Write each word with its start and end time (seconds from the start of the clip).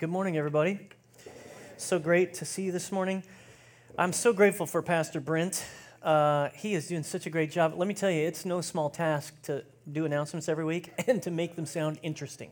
Good 0.00 0.08
morning, 0.08 0.38
everybody. 0.38 0.80
So 1.76 1.98
great 1.98 2.32
to 2.36 2.46
see 2.46 2.62
you 2.62 2.72
this 2.72 2.90
morning. 2.90 3.22
I'm 3.98 4.14
so 4.14 4.32
grateful 4.32 4.64
for 4.64 4.80
Pastor 4.80 5.20
Brent. 5.20 5.62
Uh, 6.02 6.48
he 6.54 6.72
is 6.72 6.88
doing 6.88 7.02
such 7.02 7.26
a 7.26 7.30
great 7.30 7.50
job. 7.50 7.74
Let 7.76 7.86
me 7.86 7.92
tell 7.92 8.10
you, 8.10 8.26
it's 8.26 8.46
no 8.46 8.62
small 8.62 8.88
task 8.88 9.34
to 9.42 9.62
do 9.92 10.06
announcements 10.06 10.48
every 10.48 10.64
week 10.64 10.90
and 11.06 11.22
to 11.22 11.30
make 11.30 11.54
them 11.54 11.66
sound 11.66 11.98
interesting. 12.02 12.48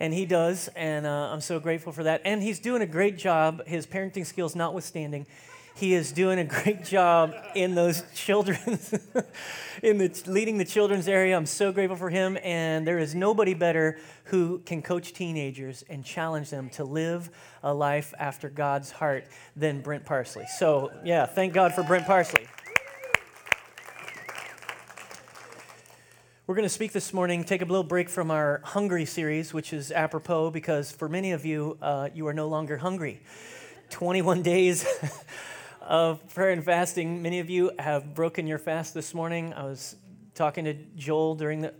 And 0.00 0.12
he 0.12 0.26
does, 0.26 0.66
and 0.74 1.06
uh, 1.06 1.30
I'm 1.30 1.40
so 1.40 1.60
grateful 1.60 1.92
for 1.92 2.02
that. 2.02 2.22
And 2.24 2.42
he's 2.42 2.58
doing 2.58 2.82
a 2.82 2.86
great 2.86 3.16
job, 3.16 3.64
his 3.64 3.86
parenting 3.86 4.26
skills 4.26 4.56
notwithstanding. 4.56 5.28
He 5.76 5.92
is 5.92 6.10
doing 6.10 6.38
a 6.38 6.44
great 6.44 6.84
job 6.84 7.34
in 7.54 7.74
those 7.74 8.02
children's, 8.14 8.94
in 9.82 9.98
the 9.98 10.22
leading 10.26 10.56
the 10.56 10.64
children's 10.64 11.06
area. 11.06 11.36
I'm 11.36 11.44
so 11.44 11.70
grateful 11.70 11.98
for 11.98 12.08
him. 12.08 12.38
And 12.42 12.86
there 12.86 12.98
is 12.98 13.14
nobody 13.14 13.52
better 13.52 13.98
who 14.24 14.60
can 14.60 14.80
coach 14.80 15.12
teenagers 15.12 15.84
and 15.90 16.02
challenge 16.02 16.48
them 16.48 16.70
to 16.70 16.84
live 16.84 17.28
a 17.62 17.74
life 17.74 18.14
after 18.18 18.48
God's 18.48 18.90
heart 18.90 19.26
than 19.54 19.82
Brent 19.82 20.06
Parsley. 20.06 20.46
So, 20.46 20.92
yeah, 21.04 21.26
thank 21.26 21.52
God 21.52 21.74
for 21.74 21.82
Brent 21.82 22.06
Parsley. 22.06 22.46
We're 26.46 26.54
going 26.54 26.62
to 26.62 26.70
speak 26.70 26.92
this 26.92 27.12
morning, 27.12 27.44
take 27.44 27.60
a 27.60 27.66
little 27.66 27.84
break 27.84 28.08
from 28.08 28.30
our 28.30 28.62
Hungry 28.64 29.04
series, 29.04 29.52
which 29.52 29.74
is 29.74 29.92
apropos 29.92 30.52
because 30.52 30.90
for 30.90 31.06
many 31.06 31.32
of 31.32 31.44
you, 31.44 31.76
uh, 31.82 32.08
you 32.14 32.26
are 32.28 32.32
no 32.32 32.48
longer 32.48 32.78
hungry. 32.78 33.20
21 33.90 34.42
days 34.42 34.86
of 35.86 36.26
prayer 36.34 36.50
and 36.50 36.64
fasting. 36.64 37.22
Many 37.22 37.38
of 37.38 37.48
you 37.48 37.70
have 37.78 38.14
broken 38.14 38.46
your 38.46 38.58
fast 38.58 38.92
this 38.92 39.14
morning. 39.14 39.54
I 39.54 39.62
was 39.62 39.96
talking 40.34 40.64
to 40.64 40.74
Joel 40.96 41.36
during 41.36 41.60
the 41.60 41.72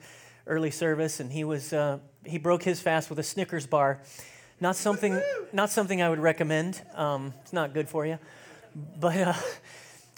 early 0.46 0.70
service, 0.70 1.18
and 1.18 1.32
he 1.32 1.42
was 1.42 1.72
uh, 1.72 1.98
he 2.24 2.38
broke 2.38 2.62
his 2.62 2.80
fast 2.80 3.10
with 3.10 3.18
a 3.18 3.22
Snickers 3.22 3.66
bar. 3.66 4.00
Not 4.60 4.76
something, 4.76 5.20
not 5.52 5.70
something 5.70 6.00
I 6.00 6.08
would 6.08 6.20
recommend. 6.20 6.80
Um, 6.94 7.34
it's 7.42 7.52
not 7.52 7.74
good 7.74 7.88
for 7.88 8.06
you, 8.06 8.18
but 8.98 9.16
uh, 9.16 9.34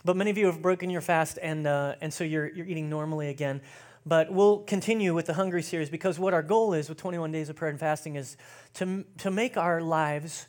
but 0.05 0.17
many 0.17 0.31
of 0.31 0.37
you 0.37 0.47
have 0.47 0.61
broken 0.61 0.91
your 0.91 1.01
fast, 1.01 1.39
and 1.41 1.67
uh, 1.67 1.95
and 2.03 2.13
so 2.13 2.25
you're 2.25 2.49
you're 2.49 2.67
eating 2.67 2.91
normally 2.91 3.31
again. 3.31 3.63
But 4.05 4.31
we'll 4.31 4.59
continue 4.59 5.15
with 5.15 5.27
the 5.27 5.35
Hungry 5.35 5.63
series 5.63 5.91
because 5.91 6.19
what 6.19 6.33
our 6.33 6.43
goal 6.43 6.73
is 6.73 6.89
with 6.89 6.97
21 6.97 7.31
days 7.31 7.51
of 7.51 7.57
prayer 7.57 7.71
and 7.71 7.79
fasting 7.79 8.17
is 8.17 8.39
to, 8.75 9.05
to 9.19 9.31
make 9.31 9.59
our 9.59 9.83
lives, 9.83 10.47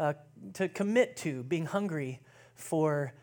uh, 0.00 0.14
to 0.54 0.68
commit 0.68 1.16
to 1.18 1.44
being 1.44 1.66
hungry 1.66 2.18
for 2.58 3.14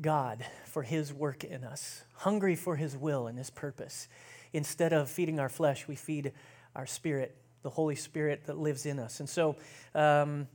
God, 0.00 0.44
for 0.66 0.82
His 0.82 1.12
work 1.12 1.42
in 1.42 1.64
us, 1.64 2.04
hungry 2.14 2.54
for 2.54 2.76
His 2.76 2.96
will 2.96 3.26
and 3.26 3.36
His 3.36 3.50
purpose. 3.50 4.06
Instead 4.52 4.92
of 4.92 5.10
feeding 5.10 5.40
our 5.40 5.48
flesh, 5.48 5.88
we 5.88 5.96
feed 5.96 6.32
our 6.76 6.86
spirit, 6.86 7.36
the 7.62 7.70
Holy 7.70 7.96
Spirit 7.96 8.44
that 8.46 8.58
lives 8.58 8.86
in 8.86 8.98
us. 8.98 9.18
And 9.18 9.28
so, 9.28 9.56
um, 9.94 10.46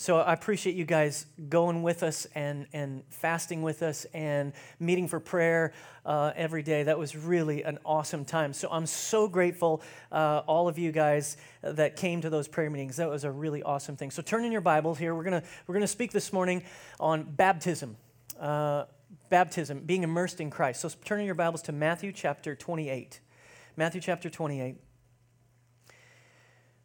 so 0.00 0.16
I 0.16 0.32
appreciate 0.32 0.76
you 0.76 0.86
guys 0.86 1.26
going 1.50 1.82
with 1.82 2.02
us 2.02 2.26
and, 2.34 2.66
and 2.72 3.02
fasting 3.10 3.60
with 3.60 3.82
us 3.82 4.06
and 4.14 4.54
meeting 4.78 5.06
for 5.08 5.20
prayer 5.20 5.74
uh, 6.06 6.32
every 6.34 6.62
day. 6.62 6.84
That 6.84 6.98
was 6.98 7.14
really 7.14 7.64
an 7.64 7.78
awesome 7.84 8.24
time. 8.24 8.54
So 8.54 8.70
I'm 8.70 8.86
so 8.86 9.28
grateful, 9.28 9.82
uh, 10.10 10.40
all 10.46 10.68
of 10.68 10.78
you 10.78 10.90
guys 10.90 11.36
that 11.60 11.96
came 11.96 12.22
to 12.22 12.30
those 12.30 12.48
prayer 12.48 12.70
meetings. 12.70 12.96
That 12.96 13.10
was 13.10 13.24
a 13.24 13.30
really 13.30 13.62
awesome 13.62 13.94
thing. 13.94 14.10
So 14.10 14.22
turn 14.22 14.42
in 14.46 14.52
your 14.52 14.62
Bibles 14.62 14.96
here. 14.96 15.14
We're 15.14 15.22
gonna 15.22 15.42
we're 15.66 15.74
gonna 15.74 15.86
speak 15.86 16.12
this 16.12 16.32
morning 16.32 16.62
on 16.98 17.24
baptism. 17.24 17.98
Uh, 18.40 18.86
baptism, 19.28 19.80
being 19.80 20.02
immersed 20.02 20.40
in 20.40 20.48
Christ. 20.48 20.80
So 20.80 20.88
turn 21.04 21.20
in 21.20 21.26
your 21.26 21.34
Bibles 21.34 21.60
to 21.62 21.72
Matthew 21.72 22.10
chapter 22.12 22.54
28. 22.54 23.20
Matthew 23.76 24.00
chapter 24.00 24.30
28, 24.30 24.76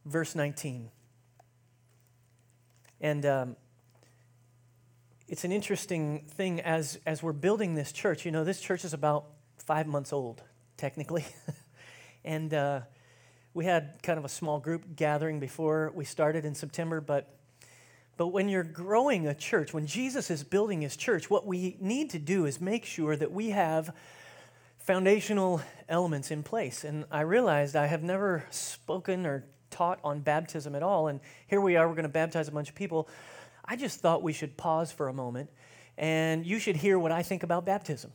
verse 0.03 0.35
19. 0.35 0.89
And 3.01 3.25
um, 3.25 3.55
it's 5.27 5.43
an 5.43 5.51
interesting 5.51 6.25
thing 6.27 6.61
as, 6.61 6.99
as 7.05 7.21
we're 7.21 7.33
building 7.33 7.75
this 7.75 7.91
church. 7.91 8.25
You 8.25 8.31
know, 8.31 8.43
this 8.43 8.61
church 8.61 8.85
is 8.85 8.93
about 8.93 9.25
five 9.57 9.87
months 9.87 10.13
old, 10.13 10.41
technically. 10.77 11.25
and 12.25 12.53
uh, 12.53 12.81
we 13.53 13.65
had 13.65 14.01
kind 14.03 14.19
of 14.19 14.25
a 14.25 14.29
small 14.29 14.59
group 14.59 14.95
gathering 14.95 15.39
before 15.39 15.91
we 15.95 16.05
started 16.05 16.45
in 16.45 16.55
September, 16.55 17.01
but 17.01 17.35
but 18.17 18.27
when 18.27 18.47
you're 18.47 18.63
growing 18.63 19.27
a 19.27 19.33
church, 19.33 19.73
when 19.73 19.87
Jesus 19.87 20.31
is 20.31 20.43
building 20.43 20.81
his 20.81 20.95
church, 20.95 21.29
what 21.29 21.45
we 21.45 21.75
need 21.81 22.11
to 22.11 22.19
do 22.19 22.45
is 22.45 22.61
make 22.61 22.85
sure 22.85 23.15
that 23.15 23.31
we 23.31 23.49
have 23.49 23.93
foundational 24.79 25.61
elements 25.89 26.31
in 26.31 26.41
place. 26.41 26.83
And 26.85 27.05
I 27.11 27.21
realized 27.21 27.75
I 27.75 27.87
have 27.87 28.03
never 28.03 28.45
spoken 28.51 29.25
or 29.25 29.45
taught 29.75 29.99
on 30.03 30.21
baptism 30.21 30.73
at 30.73 30.83
all. 30.83 31.07
And 31.07 31.19
here 31.47 31.59
we 31.59 31.75
are, 31.75 31.87
we're 31.87 31.95
going 31.95 32.03
to 32.03 32.09
baptize 32.09 32.47
a 32.47 32.51
bunch 32.51 32.69
of 32.69 32.75
people. 32.75 33.09
I 33.65 33.75
just 33.75 33.99
thought 33.99 34.23
we 34.23 34.31
should 34.31 34.55
pause 34.55 34.91
for 34.91 35.09
a 35.09 35.13
moment 35.13 35.49
and 35.97 36.45
you 36.45 36.59
should 36.59 36.77
hear 36.77 36.97
what 36.97 37.11
I 37.11 37.23
think 37.23 37.43
about 37.43 37.65
baptism. 37.65 38.11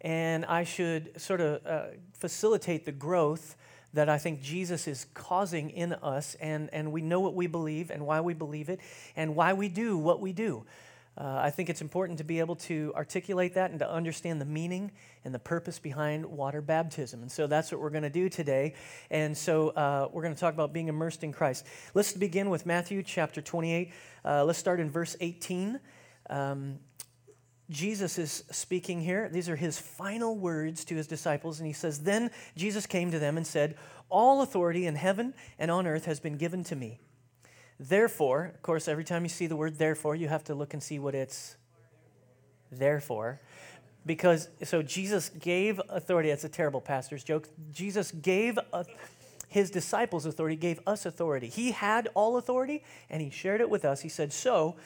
And 0.00 0.44
I 0.44 0.64
should 0.64 1.20
sort 1.20 1.40
of 1.40 1.66
uh, 1.66 1.82
facilitate 2.12 2.84
the 2.84 2.92
growth 2.92 3.56
that 3.94 4.08
I 4.08 4.18
think 4.18 4.42
Jesus 4.42 4.88
is 4.88 5.06
causing 5.14 5.70
in 5.70 5.92
us, 5.92 6.34
and, 6.40 6.68
and 6.72 6.90
we 6.90 7.00
know 7.00 7.20
what 7.20 7.34
we 7.34 7.46
believe 7.46 7.90
and 7.90 8.04
why 8.04 8.20
we 8.20 8.34
believe 8.34 8.68
it 8.68 8.80
and 9.14 9.36
why 9.36 9.52
we 9.52 9.68
do 9.68 9.96
what 9.96 10.20
we 10.20 10.32
do. 10.32 10.64
Uh, 11.16 11.38
I 11.42 11.50
think 11.50 11.70
it's 11.70 11.80
important 11.80 12.18
to 12.18 12.24
be 12.24 12.40
able 12.40 12.56
to 12.56 12.92
articulate 12.96 13.54
that 13.54 13.70
and 13.70 13.78
to 13.78 13.90
understand 13.90 14.40
the 14.40 14.46
meaning 14.46 14.90
and 15.24 15.32
the 15.32 15.38
purpose 15.38 15.78
behind 15.78 16.26
water 16.26 16.60
baptism. 16.60 17.22
And 17.22 17.30
so 17.30 17.46
that's 17.46 17.70
what 17.70 17.80
we're 17.80 17.90
going 17.90 18.02
to 18.02 18.10
do 18.10 18.28
today. 18.28 18.74
And 19.10 19.36
so 19.36 19.68
uh, 19.70 20.08
we're 20.12 20.22
going 20.22 20.34
to 20.34 20.40
talk 20.40 20.54
about 20.54 20.72
being 20.72 20.88
immersed 20.88 21.22
in 21.22 21.32
Christ. 21.32 21.66
Let's 21.94 22.12
begin 22.12 22.50
with 22.50 22.66
Matthew 22.66 23.02
chapter 23.04 23.40
28. 23.40 23.92
Uh, 24.24 24.44
let's 24.44 24.58
start 24.58 24.80
in 24.80 24.90
verse 24.90 25.16
18. 25.20 25.78
Um, 26.30 26.80
Jesus 27.70 28.18
is 28.18 28.44
speaking 28.50 29.00
here. 29.00 29.28
These 29.32 29.48
are 29.48 29.56
his 29.56 29.78
final 29.78 30.36
words 30.36 30.84
to 30.86 30.96
his 30.96 31.06
disciples. 31.06 31.60
And 31.60 31.66
he 31.66 31.72
says, 31.72 32.00
Then 32.00 32.30
Jesus 32.56 32.86
came 32.86 33.10
to 33.12 33.18
them 33.20 33.36
and 33.36 33.46
said, 33.46 33.76
All 34.10 34.42
authority 34.42 34.86
in 34.86 34.96
heaven 34.96 35.32
and 35.60 35.70
on 35.70 35.86
earth 35.86 36.06
has 36.06 36.18
been 36.18 36.36
given 36.36 36.64
to 36.64 36.76
me. 36.76 36.98
Therefore, 37.78 38.52
of 38.54 38.62
course, 38.62 38.88
every 38.88 39.04
time 39.04 39.24
you 39.24 39.28
see 39.28 39.46
the 39.46 39.56
word 39.56 39.78
therefore, 39.78 40.14
you 40.14 40.28
have 40.28 40.44
to 40.44 40.54
look 40.54 40.74
and 40.74 40.82
see 40.82 40.98
what 40.98 41.14
it's 41.14 41.56
there 42.70 43.00
for. 43.00 43.40
Because, 44.06 44.48
so 44.62 44.82
Jesus 44.82 45.30
gave 45.30 45.80
authority. 45.88 46.28
That's 46.28 46.44
a 46.44 46.48
terrible 46.48 46.80
pastor's 46.80 47.24
joke. 47.24 47.48
Jesus 47.72 48.12
gave 48.12 48.58
a, 48.72 48.84
his 49.48 49.70
disciples 49.70 50.26
authority, 50.26 50.56
gave 50.56 50.80
us 50.86 51.06
authority. 51.06 51.48
He 51.48 51.72
had 51.72 52.08
all 52.14 52.36
authority 52.36 52.84
and 53.08 53.22
he 53.22 53.30
shared 53.30 53.60
it 53.60 53.70
with 53.70 53.84
us. 53.84 54.02
He 54.02 54.08
said, 54.08 54.32
So, 54.32 54.76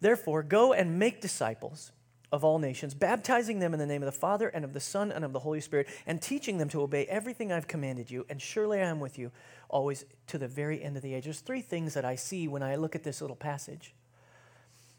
therefore, 0.00 0.42
go 0.42 0.72
and 0.72 0.98
make 0.98 1.20
disciples 1.20 1.92
of 2.30 2.44
all 2.44 2.58
nations, 2.58 2.94
baptizing 2.94 3.58
them 3.58 3.72
in 3.72 3.80
the 3.80 3.86
name 3.86 4.02
of 4.02 4.06
the 4.06 4.12
Father 4.12 4.48
and 4.48 4.64
of 4.64 4.74
the 4.74 4.80
Son 4.80 5.10
and 5.10 5.24
of 5.24 5.32
the 5.32 5.38
Holy 5.38 5.60
Spirit, 5.60 5.88
and 6.06 6.20
teaching 6.20 6.58
them 6.58 6.68
to 6.68 6.82
obey 6.82 7.06
everything 7.06 7.52
I've 7.52 7.68
commanded 7.68 8.10
you. 8.10 8.26
And 8.28 8.40
surely 8.40 8.80
I 8.80 8.86
am 8.86 9.00
with 9.00 9.18
you 9.18 9.30
always 9.68 10.04
to 10.26 10.38
the 10.38 10.48
very 10.48 10.82
end 10.82 10.96
of 10.96 11.02
the 11.02 11.14
age. 11.14 11.24
There's 11.24 11.40
three 11.40 11.62
things 11.62 11.94
that 11.94 12.04
I 12.04 12.16
see 12.16 12.46
when 12.46 12.62
I 12.62 12.76
look 12.76 12.94
at 12.94 13.02
this 13.02 13.20
little 13.20 13.36
passage. 13.36 13.94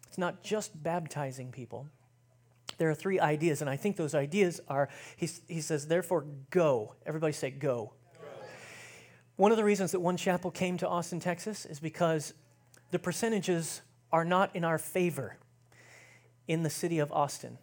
It's 0.07 0.17
not 0.17 0.41
just 0.41 0.81
baptizing 0.81 1.51
people. 1.51 1.87
There 2.79 2.89
are 2.89 2.95
three 2.95 3.19
ideas, 3.19 3.61
and 3.61 3.69
I 3.69 3.75
think 3.75 3.95
those 3.95 4.15
ideas 4.15 4.61
are 4.67 4.89
he, 5.15 5.29
he 5.47 5.61
says, 5.61 5.87
therefore, 5.87 6.25
go. 6.49 6.95
Everybody 7.05 7.33
say, 7.33 7.51
go. 7.51 7.93
go. 8.13 8.29
One 9.35 9.51
of 9.51 9.57
the 9.57 9.63
reasons 9.63 9.91
that 9.91 9.99
One 9.99 10.17
Chapel 10.17 10.49
came 10.49 10.77
to 10.77 10.87
Austin, 10.87 11.19
Texas 11.19 11.65
is 11.65 11.79
because 11.79 12.33
the 12.91 12.97
percentages 12.97 13.81
are 14.11 14.25
not 14.25 14.55
in 14.55 14.63
our 14.63 14.79
favor 14.79 15.37
in 16.49 16.63
the 16.63 16.69
city 16.69 16.97
of 16.97 17.11
Austin. 17.11 17.59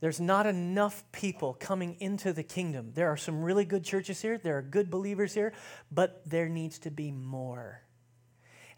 There's 0.00 0.20
not 0.20 0.46
enough 0.46 1.02
people 1.12 1.54
coming 1.54 1.96
into 1.98 2.32
the 2.32 2.44
kingdom. 2.44 2.92
There 2.94 3.08
are 3.08 3.16
some 3.16 3.42
really 3.42 3.64
good 3.64 3.84
churches 3.84 4.22
here, 4.22 4.38
there 4.38 4.56
are 4.56 4.62
good 4.62 4.90
believers 4.90 5.34
here, 5.34 5.52
but 5.90 6.22
there 6.24 6.48
needs 6.48 6.78
to 6.80 6.90
be 6.90 7.10
more. 7.10 7.82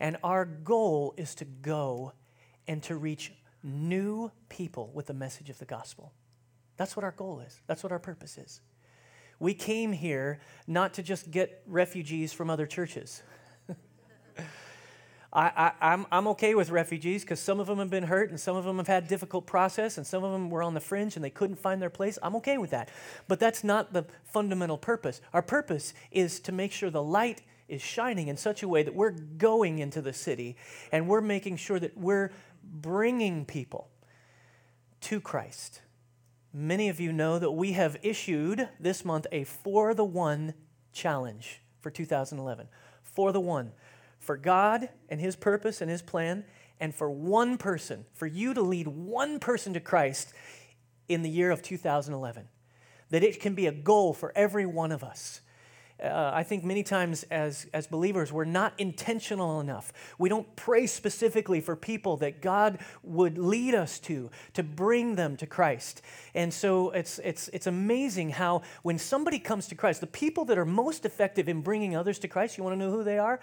And 0.01 0.17
our 0.25 0.47
goal 0.47 1.15
is 1.17 1.35
to 1.37 1.45
go 1.45 2.13
and 2.67 2.83
to 2.85 2.97
reach 2.97 3.33
new 3.63 4.33
people 4.49 4.91
with 4.95 5.07
the 5.07 5.15
message 5.15 5.51
of 5.51 5.59
the 5.59 5.65
gospel. 5.67 6.13
That's 6.79 6.97
what 6.97 7.05
our 7.05 7.13
goal 7.13 7.41
is, 7.41 7.61
that's 7.67 7.83
what 7.83 7.93
our 7.93 7.99
purpose 7.99 8.39
is. 8.39 8.63
We 9.39 9.53
came 9.53 9.93
here 9.93 10.41
not 10.67 10.95
to 10.95 11.03
just 11.03 11.31
get 11.31 11.63
refugees 11.67 12.33
from 12.33 12.49
other 12.49 12.67
churches. 12.67 13.23
I, 15.37 15.67
am 15.67 15.75
I'm, 15.83 16.07
I'm 16.11 16.29
okay 16.29 16.55
with 16.55 16.71
refugees 16.71 17.23
because 17.23 17.41
some 17.41 17.61
of 17.61 17.67
them 17.67 17.79
have 17.79 17.91
been 17.91 18.05
hurt 18.05 18.31
and 18.31 18.41
some 18.41 18.57
of 18.57 18.65
them 18.65 18.79
have 18.79 18.87
had 18.87 19.07
difficult 19.07 19.47
process 19.47 19.99
and 19.99 20.07
some 20.07 20.25
of 20.25 20.33
them 20.33 20.49
were 20.49 20.63
on 20.63 20.73
the 20.73 20.81
fringe 20.81 21.15
and 21.15 21.23
they 21.25 21.31
couldn't 21.31 21.57
find 21.57 21.81
their 21.81 21.91
place. 21.91 22.19
I'm 22.23 22.35
okay 22.37 22.57
with 22.57 22.71
that. 22.71 22.89
But 23.29 23.39
that's 23.39 23.63
not 23.63 23.93
the 23.93 24.07
fundamental 24.25 24.79
purpose. 24.79 25.21
Our 25.35 25.43
purpose 25.43 25.93
is 26.11 26.41
to 26.41 26.53
make 26.53 26.73
sure 26.73 26.89
the 26.89 27.03
light 27.03 27.43
is 27.69 27.83
shining 27.83 28.29
in 28.29 28.39
such 28.39 28.63
a 28.63 28.69
way 28.69 28.83
that 28.83 28.95
we're 28.95 29.11
going 29.11 29.79
into 29.79 30.01
the 30.01 30.15
city 30.15 30.57
and 30.91 31.07
we're 31.07 31.21
making 31.21 31.59
sure 31.59 31.79
that 31.81 31.99
we're 31.99 32.33
bringing 32.65 33.45
people 33.45 33.91
to 35.03 35.21
Christ. 35.21 35.83
Many 36.51 36.89
of 36.89 36.99
you 36.99 37.13
know 37.13 37.39
that 37.39 37.51
we 37.51 37.73
have 37.73 37.99
issued 38.03 38.71
this 38.81 39.05
month 39.05 39.27
a 39.31 39.45
For 39.45 39.93
the 39.93 40.05
One 40.05 40.55
challenge 40.95 41.61
for 41.83 41.91
2011. 41.91 42.69
For 43.03 43.33
the 43.33 43.41
One 43.41 43.73
for 44.27 44.37
God 44.37 44.89
and 45.09 45.21
His 45.21 45.37
purpose 45.37 45.81
and 45.81 45.91
His 45.91 46.03
plan, 46.03 46.45
and 46.81 46.95
for 46.95 47.11
one 47.11 47.57
person, 47.57 48.05
for 48.13 48.27
you 48.27 48.53
to 48.53 48.61
lead 48.61 48.89
one 48.89 49.39
person 49.39 49.73
to 49.75 49.81
Christ 49.81 50.35
in 51.09 51.23
the 51.23 51.31
year 51.31 51.51
of 51.51 51.63
2011. 51.63 52.49
That 53.11 53.23
it 53.23 53.41
can 53.41 53.55
be 53.55 53.67
a 53.67 53.73
goal 53.73 54.13
for 54.13 54.33
every 54.37 54.67
one 54.67 54.93
of 54.93 55.03
us. 55.03 55.41
Uh, 56.03 56.31
I 56.35 56.43
think 56.43 56.63
many 56.63 56.83
times 56.83 57.23
as, 57.31 57.67
as 57.73 57.87
believers, 57.87 58.31
we're 58.31 58.45
not 58.45 58.75
intentional 58.77 59.61
enough. 59.61 59.95
We 60.19 60.29
don't 60.29 60.55
pray 60.55 60.87
specifically 60.87 61.63
for 61.63 61.75
people 61.75 62.19
that 62.19 62.43
God 62.43 62.81
would 63.03 63.39
lead 63.39 63.75
us 63.75 63.99
to, 64.01 64.31
to 64.53 64.63
bring 64.63 65.15
them 65.15 65.39
to 65.39 65.47
Christ. 65.47 66.03
And 66.35 66.53
so 66.53 66.91
it's, 66.91 67.19
it's, 67.21 67.49
it's 67.49 67.67
amazing 67.67 68.31
how 68.31 68.61
when 68.83 68.99
somebody 68.99 69.39
comes 69.39 69.69
to 69.69 69.75
Christ, 69.75 70.03
the 70.03 70.07
people 70.07 70.45
that 70.47 70.59
are 70.59 70.67
most 70.67 71.07
effective 71.07 71.49
in 71.49 71.63
bringing 71.63 71.97
others 71.97 72.19
to 72.19 72.29
Christ, 72.29 72.59
you 72.59 72.65
want 72.65 72.75
to 72.75 72.79
know 72.79 72.91
who 72.91 73.03
they 73.03 73.19
are? 73.19 73.41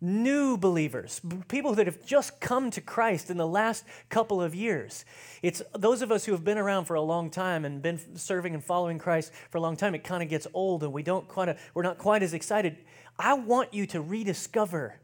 New 0.00 0.56
believers, 0.56 1.20
people 1.48 1.74
that 1.74 1.86
have 1.86 2.04
just 2.04 2.40
come 2.40 2.70
to 2.70 2.80
Christ 2.80 3.30
in 3.30 3.36
the 3.36 3.46
last 3.46 3.84
couple 4.08 4.42
of 4.42 4.54
years. 4.54 5.04
It's 5.42 5.62
those 5.74 6.02
of 6.02 6.12
us 6.12 6.24
who 6.24 6.32
have 6.32 6.44
been 6.44 6.58
around 6.58 6.84
for 6.84 6.94
a 6.94 7.00
long 7.00 7.30
time 7.30 7.64
and 7.64 7.80
been 7.80 7.98
serving 8.16 8.54
and 8.54 8.62
following 8.62 8.98
Christ 8.98 9.32
for 9.50 9.58
a 9.58 9.60
long 9.60 9.76
time, 9.76 9.94
it 9.94 10.04
kind 10.04 10.22
of 10.22 10.28
gets 10.28 10.46
old 10.52 10.82
and 10.82 10.92
we 10.92 11.02
don't 11.02 11.26
quite 11.28 11.48
a, 11.48 11.56
we're 11.72 11.82
not 11.82 11.98
quite 11.98 12.22
as 12.22 12.34
excited. 12.34 12.76
I 13.18 13.34
want 13.34 13.72
you 13.72 13.86
to 13.86 14.00
rediscover 14.02 15.00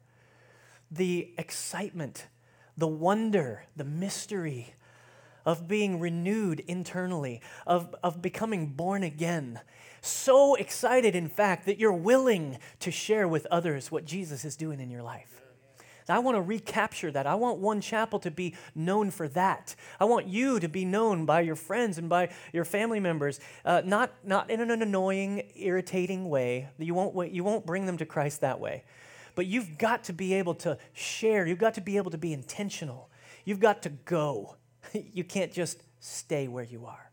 the 0.91 1.33
excitement, 1.39 2.27
the 2.77 2.89
wonder, 2.89 3.65
the 3.75 3.85
mystery 3.85 4.75
of 5.44 5.69
being 5.69 6.00
renewed 6.00 6.61
internally, 6.61 7.41
of, 7.67 7.94
of 8.03 8.23
becoming 8.23 8.67
born 8.69 9.03
again 9.03 9.61
so 10.03 10.56
excited, 10.56 11.15
in 11.15 11.29
fact, 11.29 11.65
that 11.67 11.79
you're 11.79 11.93
willing 11.93 12.59
to 12.81 12.91
share 12.91 13.29
with 13.29 13.47
others 13.47 13.91
what 13.91 14.05
Jesus 14.05 14.44
is 14.44 14.56
doing 14.56 14.81
in 14.81 14.91
your 14.91 15.03
life. 15.03 15.41
I 16.09 16.19
want 16.19 16.37
to 16.37 16.43
recapture 16.43 17.12
that. 17.12 17.29
I 17.29 17.37
want 17.37 17.59
One 17.59 17.81
Chapel 17.81 18.19
to 18.21 18.31
be 18.31 18.56
known 18.75 19.12
for 19.12 19.29
that. 19.29 19.77
I 20.00 20.05
want 20.05 20.27
you 20.27 20.59
to 20.59 20.69
be 20.69 20.85
known 20.85 21.25
by 21.25 21.43
your 21.43 21.55
friends 21.55 21.97
and 21.97 22.09
by 22.09 22.31
your 22.53 22.65
family 22.65 22.99
members, 22.99 23.39
uh, 23.65 23.83
not, 23.85 24.12
not 24.25 24.50
in 24.50 24.61
an 24.61 24.83
annoying, 24.83 25.44
irritating 25.55 26.29
way. 26.29 26.69
You 26.77 26.94
won't, 26.94 27.33
you 27.33 27.44
won't 27.44 27.65
bring 27.65 27.87
them 27.87 27.97
to 27.99 28.05
Christ 28.05 28.41
that 28.41 28.59
way. 28.59 28.85
But 29.37 29.47
you've 29.47 29.79
got 29.79 30.05
to 30.05 30.12
be 30.12 30.35
able 30.35 30.55
to 30.56 30.77
share. 30.93 31.47
You've 31.47 31.59
got 31.59 31.75
to 31.75 31.81
be 31.81 31.97
able 31.97 32.11
to 32.11 32.19
be 32.19 32.33
intentional. 32.33 33.09
You've 33.44 33.61
got 33.61 33.83
to 33.83 33.91
go. 33.91 34.56
you 34.93 35.25
can't 35.25 35.52
just 35.52 35.82
stay 36.00 36.49
where 36.49 36.64
you 36.64 36.87
are. 36.87 37.11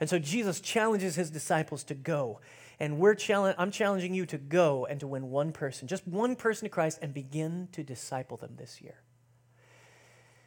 And 0.00 0.08
so 0.08 0.18
Jesus 0.18 0.60
challenges 0.60 1.16
his 1.16 1.30
disciples 1.30 1.82
to 1.84 1.94
go. 1.94 2.40
And 2.80 2.98
we're 2.98 3.14
challenge, 3.14 3.56
I'm 3.58 3.72
challenging 3.72 4.14
you 4.14 4.26
to 4.26 4.38
go 4.38 4.86
and 4.86 5.00
to 5.00 5.08
win 5.08 5.30
one 5.30 5.52
person, 5.52 5.88
just 5.88 6.06
one 6.06 6.36
person 6.36 6.66
to 6.66 6.68
Christ, 6.68 7.00
and 7.02 7.12
begin 7.12 7.68
to 7.72 7.82
disciple 7.82 8.36
them 8.36 8.54
this 8.56 8.80
year. 8.80 9.00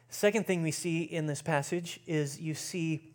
Second 0.08 0.46
thing 0.46 0.62
we 0.62 0.70
see 0.70 1.02
in 1.02 1.26
this 1.26 1.42
passage 1.42 2.00
is 2.06 2.40
you 2.40 2.54
see 2.54 3.12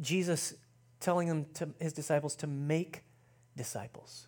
Jesus 0.00 0.54
telling 1.00 1.28
them 1.28 1.46
to 1.54 1.70
his 1.78 1.92
disciples 1.92 2.36
to 2.36 2.46
make 2.46 3.02
disciples. 3.56 4.26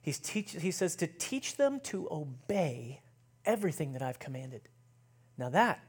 He's 0.00 0.18
teach, 0.18 0.52
he 0.52 0.72
says 0.72 0.96
to 0.96 1.06
teach 1.06 1.56
them 1.56 1.78
to 1.84 2.08
obey 2.10 3.02
everything 3.44 3.92
that 3.92 4.02
I've 4.02 4.18
commanded. 4.18 4.62
Now, 5.38 5.48
that 5.50 5.80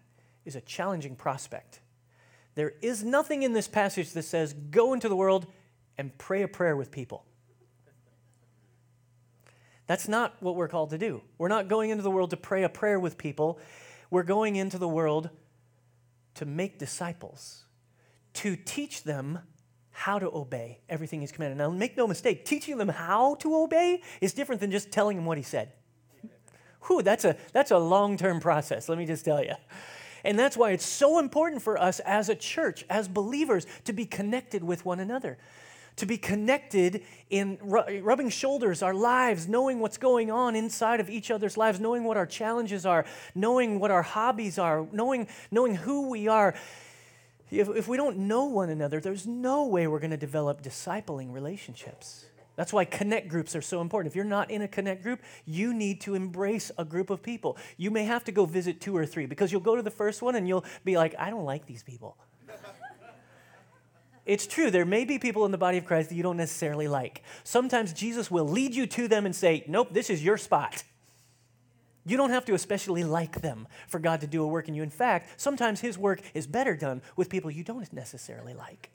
is 0.45 0.55
a 0.55 0.61
challenging 0.61 1.15
prospect. 1.15 1.79
There 2.55 2.73
is 2.81 3.03
nothing 3.03 3.43
in 3.43 3.53
this 3.53 3.67
passage 3.67 4.11
that 4.11 4.23
says, 4.23 4.53
go 4.53 4.93
into 4.93 5.09
the 5.09 5.15
world 5.15 5.47
and 5.97 6.15
pray 6.17 6.43
a 6.43 6.47
prayer 6.47 6.75
with 6.75 6.91
people. 6.91 7.25
That's 9.87 10.07
not 10.07 10.35
what 10.39 10.55
we're 10.55 10.67
called 10.67 10.91
to 10.91 10.97
do. 10.97 11.21
We're 11.37 11.49
not 11.49 11.67
going 11.67 11.89
into 11.89 12.03
the 12.03 12.11
world 12.11 12.29
to 12.29 12.37
pray 12.37 12.63
a 12.63 12.69
prayer 12.69 12.99
with 12.99 13.17
people. 13.17 13.59
We're 14.09 14.23
going 14.23 14.55
into 14.55 14.77
the 14.77 14.87
world 14.87 15.29
to 16.35 16.45
make 16.45 16.79
disciples, 16.79 17.65
to 18.33 18.55
teach 18.55 19.03
them 19.03 19.39
how 19.91 20.17
to 20.19 20.29
obey 20.33 20.79
everything 20.89 21.21
He's 21.21 21.31
commanded. 21.31 21.57
Now, 21.57 21.69
make 21.69 21.95
no 21.97 22.07
mistake, 22.07 22.45
teaching 22.45 22.77
them 22.77 22.89
how 22.89 23.35
to 23.35 23.55
obey 23.55 24.01
is 24.21 24.33
different 24.33 24.61
than 24.61 24.71
just 24.71 24.91
telling 24.91 25.17
them 25.17 25.25
what 25.25 25.37
He 25.37 25.43
said. 25.43 25.73
Whew, 26.87 27.01
that's 27.01 27.25
a, 27.25 27.37
that's 27.51 27.71
a 27.71 27.77
long 27.77 28.17
term 28.17 28.39
process, 28.39 28.89
let 28.89 28.97
me 28.97 29.05
just 29.05 29.23
tell 29.23 29.43
you. 29.43 29.53
And 30.23 30.39
that's 30.39 30.55
why 30.55 30.71
it's 30.71 30.85
so 30.85 31.19
important 31.19 31.61
for 31.61 31.77
us 31.77 31.99
as 32.01 32.29
a 32.29 32.35
church, 32.35 32.85
as 32.89 33.07
believers, 33.07 33.65
to 33.85 33.93
be 33.93 34.05
connected 34.05 34.63
with 34.63 34.85
one 34.85 34.99
another. 34.99 35.37
To 35.97 36.05
be 36.05 36.17
connected 36.17 37.03
in 37.29 37.59
rubbing 37.61 38.29
shoulders, 38.29 38.81
our 38.81 38.95
lives, 38.95 39.47
knowing 39.47 39.79
what's 39.79 39.97
going 39.97 40.31
on 40.31 40.55
inside 40.55 40.99
of 40.99 41.09
each 41.09 41.29
other's 41.29 41.55
lives, 41.55 41.79
knowing 41.79 42.03
what 42.03 42.17
our 42.17 42.25
challenges 42.25 42.85
are, 42.85 43.05
knowing 43.35 43.79
what 43.79 43.91
our 43.91 44.01
hobbies 44.01 44.57
are, 44.57 44.87
knowing, 44.91 45.27
knowing 45.51 45.75
who 45.75 46.09
we 46.09 46.27
are. 46.27 46.55
If, 47.51 47.69
if 47.69 47.87
we 47.87 47.97
don't 47.97 48.17
know 48.17 48.45
one 48.45 48.69
another, 48.69 48.99
there's 48.99 49.27
no 49.27 49.67
way 49.67 49.85
we're 49.85 49.99
going 49.99 50.11
to 50.11 50.17
develop 50.17 50.63
discipling 50.63 51.31
relationships. 51.31 52.25
That's 52.55 52.71
why 52.71 52.85
connect 52.85 53.27
groups 53.29 53.55
are 53.55 53.61
so 53.61 53.81
important. 53.81 54.11
If 54.11 54.15
you're 54.15 54.25
not 54.25 54.51
in 54.51 54.61
a 54.61 54.67
connect 54.67 55.01
group, 55.01 55.21
you 55.45 55.73
need 55.73 56.01
to 56.01 56.13
embrace 56.13 56.71
a 56.77 56.85
group 56.85 57.09
of 57.09 57.23
people. 57.23 57.57
You 57.77 57.89
may 57.89 58.03
have 58.03 58.23
to 58.25 58.31
go 58.31 58.45
visit 58.45 58.79
two 58.79 58.95
or 58.95 59.05
three 59.05 59.25
because 59.25 59.51
you'll 59.51 59.61
go 59.61 59.75
to 59.75 59.81
the 59.81 59.91
first 59.91 60.21
one 60.21 60.35
and 60.35 60.47
you'll 60.47 60.65
be 60.85 60.95
like, 60.95 61.15
I 61.17 61.31
don't 61.31 61.45
like 61.45 61.65
these 61.65 61.81
people. 61.81 62.15
it's 64.25 64.45
true, 64.45 64.69
there 64.69 64.85
may 64.85 65.03
be 65.03 65.17
people 65.17 65.45
in 65.45 65.51
the 65.51 65.57
body 65.57 65.79
of 65.79 65.85
Christ 65.85 66.09
that 66.09 66.15
you 66.15 66.23
don't 66.23 66.37
necessarily 66.37 66.87
like. 66.87 67.23
Sometimes 67.43 67.91
Jesus 67.91 68.29
will 68.29 68.47
lead 68.47 68.75
you 68.75 68.85
to 68.85 69.07
them 69.07 69.25
and 69.25 69.35
say, 69.35 69.63
Nope, 69.67 69.89
this 69.91 70.11
is 70.11 70.23
your 70.23 70.37
spot. 70.37 70.83
You 72.05 72.17
don't 72.17 72.31
have 72.31 72.45
to 72.45 72.53
especially 72.53 73.03
like 73.03 73.41
them 73.41 73.67
for 73.87 73.97
God 73.97 74.21
to 74.21 74.27
do 74.27 74.43
a 74.43 74.47
work 74.47 74.67
in 74.67 74.75
you. 74.75 74.83
In 74.83 74.89
fact, 74.89 75.41
sometimes 75.41 75.79
His 75.79 75.97
work 75.97 76.21
is 76.33 76.45
better 76.45 76.75
done 76.75 77.01
with 77.15 77.29
people 77.29 77.49
you 77.49 77.63
don't 77.63 77.91
necessarily 77.93 78.53
like. 78.53 78.92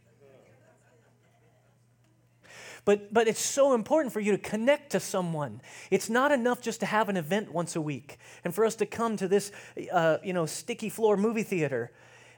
But, 2.89 3.13
but 3.13 3.29
it's 3.29 3.43
so 3.43 3.75
important 3.75 4.15
for 4.15 4.21
you 4.21 4.33
to 4.33 4.39
connect 4.39 4.93
to 4.93 5.01
someone. 5.01 5.61
It's 5.91 6.09
not 6.09 6.33
enough 6.33 6.63
just 6.63 6.81
to 6.81 6.87
have 6.87 7.11
an 7.11 7.19
event 7.19 7.53
once 7.53 7.77
a 7.77 7.83
week 7.83 8.17
and 8.45 8.55
for 8.55 8.65
us 8.65 8.77
to 8.77 8.87
come 8.87 9.19
to 9.19 9.29
this, 9.29 9.53
uh, 9.93 10.17
you 10.25 10.33
know, 10.33 10.47
sticky 10.47 10.89
floor 10.89 11.19
movie 11.19 11.43
theater 11.43 11.93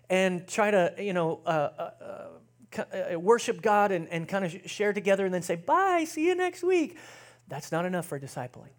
and 0.08 0.48
try 0.48 0.72
to, 0.72 0.92
you 0.98 1.12
know, 1.12 1.38
uh, 1.46 1.90
uh, 2.78 2.84
uh, 3.14 3.20
worship 3.20 3.62
God 3.62 3.92
and, 3.92 4.08
and 4.08 4.26
kind 4.26 4.44
of 4.44 4.68
share 4.68 4.92
together 4.92 5.24
and 5.24 5.32
then 5.32 5.42
say, 5.42 5.54
bye, 5.54 6.02
see 6.02 6.26
you 6.26 6.34
next 6.34 6.64
week. 6.64 6.98
That's 7.46 7.70
not 7.70 7.86
enough 7.86 8.06
for 8.06 8.18
discipling. 8.18 8.74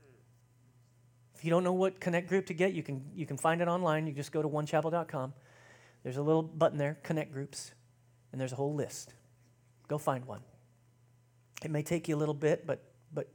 If 1.36 1.46
you 1.46 1.52
don't 1.52 1.64
know 1.64 1.72
what 1.72 2.02
connect 2.02 2.28
group 2.28 2.48
to 2.48 2.54
get, 2.54 2.74
you 2.74 2.84
can, 2.84 3.02
you 3.16 3.26
can 3.26 3.38
find 3.38 3.62
it 3.62 3.70
online. 3.70 4.08
You 4.08 4.12
just 4.12 4.34
go 4.34 4.42
to 4.42 4.50
onechapel.com. 4.50 5.34
There's 6.04 6.18
a 6.18 6.22
little 6.22 6.44
button 6.44 6.78
there, 6.78 6.98
connect 7.02 7.32
groups, 7.32 7.72
and 8.34 8.42
there's 8.42 8.52
a 8.52 8.58
whole 8.58 8.76
list. 8.76 9.14
Go 9.88 9.98
find 9.98 10.26
one. 10.26 10.42
It 11.64 11.72
may 11.72 11.84
take 11.84 12.08
you 12.08 12.16
a 12.16 12.18
little 12.18 12.34
bit, 12.34 12.66
but, 12.66 12.84
but 13.14 13.28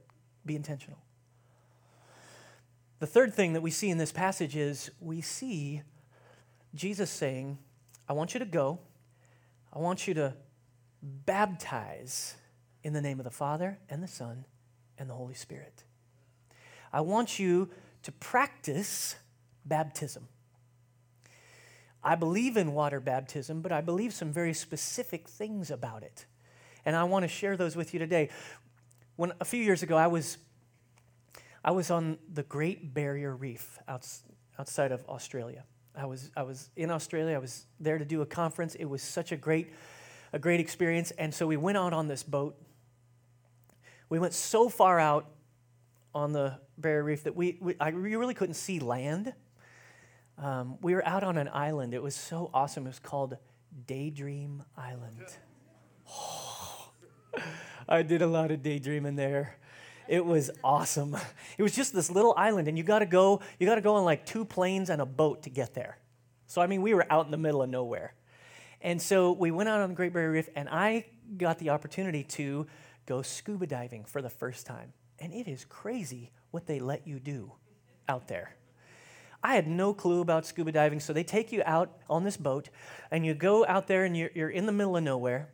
be 0.45 0.55
intentional. 0.55 0.99
The 2.99 3.07
third 3.07 3.33
thing 3.33 3.53
that 3.53 3.61
we 3.61 3.71
see 3.71 3.89
in 3.89 3.97
this 3.97 4.11
passage 4.11 4.55
is 4.55 4.89
we 4.99 5.21
see 5.21 5.83
Jesus 6.73 7.09
saying, 7.09 7.57
I 8.09 8.13
want 8.13 8.33
you 8.33 8.39
to 8.39 8.45
go, 8.45 8.79
I 9.71 9.79
want 9.79 10.07
you 10.07 10.13
to 10.15 10.33
baptize 11.01 12.35
in 12.83 12.93
the 12.93 13.01
name 13.01 13.19
of 13.19 13.23
the 13.23 13.31
Father 13.31 13.77
and 13.89 14.01
the 14.01 14.07
Son 14.07 14.45
and 14.97 15.09
the 15.09 15.13
Holy 15.13 15.35
Spirit. 15.35 15.83
I 16.91 17.01
want 17.01 17.37
you 17.37 17.69
to 18.03 18.11
practice 18.11 19.15
baptism. 19.65 20.27
I 22.03 22.15
believe 22.15 22.57
in 22.57 22.73
water 22.73 22.99
baptism, 22.99 23.61
but 23.61 23.71
I 23.71 23.81
believe 23.81 24.13
some 24.13 24.31
very 24.31 24.53
specific 24.53 25.27
things 25.27 25.69
about 25.69 26.03
it 26.03 26.25
and 26.87 26.95
I 26.95 27.03
want 27.03 27.23
to 27.23 27.27
share 27.27 27.57
those 27.57 27.75
with 27.75 27.93
you 27.93 27.99
today. 27.99 28.29
When 29.17 29.33
a 29.41 29.45
few 29.45 29.61
years 29.61 29.83
ago, 29.83 29.97
I 29.97 30.07
was 30.07 30.37
I 31.63 31.71
was 31.71 31.91
on 31.91 32.17
the 32.33 32.43
Great 32.43 32.93
Barrier 32.93 33.35
Reef 33.35 33.77
outside 34.57 34.93
of 34.93 35.05
Australia. 35.09 35.65
I 35.93 36.05
was 36.05 36.31
I 36.37 36.43
was 36.43 36.69
in 36.77 36.89
Australia. 36.89 37.35
I 37.35 37.39
was 37.39 37.65
there 37.81 37.97
to 37.97 38.05
do 38.05 38.21
a 38.21 38.25
conference. 38.25 38.73
It 38.75 38.85
was 38.85 39.01
such 39.01 39.33
a 39.33 39.35
great 39.35 39.73
a 40.31 40.39
great 40.39 40.61
experience, 40.61 41.11
and 41.11 41.33
so 41.33 41.45
we 41.45 41.57
went 41.57 41.77
out 41.77 41.91
on 41.91 42.07
this 42.07 42.23
boat. 42.23 42.55
We 44.07 44.17
went 44.17 44.33
so 44.33 44.69
far 44.69 44.97
out 44.97 45.29
on 46.15 46.31
the 46.31 46.57
Barrier 46.77 47.03
Reef 47.03 47.23
that 47.23 47.35
we, 47.35 47.57
we 47.59 47.75
I 47.81 47.89
really 47.89 48.33
couldn't 48.33 48.55
see 48.55 48.79
land. 48.79 49.33
Um, 50.37 50.77
we 50.81 50.95
were 50.95 51.05
out 51.05 51.25
on 51.25 51.37
an 51.37 51.49
island. 51.51 51.93
It 51.93 52.01
was 52.01 52.15
so 52.15 52.49
awesome. 52.53 52.85
It 52.85 52.89
was 52.89 52.99
called 52.99 53.35
Daydream 53.87 54.63
Island. 54.77 55.25
I 57.89 58.01
did 58.01 58.21
a 58.21 58.27
lot 58.27 58.51
of 58.51 58.63
daydreaming 58.63 59.15
there. 59.15 59.57
It 60.07 60.25
was 60.25 60.49
awesome. 60.63 61.17
It 61.57 61.63
was 61.63 61.75
just 61.75 61.93
this 61.93 62.09
little 62.09 62.33
island, 62.37 62.67
and 62.67 62.77
you 62.77 62.83
got 62.83 62.99
to 62.99 63.05
go. 63.05 63.41
You 63.59 63.67
got 63.67 63.75
to 63.75 63.81
go 63.81 63.95
on 63.95 64.05
like 64.05 64.25
two 64.25 64.45
planes 64.45 64.89
and 64.89 65.01
a 65.01 65.05
boat 65.05 65.43
to 65.43 65.49
get 65.49 65.73
there. 65.73 65.97
So 66.47 66.61
I 66.61 66.67
mean, 66.67 66.81
we 66.81 66.93
were 66.93 67.05
out 67.11 67.25
in 67.25 67.31
the 67.31 67.37
middle 67.37 67.61
of 67.61 67.69
nowhere, 67.69 68.13
and 68.81 69.01
so 69.01 69.31
we 69.33 69.51
went 69.51 69.69
out 69.69 69.81
on 69.81 69.89
the 69.89 69.95
Great 69.95 70.13
Barrier 70.13 70.31
Reef, 70.31 70.49
and 70.55 70.69
I 70.69 71.05
got 71.35 71.59
the 71.59 71.71
opportunity 71.71 72.23
to 72.23 72.67
go 73.05 73.21
scuba 73.21 73.67
diving 73.67 74.05
for 74.05 74.21
the 74.21 74.29
first 74.29 74.65
time, 74.65 74.93
and 75.19 75.33
it 75.33 75.47
is 75.47 75.65
crazy 75.65 76.31
what 76.51 76.67
they 76.67 76.79
let 76.79 77.05
you 77.05 77.19
do 77.19 77.51
out 78.07 78.27
there. 78.27 78.55
I 79.43 79.55
had 79.55 79.67
no 79.67 79.93
clue 79.93 80.21
about 80.21 80.45
scuba 80.45 80.71
diving, 80.71 80.99
so 80.99 81.13
they 81.13 81.23
take 81.23 81.51
you 81.51 81.61
out 81.65 81.97
on 82.09 82.23
this 82.23 82.37
boat, 82.37 82.69
and 83.11 83.25
you 83.25 83.33
go 83.33 83.65
out 83.65 83.87
there, 83.87 84.05
and 84.05 84.15
you're, 84.15 84.31
you're 84.33 84.49
in 84.49 84.65
the 84.65 84.71
middle 84.71 84.95
of 84.95 85.03
nowhere, 85.03 85.49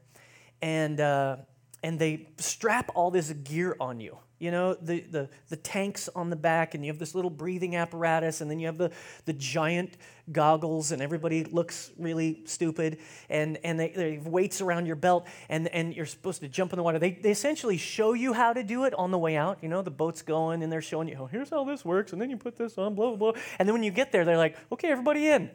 and, 0.62 1.00
uh, 1.00 1.38
and 1.84 2.00
they 2.00 2.30
strap 2.38 2.92
all 2.96 3.12
this 3.12 3.32
gear 3.32 3.76
on 3.80 4.00
you 4.00 4.18
you 4.44 4.52
know, 4.52 4.74
the, 4.74 5.00
the, 5.00 5.30
the 5.48 5.56
tanks 5.56 6.10
on 6.14 6.30
the 6.30 6.36
back, 6.36 6.76
and 6.76 6.84
you 6.84 6.92
have 6.92 7.00
this 7.00 7.16
little 7.16 7.30
breathing 7.30 7.78
apparatus, 7.78 8.42
and 8.42 8.52
then 8.52 8.60
you 8.60 8.66
have 8.66 8.78
the, 8.78 8.92
the 9.24 9.32
giant 9.32 9.96
goggles, 10.34 10.92
and 10.92 11.02
everybody 11.02 11.46
looks 11.46 11.92
really 11.98 12.42
stupid, 12.44 12.98
and, 13.30 13.58
and 13.64 13.80
they, 13.80 13.88
they 13.92 14.16
have 14.16 14.28
weights 14.28 14.60
around 14.60 14.86
your 14.86 14.98
belt, 14.98 15.28
and, 15.48 15.70
and 15.70 15.96
you're 15.96 16.06
supposed 16.06 16.42
to 16.42 16.50
jump 16.50 16.74
in 16.74 16.78
the 16.78 16.84
water. 16.84 17.00
They, 17.00 17.12
they 17.12 17.32
essentially 17.32 17.78
show 17.78 18.12
you 18.12 18.34
how 18.34 18.52
to 18.52 18.64
do 18.64 18.84
it 18.84 18.94
on 18.96 19.12
the 19.12 19.18
way 19.18 19.38
out. 19.38 19.60
You 19.62 19.70
know, 19.70 19.82
the 19.82 19.92
boat's 19.92 20.22
going, 20.22 20.62
and 20.62 20.70
they're 20.70 20.82
showing 20.82 21.08
you, 21.08 21.16
oh, 21.22 21.28
here's 21.28 21.50
how 21.50 21.64
this 21.64 21.86
works, 21.86 22.12
and 22.12 22.22
then 22.22 22.30
you 22.30 22.36
put 22.36 22.58
this 22.58 22.78
on, 22.78 22.96
blah, 22.96 23.16
blah, 23.16 23.32
blah. 23.32 23.42
And 23.60 23.66
then 23.66 23.74
when 23.74 23.84
you 23.84 23.92
get 23.92 24.12
there, 24.12 24.26
they're 24.26 24.36
like, 24.36 24.58
okay, 24.74 24.90
everybody 24.90 25.30
in. 25.30 25.52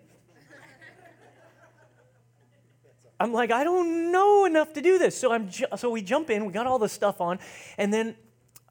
I'm 3.21 3.33
like, 3.33 3.51
I 3.51 3.65
don't 3.65 4.13
know 4.13 4.45
enough 4.45 4.73
to 4.75 4.81
do 4.81 4.99
this. 4.99 5.19
So 5.19 5.33
I'm 5.33 5.49
ju- 5.49 5.67
so 5.77 5.91
we 5.91 6.03
jump 6.03 6.31
in, 6.31 6.45
we 6.47 6.53
got 6.53 6.67
all 6.67 6.79
the 6.79 6.89
stuff 6.89 7.21
on, 7.21 7.39
and 7.77 7.93
then 7.93 8.17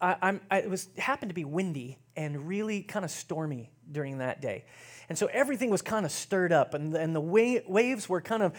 I, 0.01 0.39
I, 0.51 0.57
it 0.59 0.69
was 0.69 0.89
happened 0.97 1.29
to 1.29 1.35
be 1.35 1.43
windy 1.45 1.97
and 2.15 2.47
really 2.47 2.81
kind 2.81 3.03
of 3.03 3.11
stormy 3.11 3.71
during 3.91 4.19
that 4.19 4.41
day. 4.41 4.65
And 5.09 5.17
so 5.17 5.27
everything 5.27 5.69
was 5.69 5.81
kind 5.81 6.05
of 6.05 6.11
stirred 6.11 6.51
up, 6.51 6.73
and, 6.73 6.93
and 6.95 7.15
the 7.15 7.21
wa- 7.21 7.61
waves 7.67 8.07
were 8.09 8.21
kind 8.21 8.43
of 8.43 8.53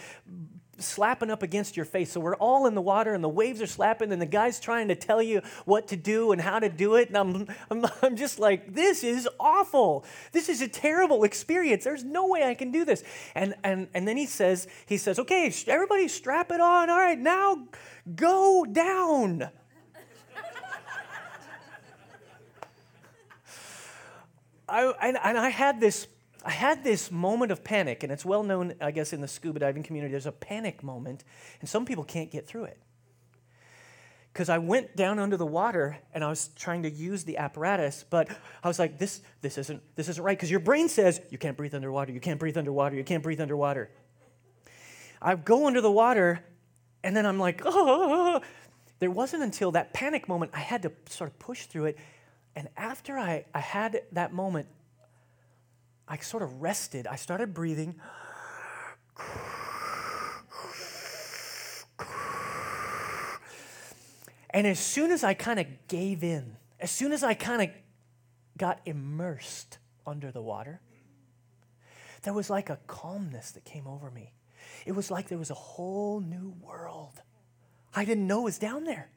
slapping 0.79 1.31
up 1.31 1.43
against 1.43 1.77
your 1.77 1.85
face. 1.85 2.13
So 2.13 2.21
we're 2.21 2.37
all 2.37 2.67
in 2.67 2.75
the 2.75 2.81
water, 2.81 3.15
and 3.15 3.23
the 3.23 3.29
waves 3.29 3.61
are 3.61 3.67
slapping, 3.67 4.13
and 4.13 4.21
the 4.21 4.27
guy's 4.27 4.61
trying 4.61 4.89
to 4.89 4.95
tell 4.95 5.23
you 5.23 5.43
what 5.65 5.89
to 5.89 5.97
do 5.97 6.33
and 6.33 6.41
how 6.41 6.59
to 6.59 6.69
do 6.69 6.95
it. 6.97 7.09
And 7.09 7.17
I'm, 7.17 7.47
I'm, 7.71 7.87
I'm 8.03 8.17
just 8.17 8.39
like, 8.39 8.75
this 8.75 9.05
is 9.05 9.29
awful. 9.39 10.05
This 10.33 10.49
is 10.49 10.63
a 10.63 10.69
terrible 10.69 11.25
experience. 11.25 11.85
There's 11.85 12.05
no 12.05 12.27
way 12.27 12.45
I 12.45 12.55
can 12.55 12.71
do 12.71 12.85
this. 12.85 13.03
And, 13.35 13.55
and, 13.65 13.89
and 13.95 14.07
then 14.07 14.17
he 14.17 14.27
says, 14.27 14.69
he 14.87 14.97
says, 14.97 15.19
okay, 15.19 15.53
everybody 15.67 16.09
strap 16.09 16.51
it 16.51 16.61
on. 16.61 16.91
All 16.91 16.99
right, 16.99 17.19
now 17.19 17.67
go 18.15 18.65
down. 18.65 19.51
I, 24.69 24.93
and, 25.03 25.19
and 25.23 25.39
I 25.39 25.49
had 25.49 25.81
this 25.81 26.07
I 26.45 26.51
had 26.51 26.85
this 26.85 27.11
moment 27.11 27.51
of 27.51 27.65
panic, 27.65 28.03
and 28.03 28.13
it's 28.13 28.25
well 28.25 28.43
known, 28.43 28.75
I 28.81 28.91
guess, 28.91 29.13
in 29.13 29.21
the 29.21 29.29
scuba 29.29 29.59
diving 29.59 29.83
community. 29.83 30.13
There's 30.13 30.27
a 30.27 30.33
panic 30.33 30.83
moment, 30.83 31.25
and 31.61 31.69
some 31.69 31.85
people 31.85 32.05
can't 32.05 32.31
get 32.31 32.47
through 32.47 32.65
it. 32.65 32.79
Because 34.33 34.49
I 34.49 34.59
went 34.59 34.95
down 34.95 35.19
under 35.19 35.37
the 35.37 35.47
water 35.47 35.99
and 36.13 36.23
I 36.23 36.29
was 36.29 36.51
trying 36.55 36.85
to 36.85 36.91
use 36.91 37.25
the 37.25 37.39
apparatus, 37.39 38.05
but 38.09 38.29
I 38.63 38.69
was 38.69 38.79
like, 38.79 38.97
this, 38.97 39.21
this, 39.41 39.59
isn't, 39.59 39.83
this 39.97 40.09
isn't 40.09 40.23
right. 40.23 40.37
Because 40.37 40.51
your 40.51 40.61
brain 40.61 40.89
says, 40.89 41.21
you 41.31 41.39
can't 41.39 41.57
breathe 41.57 41.75
underwater, 41.75 42.13
you 42.13 42.21
can't 42.21 42.39
breathe 42.39 42.57
underwater, 42.57 42.95
you 42.95 43.03
can't 43.03 43.23
breathe 43.23 43.41
underwater. 43.41 43.91
I 45.21 45.35
go 45.35 45.67
under 45.67 45.81
the 45.81 45.91
water, 45.91 46.45
and 47.03 47.17
then 47.17 47.27
I'm 47.27 47.39
like, 47.39 47.63
oh. 47.65 48.41
There 49.01 49.13
wasn't 49.13 49.45
until 49.45 49.71
that 49.73 49.93
panic 49.93 50.29
moment 50.29 50.51
I 50.55 50.59
had 50.59 50.83
to 50.83 50.91
sort 51.09 51.31
of 51.31 51.39
push 51.39 51.67
through 51.67 51.85
it 51.85 51.99
and 52.59 52.69
after 52.77 53.17
I, 53.17 53.45
I 53.55 53.61
had 53.61 54.03
that 54.11 54.33
moment, 54.33 54.67
I 56.09 56.17
sort 56.19 56.43
of 56.43 56.63
rested. 56.63 57.07
I 57.07 57.17
started 57.17 57.55
breathing. 57.55 57.97
And 64.51 64.67
as 64.67 64.81
soon 64.81 65.11
as 65.13 65.23
I 65.23 65.35
kind 65.35 65.61
of 65.61 65.67
gave 65.89 66.25
in, 66.25 66.57
as 66.81 66.91
soon 66.91 67.13
as 67.13 67.23
I 67.23 67.35
kind 67.35 67.63
of 67.63 67.69
got 68.57 68.81
immersed 68.87 69.79
under 70.07 70.33
the 70.33 70.41
water, 70.43 70.81
there 72.23 72.33
was 72.33 72.49
like 72.49 72.71
a 72.71 72.79
calmness 72.87 73.51
that 73.53 73.65
came 73.65 73.87
over 73.87 74.11
me. 74.11 74.33
It 74.87 74.93
was 74.93 75.11
like 75.11 75.29
there 75.29 75.39
was 75.39 75.51
a 75.51 75.55
whole 75.55 76.21
new 76.21 76.55
world 76.63 77.21
I 77.95 78.05
didn't 78.05 78.27
know 78.27 78.43
was 78.43 78.59
down 78.59 78.85
there. 78.85 79.11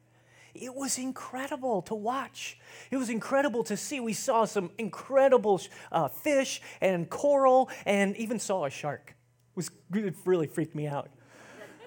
It 0.54 0.74
was 0.74 0.98
incredible 0.98 1.82
to 1.84 1.96
watch. 1.96 2.60
It 2.90 2.98
was 2.98 3.10
incredible 3.10 3.64
to 3.66 3.78
see. 3.78 4.00
We 4.00 4.14
saw 4.14 4.46
some 4.46 4.72
incredible 4.78 5.62
uh, 5.92 6.08
fish 6.08 6.62
and 6.82 7.10
coral 7.10 7.70
and 7.86 8.16
even 8.18 8.40
saw 8.40 8.66
a 8.66 8.70
shark. 8.70 9.16
It, 9.52 9.56
was, 9.56 9.72
it 9.94 10.16
really 10.26 10.48
freaked 10.48 10.76
me 10.76 10.88
out. 10.88 11.10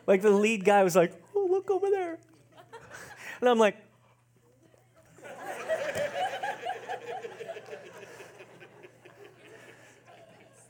Like 0.07 0.23
the 0.23 0.31
lead 0.31 0.65
guy 0.65 0.83
was 0.83 0.97
like, 0.97 1.13
oh, 1.35 1.49
look 1.51 1.71
over 1.71 1.91
there. 1.91 2.19
And 3.41 3.49
I'm 3.49 3.59
like, 3.59 3.77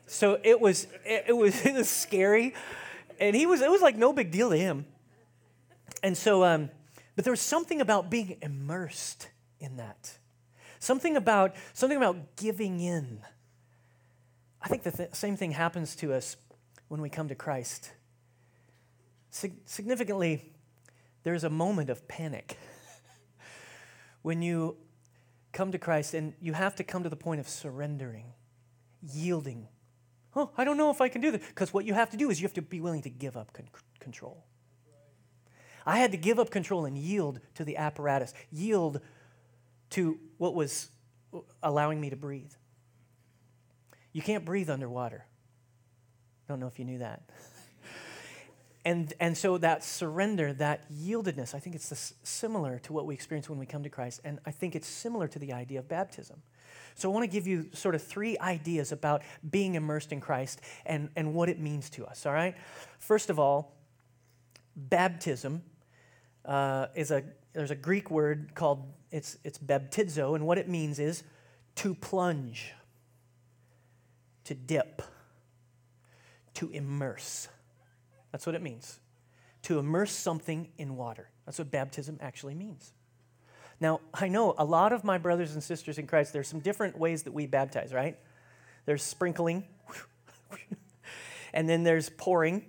so 0.06 0.38
it 0.42 0.60
was 0.60 0.86
it, 1.04 1.36
was 1.36 1.60
it 1.66 1.74
was 1.74 1.88
scary 1.88 2.54
and 3.18 3.34
he 3.34 3.46
was 3.46 3.60
it 3.60 3.70
was 3.70 3.82
like 3.82 3.96
no 3.96 4.12
big 4.12 4.30
deal 4.30 4.48
to 4.50 4.56
him 4.56 4.86
and 6.02 6.16
so 6.16 6.44
um, 6.44 6.70
but 7.14 7.24
there 7.24 7.32
was 7.32 7.40
something 7.40 7.80
about 7.80 8.10
being 8.10 8.36
immersed 8.42 9.28
in 9.60 9.76
that. 9.76 10.18
Something 10.78 11.16
about, 11.16 11.54
something 11.72 11.96
about 11.96 12.36
giving 12.36 12.80
in. 12.80 13.20
I 14.60 14.68
think 14.68 14.82
the 14.82 14.90
th- 14.90 15.14
same 15.14 15.36
thing 15.36 15.52
happens 15.52 15.94
to 15.96 16.12
us 16.12 16.36
when 16.88 17.00
we 17.00 17.08
come 17.08 17.28
to 17.28 17.34
Christ. 17.34 17.92
Sig- 19.30 19.60
significantly, 19.64 20.52
there's 21.22 21.44
a 21.44 21.50
moment 21.50 21.90
of 21.90 22.06
panic 22.08 22.58
when 24.22 24.42
you 24.42 24.76
come 25.52 25.72
to 25.72 25.78
Christ 25.78 26.14
and 26.14 26.34
you 26.40 26.52
have 26.52 26.74
to 26.76 26.84
come 26.84 27.02
to 27.04 27.08
the 27.08 27.16
point 27.16 27.40
of 27.40 27.48
surrendering, 27.48 28.32
yielding. 29.02 29.68
Oh, 30.36 30.50
I 30.56 30.64
don't 30.64 30.76
know 30.76 30.90
if 30.90 31.00
I 31.00 31.08
can 31.08 31.20
do 31.20 31.30
this. 31.30 31.46
Because 31.46 31.72
what 31.72 31.84
you 31.84 31.94
have 31.94 32.10
to 32.10 32.16
do 32.16 32.28
is 32.30 32.40
you 32.40 32.46
have 32.46 32.54
to 32.54 32.62
be 32.62 32.80
willing 32.80 33.02
to 33.02 33.10
give 33.10 33.36
up 33.36 33.52
con- 33.52 33.68
control. 34.00 34.44
I 35.86 35.98
had 35.98 36.12
to 36.12 36.16
give 36.16 36.38
up 36.38 36.50
control 36.50 36.84
and 36.84 36.96
yield 36.96 37.40
to 37.54 37.64
the 37.64 37.76
apparatus, 37.76 38.32
yield 38.50 39.00
to 39.90 40.18
what 40.38 40.54
was 40.54 40.88
allowing 41.62 42.00
me 42.00 42.10
to 42.10 42.16
breathe. 42.16 42.52
You 44.12 44.22
can't 44.22 44.44
breathe 44.44 44.70
underwater. 44.70 45.26
Don't 46.48 46.60
know 46.60 46.66
if 46.66 46.78
you 46.78 46.84
knew 46.84 46.98
that. 46.98 47.22
and, 48.84 49.12
and 49.18 49.36
so 49.36 49.58
that 49.58 49.82
surrender, 49.82 50.52
that 50.54 50.90
yieldedness, 50.92 51.54
I 51.54 51.58
think 51.58 51.74
it's 51.74 51.88
this, 51.88 52.14
similar 52.22 52.78
to 52.80 52.92
what 52.92 53.06
we 53.06 53.14
experience 53.14 53.48
when 53.48 53.58
we 53.58 53.66
come 53.66 53.82
to 53.82 53.88
Christ. 53.88 54.20
And 54.24 54.38
I 54.46 54.50
think 54.52 54.76
it's 54.76 54.86
similar 54.86 55.26
to 55.28 55.38
the 55.38 55.52
idea 55.52 55.80
of 55.80 55.88
baptism. 55.88 56.42
So 56.94 57.10
I 57.10 57.12
want 57.12 57.24
to 57.24 57.30
give 57.30 57.46
you 57.46 57.70
sort 57.72 57.94
of 57.94 58.02
three 58.02 58.38
ideas 58.38 58.92
about 58.92 59.22
being 59.48 59.74
immersed 59.74 60.12
in 60.12 60.20
Christ 60.20 60.60
and, 60.86 61.08
and 61.16 61.34
what 61.34 61.48
it 61.48 61.58
means 61.58 61.90
to 61.90 62.06
us, 62.06 62.24
all 62.24 62.32
right? 62.32 62.54
First 62.98 63.30
of 63.30 63.38
all, 63.38 63.76
baptism 64.76 65.62
uh, 66.44 66.86
is 66.94 67.10
a 67.10 67.24
there's 67.52 67.70
a 67.70 67.76
Greek 67.76 68.10
word 68.10 68.54
called 68.54 68.84
it's 69.10 69.38
it's 69.44 69.58
baptizo, 69.58 70.34
and 70.34 70.46
what 70.46 70.58
it 70.58 70.68
means 70.68 70.98
is 70.98 71.22
to 71.76 71.94
plunge, 71.94 72.72
to 74.44 74.54
dip, 74.54 75.02
to 76.54 76.70
immerse. 76.70 77.48
That's 78.32 78.46
what 78.46 78.54
it 78.54 78.62
means. 78.62 78.98
To 79.62 79.78
immerse 79.78 80.12
something 80.12 80.68
in 80.76 80.96
water. 80.96 81.30
That's 81.46 81.58
what 81.58 81.70
baptism 81.70 82.18
actually 82.20 82.54
means. 82.54 82.92
Now, 83.80 84.00
I 84.12 84.28
know 84.28 84.54
a 84.56 84.64
lot 84.64 84.92
of 84.92 85.04
my 85.04 85.18
brothers 85.18 85.54
and 85.54 85.62
sisters 85.62 85.98
in 85.98 86.06
Christ, 86.06 86.32
there's 86.32 86.48
some 86.48 86.60
different 86.60 86.98
ways 86.98 87.24
that 87.24 87.32
we 87.32 87.46
baptize, 87.46 87.92
right? 87.92 88.18
There's 88.86 89.02
sprinkling, 89.02 89.64
and 91.54 91.68
then 91.68 91.82
there's 91.82 92.08
pouring. 92.08 92.64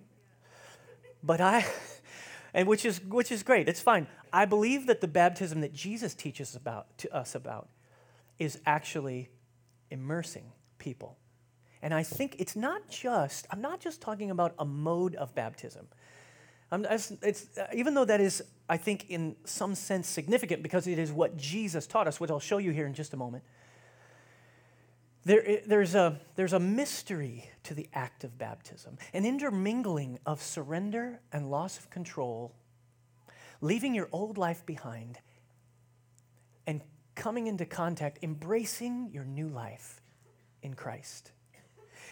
But 1.23 1.41
I 1.41 1.65
and 2.55 2.67
which 2.67 2.85
is 2.85 3.03
which 3.03 3.31
is 3.31 3.43
great. 3.43 3.69
It's 3.69 3.81
fine. 3.81 4.07
I 4.33 4.45
believe 4.45 4.87
that 4.87 5.01
the 5.01 5.07
baptism 5.07 5.61
that 5.61 5.73
Jesus 5.73 6.15
teaches 6.15 6.55
about 6.55 6.97
to 6.99 7.13
us 7.15 7.35
about 7.35 7.67
is 8.39 8.59
actually 8.65 9.29
immersing 9.91 10.51
people. 10.79 11.17
And 11.81 11.93
I 11.93 12.01
think 12.01 12.37
it's 12.39 12.55
not 12.55 12.89
just, 12.89 13.45
I'm 13.51 13.61
not 13.61 13.79
just 13.79 14.01
talking 14.01 14.31
about 14.31 14.55
a 14.57 14.65
mode 14.65 15.15
of 15.15 15.35
baptism. 15.35 15.87
It's, 16.71 17.11
it's, 17.21 17.47
even 17.73 17.93
though 17.93 18.05
that 18.05 18.19
is, 18.19 18.43
I 18.67 18.77
think, 18.77 19.09
in 19.09 19.35
some 19.45 19.75
sense 19.75 20.07
significant 20.07 20.63
because 20.63 20.87
it 20.87 20.97
is 20.97 21.11
what 21.11 21.37
Jesus 21.37 21.85
taught 21.85 22.07
us, 22.07 22.19
which 22.19 22.31
I'll 22.31 22.39
show 22.39 22.57
you 22.57 22.71
here 22.71 22.87
in 22.87 22.93
just 22.93 23.13
a 23.13 23.17
moment. 23.17 23.43
There, 25.25 25.61
there's, 25.65 25.95
a, 25.95 26.19
there's 26.35 26.53
a 26.53 26.59
mystery 26.59 27.49
to 27.63 27.73
the 27.73 27.89
act 27.93 28.23
of 28.23 28.37
baptism, 28.37 28.97
an 29.11 29.25
intermingling 29.25 30.19
of 30.23 30.41
surrender 30.41 31.19
and 31.33 31.49
loss 31.49 31.79
of 31.79 31.89
control, 31.89 32.53
leaving 33.59 33.95
your 33.95 34.07
old 34.11 34.37
life 34.37 34.63
behind 34.67 35.17
and 36.67 36.81
coming 37.15 37.47
into 37.47 37.65
contact, 37.65 38.19
embracing 38.21 39.09
your 39.11 39.25
new 39.25 39.47
life 39.47 40.01
in 40.61 40.75
Christ. 40.75 41.31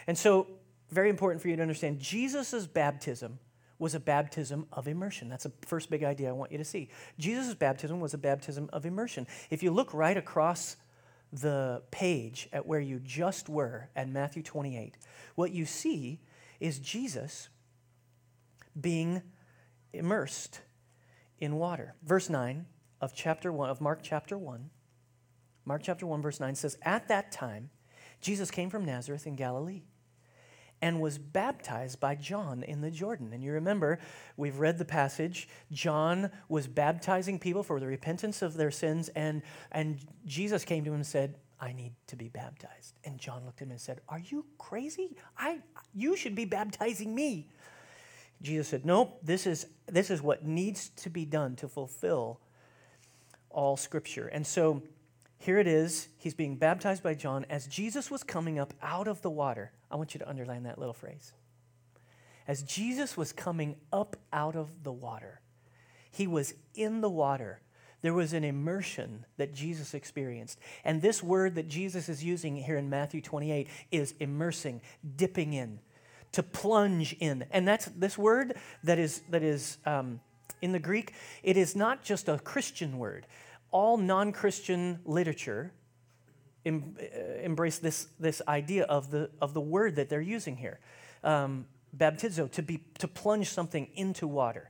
And 0.08 0.18
so, 0.18 0.48
very 0.90 1.10
important 1.10 1.42
for 1.42 1.50
you 1.50 1.56
to 1.56 1.62
understand 1.62 2.00
Jesus' 2.00 2.66
baptism 2.66 3.38
was 3.78 3.96
a 3.96 4.00
baptism 4.00 4.66
of 4.72 4.88
immersion. 4.88 5.30
That's 5.30 5.44
the 5.44 5.52
first 5.62 5.90
big 5.90 6.04
idea 6.04 6.30
I 6.30 6.32
want 6.32 6.52
you 6.52 6.58
to 6.58 6.64
see. 6.64 6.90
Jesus' 7.20 7.54
baptism 7.54 8.00
was 8.00 8.14
a 8.14 8.18
baptism 8.18 8.70
of 8.74 8.86
immersion. 8.86 9.28
If 9.50 9.62
you 9.62 9.72
look 9.72 9.94
right 9.94 10.18
across 10.18 10.78
the 11.34 11.82
page 11.90 12.48
at 12.54 12.66
where 12.66 12.80
you 12.80 13.00
just 13.00 13.50
were 13.50 13.90
at 13.96 14.08
Matthew 14.08 14.44
28, 14.44 14.96
what 15.36 15.52
you 15.52 15.66
see 15.66 16.20
is 16.60 16.80
Jesus 16.80 17.50
being 18.80 19.24
immersed 19.92 20.62
in 21.40 21.56
water. 21.56 21.96
Verse 22.04 22.30
9 22.30 22.66
of 23.02 23.14
chapter 23.16 23.52
1 23.52 23.70
of 23.70 23.82
Mark 23.82 24.00
chapter 24.04 24.38
1. 24.38 24.70
Mark 25.66 25.82
chapter 25.84 26.06
1 26.06 26.22
verse 26.22 26.40
9 26.40 26.56
says 26.56 26.78
at 26.84 27.08
that 27.08 27.32
time 27.32 27.70
Jesus 28.22 28.52
came 28.52 28.70
from 28.70 28.86
Nazareth 28.86 29.26
in 29.26 29.36
Galilee 29.36 29.84
and 30.84 31.00
was 31.00 31.18
baptized 31.18 32.02
by 32.02 32.14
John 32.14 32.62
in 32.62 32.82
the 32.82 32.92
Jordan. 32.92 33.32
And 33.32 33.42
you 33.42 33.54
remember, 33.54 34.00
we've 34.36 34.60
read 34.60 34.78
the 34.78 34.84
passage. 34.84 35.48
John 35.72 36.30
was 36.50 36.68
baptizing 36.68 37.40
people 37.40 37.64
for 37.64 37.80
the 37.80 37.88
repentance 37.88 38.42
of 38.42 38.56
their 38.56 38.70
sins, 38.70 39.08
and, 39.16 39.44
and 39.72 39.98
Jesus 40.26 40.66
came 40.66 40.84
to 40.84 40.90
him 40.90 40.96
and 40.96 41.06
said, 41.06 41.36
I 41.58 41.72
need 41.72 41.94
to 42.08 42.18
be 42.18 42.28
baptized. 42.28 42.96
And 43.06 43.18
John 43.18 43.46
looked 43.46 43.62
at 43.62 43.68
him 43.68 43.72
and 43.72 43.80
said, 43.80 44.02
Are 44.10 44.20
you 44.20 44.46
crazy? 44.58 45.16
I, 45.38 45.60
you 45.96 46.18
should 46.18 46.36
be 46.36 46.44
baptizing 46.44 47.16
me. 47.16 47.48
Jesus 48.42 48.68
said, 48.68 48.86
Nope, 48.86 49.20
this 49.24 49.48
is, 49.48 49.68
this 49.88 50.12
is 50.12 50.22
what 50.22 50.44
needs 50.44 50.90
to 50.98 51.10
be 51.10 51.24
done 51.24 51.56
to 51.56 51.70
fulfill 51.70 52.42
all 53.50 53.78
scripture. 53.78 54.28
And 54.28 54.46
so 54.46 54.84
here 55.44 55.60
it 55.60 55.68
is. 55.68 56.08
He's 56.18 56.34
being 56.34 56.56
baptized 56.56 57.04
by 57.04 57.16
John. 57.16 57.46
As 57.50 57.68
Jesus 57.68 58.10
was 58.10 58.24
coming 58.24 58.60
up 58.60 58.74
out 58.82 59.10
of 59.10 59.22
the 59.22 59.30
water, 59.30 59.74
I 59.92 59.98
want 59.98 60.14
you 60.14 60.20
to 60.20 60.30
underline 60.30 60.64
that 60.64 60.80
little 60.80 60.94
phrase. 60.94 61.34
As 62.48 62.64
Jesus 62.64 63.18
was 63.18 63.34
coming 63.34 63.76
up 63.92 64.16
out 64.32 64.56
of 64.56 64.84
the 64.84 64.92
water, 64.94 65.42
he 66.10 66.28
was 66.28 66.54
in 66.76 67.02
the 67.02 67.10
water. 67.10 67.60
There 68.02 68.14
was 68.14 68.32
an 68.32 68.46
immersion 68.46 69.26
that 69.36 69.54
Jesus 69.54 69.94
experienced. 69.94 70.60
And 70.86 71.02
this 71.02 71.22
word 71.22 71.56
that 71.56 71.68
Jesus 71.68 72.08
is 72.08 72.24
using 72.24 72.56
here 72.56 72.78
in 72.78 72.90
Matthew 72.90 73.20
28 73.20 73.68
is 73.92 74.14
immersing, 74.22 74.80
dipping 75.18 75.52
in, 75.52 75.80
to 76.32 76.42
plunge 76.42 77.18
in. 77.20 77.44
And 77.52 77.68
that's 77.68 77.88
this 77.88 78.18
word 78.18 78.56
that 78.86 78.98
is, 78.98 79.20
that 79.30 79.44
is 79.44 79.78
um, 79.86 80.22
in 80.62 80.72
the 80.72 80.80
Greek, 80.80 81.12
it 81.44 81.58
is 81.58 81.76
not 81.76 82.02
just 82.02 82.30
a 82.30 82.40
Christian 82.40 82.98
word 82.98 83.28
all 83.74 83.98
non 83.98 84.32
Christian 84.32 85.00
literature 85.04 85.74
em, 86.66 86.96
uh, 86.98 87.42
embrace 87.42 87.80
this, 87.80 88.08
this 88.20 88.42
idea 88.48 88.84
of 88.86 89.12
the, 89.12 89.30
of 89.42 89.54
the 89.54 89.62
word 89.62 89.98
that 89.98 90.08
they're 90.08 90.22
using 90.22 90.56
here 90.56 90.80
um, 91.24 91.66
baptizo, 91.96 92.50
to, 92.52 92.62
be, 92.62 92.84
to 93.00 93.08
plunge 93.08 93.50
something 93.50 93.90
into 93.96 94.28
water. 94.28 94.70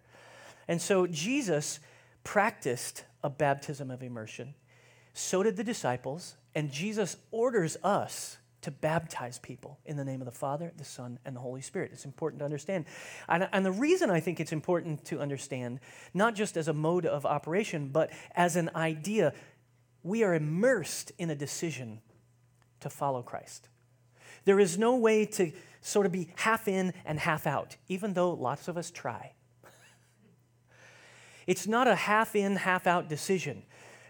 And 0.68 0.82
so 0.82 1.06
Jesus 1.06 1.80
practiced 2.24 3.04
a 3.24 3.30
baptism 3.30 3.92
of 3.92 4.02
immersion. 4.02 4.56
So 5.14 5.44
did 5.44 5.58
the 5.58 5.64
disciples. 5.64 6.36
And 6.56 6.72
Jesus 6.72 7.18
orders 7.32 7.78
us 7.84 8.38
to 8.64 8.72
baptize 8.72 9.40
people 9.40 9.80
in 9.86 9.98
the 9.98 10.06
name 10.06 10.22
of 10.22 10.26
the 10.26 10.32
Father, 10.32 10.72
the 10.78 10.84
Son, 10.84 11.20
and 11.26 11.36
the 11.36 11.40
Holy 11.40 11.62
Spirit. 11.62 11.92
It's 11.94 12.06
important 12.06 12.40
to 12.40 12.46
understand. 12.46 12.86
And, 13.30 13.48
and, 13.52 13.66
the 13.66 13.72
reason 13.72 14.10
I 14.10 14.20
think 14.20 14.40
it's 14.40 14.52
important 14.52 15.06
to 15.06 15.20
understand, 15.20 15.80
not 16.14 16.34
just 16.34 16.58
as 16.58 16.68
a 16.68 16.74
mode 16.74 17.06
of 17.06 17.26
operation, 17.26 17.90
but 17.90 18.10
as 18.36 18.56
an 18.56 18.70
idea, 18.76 19.34
we 20.02 20.24
are 20.24 20.34
immersed 20.34 21.12
in 21.18 21.30
a 21.30 21.36
decision 21.36 22.02
to 22.80 22.90
follow 22.90 23.22
Christ. 23.22 23.70
There 24.46 24.60
is 24.60 24.78
no 24.78 24.96
way 24.96 25.26
to 25.26 25.52
sort 25.82 26.06
of 26.06 26.12
be 26.12 26.30
half 26.36 26.68
in 26.68 26.94
and 27.06 27.20
half 27.20 27.46
out, 27.46 27.76
even 27.88 28.14
though 28.14 28.32
lots 28.32 28.68
of 28.68 28.78
us 28.78 28.92
try. 28.92 29.34
it's 31.48 31.68
not 31.68 31.88
a 31.88 31.96
half 31.96 32.36
in, 32.36 32.56
half 32.56 32.88
out 32.88 33.10
decision. 33.10 33.64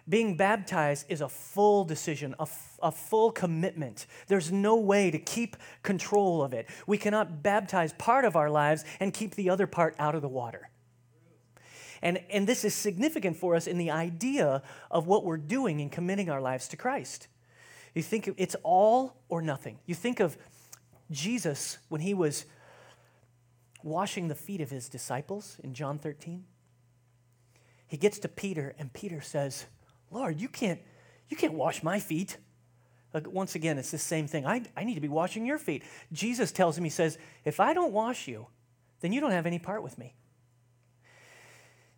Being 0.07 0.35
baptized 0.35 1.05
is 1.07 1.21
a 1.21 1.29
full 1.29 1.85
decision, 1.85 2.35
a, 2.37 2.43
f- 2.43 2.77
a 2.81 2.91
full 2.91 3.31
commitment. 3.31 4.05
There's 4.27 4.51
no 4.51 4.75
way 4.75 5.09
to 5.09 5.17
keep 5.17 5.55
control 5.81 6.43
of 6.43 6.53
it. 6.53 6.67
We 6.85 6.97
cannot 6.97 7.41
baptize 7.41 7.93
part 7.93 8.25
of 8.25 8.35
our 8.35 8.49
lives 8.49 8.83
and 8.99 9.13
keep 9.13 9.35
the 9.35 9.49
other 9.49 9.65
part 9.65 9.95
out 9.99 10.13
of 10.13 10.21
the 10.21 10.27
water. 10.27 10.69
And, 12.01 12.19
and 12.29 12.45
this 12.45 12.65
is 12.65 12.75
significant 12.75 13.37
for 13.37 13.55
us 13.55 13.65
in 13.65 13.77
the 13.77 13.91
idea 13.91 14.61
of 14.91 15.07
what 15.07 15.23
we're 15.23 15.37
doing 15.37 15.79
in 15.79 15.89
committing 15.89 16.29
our 16.29 16.41
lives 16.41 16.67
to 16.69 16.77
Christ. 16.77 17.29
You 17.95 18.01
think 18.01 18.29
it's 18.35 18.57
all 18.61 19.15
or 19.29 19.41
nothing. 19.41 19.79
You 19.85 19.95
think 19.95 20.19
of 20.19 20.37
Jesus 21.11 21.77
when 21.87 22.01
he 22.01 22.13
was 22.13 22.45
washing 23.83 24.27
the 24.27 24.35
feet 24.35 24.59
of 24.59 24.69
his 24.69 24.89
disciples 24.89 25.57
in 25.63 25.73
John 25.73 25.97
13. 25.97 26.43
He 27.87 27.97
gets 27.97 28.19
to 28.19 28.27
Peter, 28.27 28.75
and 28.77 28.91
Peter 28.91 29.21
says, 29.21 29.65
Lord, 30.13 30.39
you 30.39 30.47
can't, 30.47 30.79
you 31.27 31.35
can't 31.35 31.53
wash 31.53 31.83
my 31.83 31.99
feet. 31.99 32.37
once 33.13 33.55
again, 33.55 33.77
it's 33.77 33.91
the 33.91 33.97
same 33.97 34.27
thing. 34.27 34.45
I, 34.45 34.63
I 34.77 34.83
need 34.83 34.95
to 34.95 35.01
be 35.01 35.07
washing 35.07 35.45
your 35.45 35.57
feet. 35.57 35.83
Jesus 36.11 36.51
tells 36.51 36.77
him, 36.77 36.83
He 36.83 36.89
says, 36.89 37.17
If 37.43 37.59
I 37.59 37.73
don't 37.73 37.91
wash 37.91 38.27
you, 38.27 38.47
then 39.01 39.11
you 39.11 39.19
don't 39.19 39.31
have 39.31 39.45
any 39.45 39.59
part 39.59 39.83
with 39.83 39.97
me. 39.97 40.15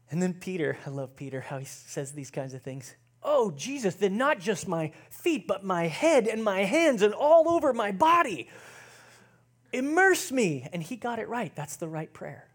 And 0.09 0.21
then 0.21 0.33
Peter, 0.33 0.77
I 0.85 0.89
love 0.89 1.15
Peter, 1.15 1.41
how 1.41 1.57
he 1.57 1.65
says 1.65 2.11
these 2.11 2.31
kinds 2.31 2.53
of 2.53 2.61
things. 2.61 2.95
Oh, 3.21 3.51
Jesus, 3.51 3.95
then 3.95 4.17
not 4.17 4.39
just 4.39 4.67
my 4.67 4.91
feet, 5.09 5.47
but 5.47 5.63
my 5.63 5.87
head 5.87 6.27
and 6.27 6.43
my 6.43 6.63
hands 6.63 7.01
and 7.01 7.13
all 7.13 7.49
over 7.49 7.73
my 7.73 7.91
body. 7.91 8.49
Immerse 9.73 10.31
me. 10.31 10.67
And 10.71 10.81
he 10.83 10.95
got 10.95 11.17
it 11.17 11.27
right. 11.27 11.53
That's 11.55 11.77
the 11.77 11.87
right 11.87 12.11
prayer. 12.13 12.47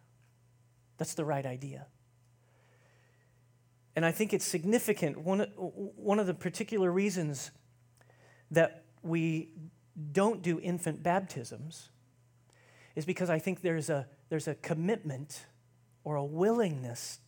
That's 0.96 1.14
the 1.14 1.24
right 1.24 1.44
idea. 1.44 1.86
And 4.00 4.06
I 4.06 4.12
think 4.12 4.32
it's 4.32 4.46
significant. 4.46 5.18
One, 5.18 5.40
one 5.50 6.18
of 6.18 6.26
the 6.26 6.32
particular 6.32 6.90
reasons 6.90 7.50
that 8.50 8.84
we 9.02 9.50
don't 10.12 10.40
do 10.40 10.58
infant 10.58 11.02
baptisms 11.02 11.90
is 12.96 13.04
because 13.04 13.28
I 13.28 13.38
think 13.38 13.60
there's 13.60 13.90
a, 13.90 14.08
there's 14.30 14.48
a 14.48 14.54
commitment 14.54 15.44
or 16.02 16.16
a 16.16 16.24
willingness 16.24 17.18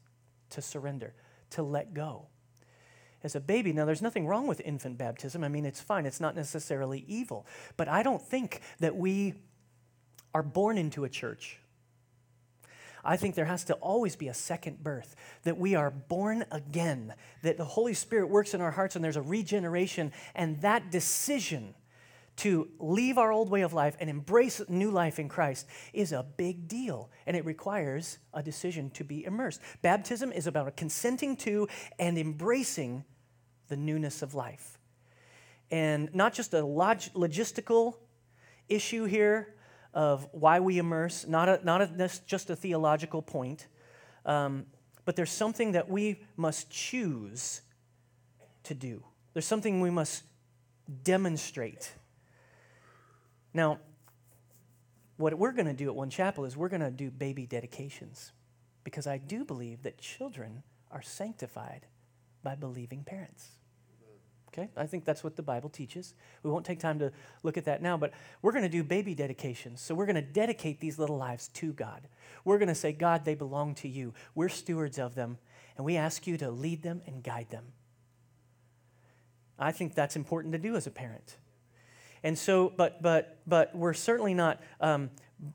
to 0.48 0.62
surrender, 0.62 1.12
to 1.50 1.62
let 1.62 1.92
go. 1.92 2.28
As 3.22 3.34
a 3.34 3.40
baby, 3.40 3.74
now 3.74 3.84
there's 3.84 4.00
nothing 4.00 4.26
wrong 4.26 4.46
with 4.46 4.62
infant 4.62 4.96
baptism. 4.96 5.44
I 5.44 5.48
mean, 5.48 5.66
it's 5.66 5.82
fine, 5.82 6.06
it's 6.06 6.20
not 6.20 6.34
necessarily 6.34 7.04
evil. 7.06 7.46
But 7.76 7.88
I 7.88 8.02
don't 8.02 8.22
think 8.22 8.62
that 8.80 8.96
we 8.96 9.34
are 10.32 10.42
born 10.42 10.78
into 10.78 11.04
a 11.04 11.10
church 11.10 11.58
I 13.04 13.16
think 13.16 13.34
there 13.34 13.44
has 13.44 13.64
to 13.64 13.74
always 13.74 14.16
be 14.16 14.28
a 14.28 14.34
second 14.34 14.82
birth, 14.82 15.16
that 15.42 15.58
we 15.58 15.74
are 15.74 15.90
born 15.90 16.44
again, 16.50 17.14
that 17.42 17.56
the 17.56 17.64
Holy 17.64 17.94
Spirit 17.94 18.28
works 18.28 18.54
in 18.54 18.60
our 18.60 18.70
hearts 18.70 18.94
and 18.94 19.04
there's 19.04 19.16
a 19.16 19.22
regeneration, 19.22 20.12
and 20.34 20.60
that 20.60 20.90
decision 20.90 21.74
to 22.36 22.68
leave 22.78 23.18
our 23.18 23.30
old 23.30 23.50
way 23.50 23.60
of 23.60 23.72
life 23.72 23.96
and 24.00 24.08
embrace 24.08 24.60
new 24.68 24.90
life 24.90 25.18
in 25.18 25.28
Christ 25.28 25.66
is 25.92 26.12
a 26.12 26.24
big 26.36 26.66
deal, 26.66 27.10
and 27.26 27.36
it 27.36 27.44
requires 27.44 28.18
a 28.32 28.42
decision 28.42 28.90
to 28.90 29.04
be 29.04 29.24
immersed. 29.24 29.60
Baptism 29.82 30.32
is 30.32 30.46
about 30.46 30.74
consenting 30.76 31.36
to 31.36 31.68
and 31.98 32.16
embracing 32.16 33.04
the 33.68 33.76
newness 33.76 34.22
of 34.22 34.34
life. 34.34 34.78
And 35.70 36.14
not 36.14 36.34
just 36.34 36.54
a 36.54 36.64
log- 36.64 37.00
logistical 37.14 37.96
issue 38.68 39.04
here, 39.04 39.54
of 39.94 40.26
why 40.32 40.60
we 40.60 40.78
immerse, 40.78 41.26
not, 41.26 41.48
a, 41.48 41.60
not 41.64 41.82
a, 41.82 42.10
just 42.26 42.50
a 42.50 42.56
theological 42.56 43.22
point, 43.22 43.66
um, 44.24 44.66
but 45.04 45.16
there's 45.16 45.30
something 45.30 45.72
that 45.72 45.88
we 45.88 46.20
must 46.36 46.70
choose 46.70 47.60
to 48.64 48.74
do. 48.74 49.02
There's 49.32 49.46
something 49.46 49.80
we 49.80 49.90
must 49.90 50.22
demonstrate. 51.02 51.92
Now, 53.52 53.78
what 55.16 55.34
we're 55.38 55.52
going 55.52 55.66
to 55.66 55.72
do 55.72 55.88
at 55.88 55.94
One 55.94 56.10
Chapel 56.10 56.44
is 56.44 56.56
we're 56.56 56.68
going 56.68 56.80
to 56.82 56.90
do 56.90 57.10
baby 57.10 57.46
dedications 57.46 58.32
because 58.84 59.06
I 59.06 59.18
do 59.18 59.44
believe 59.44 59.82
that 59.82 59.98
children 59.98 60.62
are 60.90 61.02
sanctified 61.02 61.86
by 62.42 62.54
believing 62.54 63.04
parents. 63.04 63.50
Okay? 64.52 64.68
I 64.76 64.86
think 64.86 65.04
that's 65.04 65.24
what 65.24 65.36
the 65.36 65.42
Bible 65.42 65.70
teaches. 65.70 66.14
We 66.42 66.50
won't 66.50 66.66
take 66.66 66.78
time 66.78 66.98
to 66.98 67.10
look 67.42 67.56
at 67.56 67.64
that 67.64 67.80
now, 67.80 67.96
but 67.96 68.12
we're 68.42 68.52
going 68.52 68.64
to 68.64 68.68
do 68.68 68.84
baby 68.84 69.14
dedications. 69.14 69.80
So 69.80 69.94
we're 69.94 70.06
going 70.06 70.16
to 70.16 70.22
dedicate 70.22 70.78
these 70.78 70.98
little 70.98 71.16
lives 71.16 71.48
to 71.48 71.72
God. 71.72 72.02
We're 72.44 72.58
going 72.58 72.68
to 72.68 72.74
say, 72.74 72.92
God, 72.92 73.24
they 73.24 73.34
belong 73.34 73.74
to 73.76 73.88
you. 73.88 74.12
We're 74.34 74.50
stewards 74.50 74.98
of 74.98 75.14
them, 75.14 75.38
and 75.76 75.86
we 75.86 75.96
ask 75.96 76.26
you 76.26 76.36
to 76.38 76.50
lead 76.50 76.82
them 76.82 77.00
and 77.06 77.22
guide 77.22 77.48
them. 77.50 77.64
I 79.58 79.72
think 79.72 79.94
that's 79.94 80.16
important 80.16 80.52
to 80.52 80.58
do 80.58 80.76
as 80.76 80.86
a 80.86 80.90
parent. 80.90 81.36
And 82.22 82.38
so, 82.38 82.72
but, 82.76 83.02
but, 83.02 83.38
but 83.46 83.74
we're 83.74 83.94
certainly 83.94 84.34
not 84.34 84.60
um, 84.80 85.10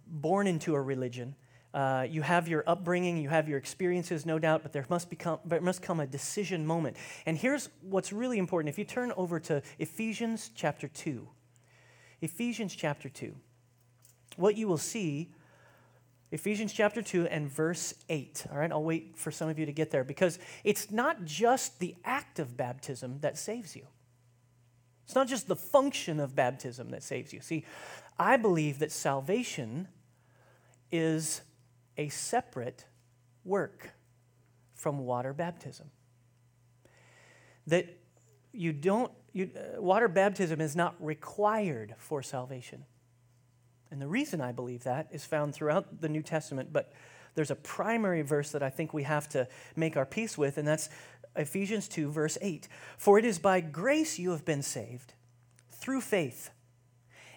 born 0.08 0.48
into 0.48 0.76
a 0.76 0.82
religion. 0.82 1.36
Uh, 1.78 2.02
you 2.10 2.24
have 2.24 2.48
your 2.48 2.64
upbringing, 2.66 3.18
you 3.18 3.30
have 3.30 3.48
your 3.48 3.60
experiences, 3.60 4.26
no 4.26 4.40
doubt, 4.40 4.64
but 4.64 4.74
there 4.74 4.84
must, 4.90 5.12
become, 5.12 5.38
there 5.46 5.62
must 5.62 5.80
come 5.80 6.00
a 6.00 6.08
decision 6.08 6.66
moment. 6.66 6.98
And 7.28 7.38
here's 7.38 7.70
what's 7.82 8.12
really 8.12 8.40
important. 8.40 8.70
If 8.70 8.80
you 8.80 8.84
turn 8.84 9.14
over 9.16 9.40
to 9.42 9.62
Ephesians 9.78 10.50
chapter 10.56 10.88
2, 10.88 11.28
Ephesians 12.22 12.74
chapter 12.74 13.10
2, 13.10 13.32
what 14.38 14.58
you 14.58 14.68
will 14.68 14.80
see, 14.80 15.30
Ephesians 16.32 16.74
chapter 16.74 17.04
2 17.04 17.28
and 17.28 17.48
verse 17.48 17.94
8. 18.10 18.48
All 18.52 18.58
right, 18.58 18.72
I'll 18.72 18.84
wait 18.84 19.16
for 19.16 19.30
some 19.30 19.48
of 19.48 19.60
you 19.60 19.68
to 19.68 19.72
get 19.72 19.92
there 19.92 20.04
because 20.04 20.40
it's 20.64 20.90
not 20.90 21.26
just 21.26 21.78
the 21.78 21.94
act 22.04 22.40
of 22.40 22.58
baptism 22.58 23.20
that 23.20 23.38
saves 23.38 23.76
you. 23.76 23.86
It's 25.06 25.14
not 25.14 25.28
just 25.28 25.48
the 25.48 25.56
function 25.56 26.20
of 26.20 26.36
baptism 26.36 26.90
that 26.90 27.04
saves 27.04 27.34
you. 27.34 27.40
See, 27.40 27.66
I 28.18 28.36
believe 28.36 28.80
that 28.80 28.92
salvation 28.92 29.90
is 30.92 31.42
a 31.98 32.10
separate 32.10 32.86
work 33.44 33.92
from 34.74 35.00
water 35.00 35.34
baptism. 35.34 35.90
That 37.66 37.98
you 38.54 38.74
don't, 38.74 39.12
you, 39.34 39.50
uh, 39.56 39.82
water 39.82 40.08
baptism 40.08 40.62
is 40.62 40.76
not 40.76 40.96
required 41.00 41.96
for 41.98 42.22
salvation. 42.22 42.86
And 43.92 44.02
the 44.02 44.08
reason 44.08 44.42
I 44.42 44.52
believe 44.52 44.84
that 44.84 45.08
is 45.12 45.26
found 45.26 45.54
throughout 45.54 46.02
the 46.02 46.10
New 46.10 46.22
Testament, 46.22 46.72
but 46.72 46.92
there's 47.36 47.52
a 47.52 47.56
primary 47.56 48.22
verse 48.22 48.52
that 48.52 48.64
I 48.64 48.70
think 48.70 48.94
we 48.94 49.04
have 49.04 49.30
to 49.30 49.48
make 49.76 49.96
our 49.96 50.06
peace 50.06 50.38
with, 50.38 50.58
and 50.58 50.68
that's 50.68 50.90
Ephesians 51.36 51.88
2, 51.88 52.10
verse 52.12 52.38
8. 52.42 52.68
For 52.98 53.20
it 53.20 53.26
is 53.26 53.40
by 53.40 53.62
grace 53.62 54.18
you 54.18 54.32
have 54.32 54.44
been 54.44 54.64
saved, 54.64 55.14
through 55.70 56.02
faith. 56.02 56.50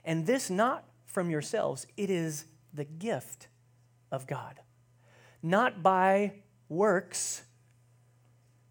And 0.05 0.27
this 0.27 0.49
not 0.51 0.85
from 1.07 1.31
yourselves, 1.31 1.87
it 1.97 2.09
is 2.09 2.47
the 2.73 2.85
gift 2.85 3.49
of 4.11 4.27
God. 4.27 4.61
Not 5.43 5.83
by 5.83 6.33
works, 6.69 7.43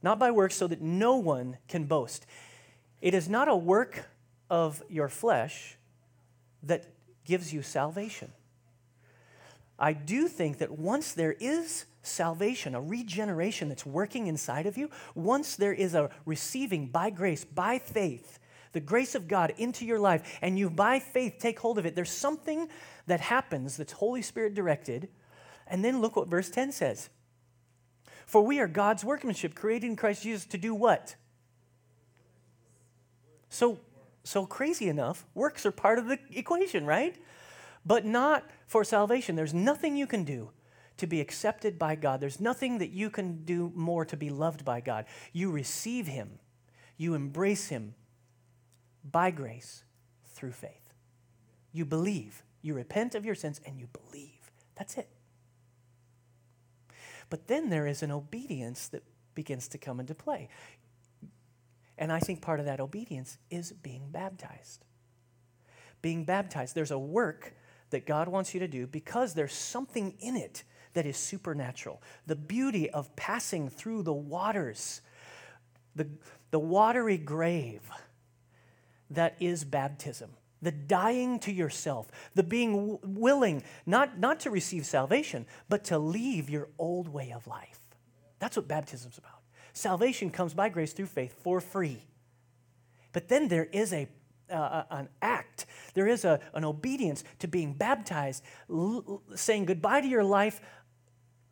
not 0.02 0.20
by 0.20 0.32
works 0.32 0.56
so 0.56 0.68
that 0.68 0.82
no 0.82 1.16
one 1.16 1.58
can 1.68 1.86
boast. 1.86 2.26
It 3.02 3.14
is 3.14 3.28
not 3.30 3.48
a 3.48 3.56
work 3.56 4.06
of 4.50 4.84
your 4.90 5.10
flesh 5.10 5.78
that 6.64 6.86
gives 7.26 7.54
you 7.54 7.62
salvation. 7.62 8.32
I 9.78 9.94
do 9.94 10.28
think 10.28 10.58
that 10.58 10.78
once 10.78 11.14
there 11.14 11.34
is 11.40 11.86
salvation, 12.02 12.76
a 12.76 12.82
regeneration 12.82 13.70
that's 13.70 13.86
working 13.86 14.28
inside 14.28 14.66
of 14.66 14.78
you, 14.78 14.90
once 15.16 15.56
there 15.56 15.74
is 15.74 15.96
a 15.96 16.10
receiving 16.26 16.88
by 16.88 17.10
grace, 17.10 17.46
by 17.46 17.80
faith, 17.80 18.40
the 18.74 18.80
grace 18.80 19.16
of 19.16 19.28
God 19.28 19.54
into 19.58 19.86
your 19.86 20.00
life, 20.00 20.40
and 20.42 20.60
you 20.60 20.70
by 20.70 21.00
faith 21.00 21.38
take 21.40 21.60
hold 21.60 21.80
of 21.80 21.86
it, 21.86 21.96
there's 21.96 22.12
something 22.12 22.68
that 23.08 23.22
happens 23.22 23.78
that's 23.78 23.94
Holy 23.94 24.22
Spirit 24.22 24.54
directed. 24.54 25.10
And 25.70 25.86
then 25.86 26.02
look 26.02 26.16
what 26.16 26.28
verse 26.28 26.50
10 26.50 26.72
says 26.72 27.10
For 28.26 28.42
we 28.42 28.60
are 28.60 28.68
God's 28.68 29.04
workmanship, 29.04 29.56
created 29.56 29.88
in 29.88 29.96
Christ 29.96 30.24
Jesus 30.24 30.46
to 30.48 30.58
do 30.58 30.74
what? 30.74 31.16
So, 33.50 33.80
so 34.24 34.46
crazy 34.46 34.90
enough, 34.90 35.26
works 35.34 35.66
are 35.66 35.72
part 35.72 36.00
of 36.00 36.08
the 36.08 36.20
equation, 36.32 36.86
right? 36.86 37.16
But 37.86 38.06
not 38.06 38.48
for 38.68 38.84
salvation. 38.84 39.36
There's 39.36 39.54
nothing 39.54 39.98
you 39.98 40.06
can 40.06 40.24
do 40.24 40.52
to 40.98 41.08
be 41.08 41.22
accepted 41.22 41.80
by 41.80 41.96
God. 41.96 42.20
There's 42.20 42.40
nothing 42.40 42.78
that 42.80 42.92
you 42.92 43.10
can 43.10 43.44
do 43.46 43.72
more 43.74 44.06
to 44.06 44.18
be 44.18 44.30
loved 44.30 44.66
by 44.66 44.82
God. 44.82 45.06
You 45.34 45.50
receive 45.50 46.08
Him, 46.08 46.40
you 46.98 47.16
embrace 47.16 47.70
Him 47.70 47.96
by 49.10 49.32
grace 49.32 49.84
through 50.34 50.52
faith. 50.52 50.94
You 51.72 51.86
believe, 51.86 52.44
you 52.62 52.74
repent 52.74 53.16
of 53.16 53.26
your 53.26 53.36
sins, 53.36 53.62
and 53.66 53.80
you 53.80 53.88
believe. 53.88 54.52
That's 54.76 54.98
it. 54.98 55.08
But 57.30 57.48
then 57.48 57.70
there 57.70 57.88
is 57.88 58.04
an 58.04 58.12
obedience 58.12 58.88
that 58.90 59.04
begins 59.36 59.68
to 59.70 59.78
come 59.78 60.00
into 60.00 60.16
play. 60.16 60.50
And 61.98 62.12
I 62.12 62.20
think 62.20 62.42
part 62.42 62.60
of 62.60 62.66
that 62.66 62.80
obedience 62.80 63.38
is 63.50 63.72
being 63.72 64.10
baptized. 64.10 64.86
Being 66.02 66.24
baptized, 66.24 66.76
there's 66.76 66.92
a 66.92 67.00
work 67.00 67.54
that 67.90 68.06
God 68.06 68.28
wants 68.28 68.54
you 68.54 68.60
to 68.62 68.68
do 68.68 68.88
because 68.88 69.34
there's 69.34 69.54
something 69.54 70.14
in 70.20 70.36
it 70.36 70.64
that 70.94 71.06
is 71.06 71.18
supernatural. 71.18 72.02
The 72.26 72.36
beauty 72.36 72.90
of 72.90 73.16
passing 73.16 73.70
through 73.70 74.04
the 74.04 74.14
waters, 74.14 75.02
the, 75.96 76.08
the 76.52 76.60
watery 76.60 77.18
grave 77.18 77.82
that 79.10 79.36
is 79.40 79.64
baptism, 79.64 80.32
the 80.62 80.72
dying 80.72 81.40
to 81.40 81.52
yourself, 81.52 82.10
the 82.36 82.44
being 82.44 82.74
w- 82.76 83.00
willing 83.04 83.64
not, 83.86 84.20
not 84.20 84.40
to 84.42 84.50
receive 84.50 84.86
salvation, 84.86 85.46
but 85.70 85.84
to 85.86 85.98
leave 85.98 86.50
your 86.50 86.70
old 86.78 87.08
way 87.08 87.32
of 87.32 87.48
life. 87.48 87.80
That's 88.40 88.56
what 88.58 88.68
baptism's 88.68 89.18
about. 89.18 89.42
Salvation 89.74 90.30
comes 90.30 90.54
by 90.54 90.70
grace 90.70 90.94
through 90.94 91.06
faith 91.08 91.36
for 91.44 91.62
free. 91.62 92.04
But 93.14 93.28
then 93.28 93.48
there 93.48 93.66
is 93.66 93.94
a, 93.94 94.08
uh, 94.50 94.84
an 94.90 95.10
act, 95.22 95.66
there 95.94 96.08
is 96.08 96.26
a, 96.26 96.40
an 96.54 96.66
obedience 96.66 97.24
to 97.40 97.48
being 97.48 97.74
baptized, 97.74 98.44
l- 98.70 99.22
saying 99.36 99.66
goodbye 99.66 100.02
to 100.02 100.08
your 100.08 100.24
life 100.24 100.62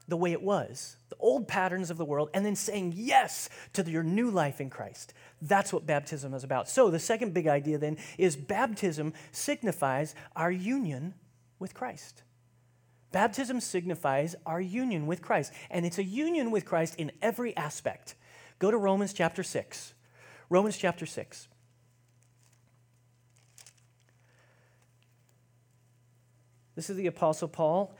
the 0.07 0.17
way 0.17 0.31
it 0.31 0.41
was, 0.41 0.97
old 1.19 1.47
patterns 1.47 1.89
of 1.89 1.97
the 1.97 2.05
world, 2.05 2.29
and 2.33 2.45
then 2.45 2.55
saying 2.55 2.93
yes 2.95 3.49
to 3.73 3.89
your 3.89 4.03
new 4.03 4.29
life 4.29 4.61
in 4.61 4.69
Christ. 4.69 5.13
That's 5.41 5.71
what 5.71 5.85
baptism 5.85 6.33
is 6.33 6.43
about. 6.43 6.69
So, 6.69 6.89
the 6.89 6.99
second 6.99 7.33
big 7.33 7.47
idea 7.47 7.77
then 7.77 7.97
is 8.17 8.35
baptism 8.35 9.13
signifies 9.31 10.15
our 10.35 10.51
union 10.51 11.13
with 11.59 11.73
Christ. 11.73 12.23
Baptism 13.11 13.61
signifies 13.61 14.35
our 14.45 14.59
union 14.59 15.07
with 15.07 15.21
Christ, 15.21 15.53
and 15.69 15.85
it's 15.85 15.97
a 15.97 16.03
union 16.03 16.51
with 16.51 16.65
Christ 16.65 16.95
in 16.97 17.11
every 17.21 17.55
aspect. 17.55 18.15
Go 18.59 18.71
to 18.71 18.77
Romans 18.77 19.13
chapter 19.13 19.43
6. 19.43 19.93
Romans 20.49 20.77
chapter 20.77 21.05
6. 21.05 21.47
This 26.75 26.89
is 26.91 26.97
the 26.97 27.07
Apostle 27.07 27.47
Paul, 27.47 27.95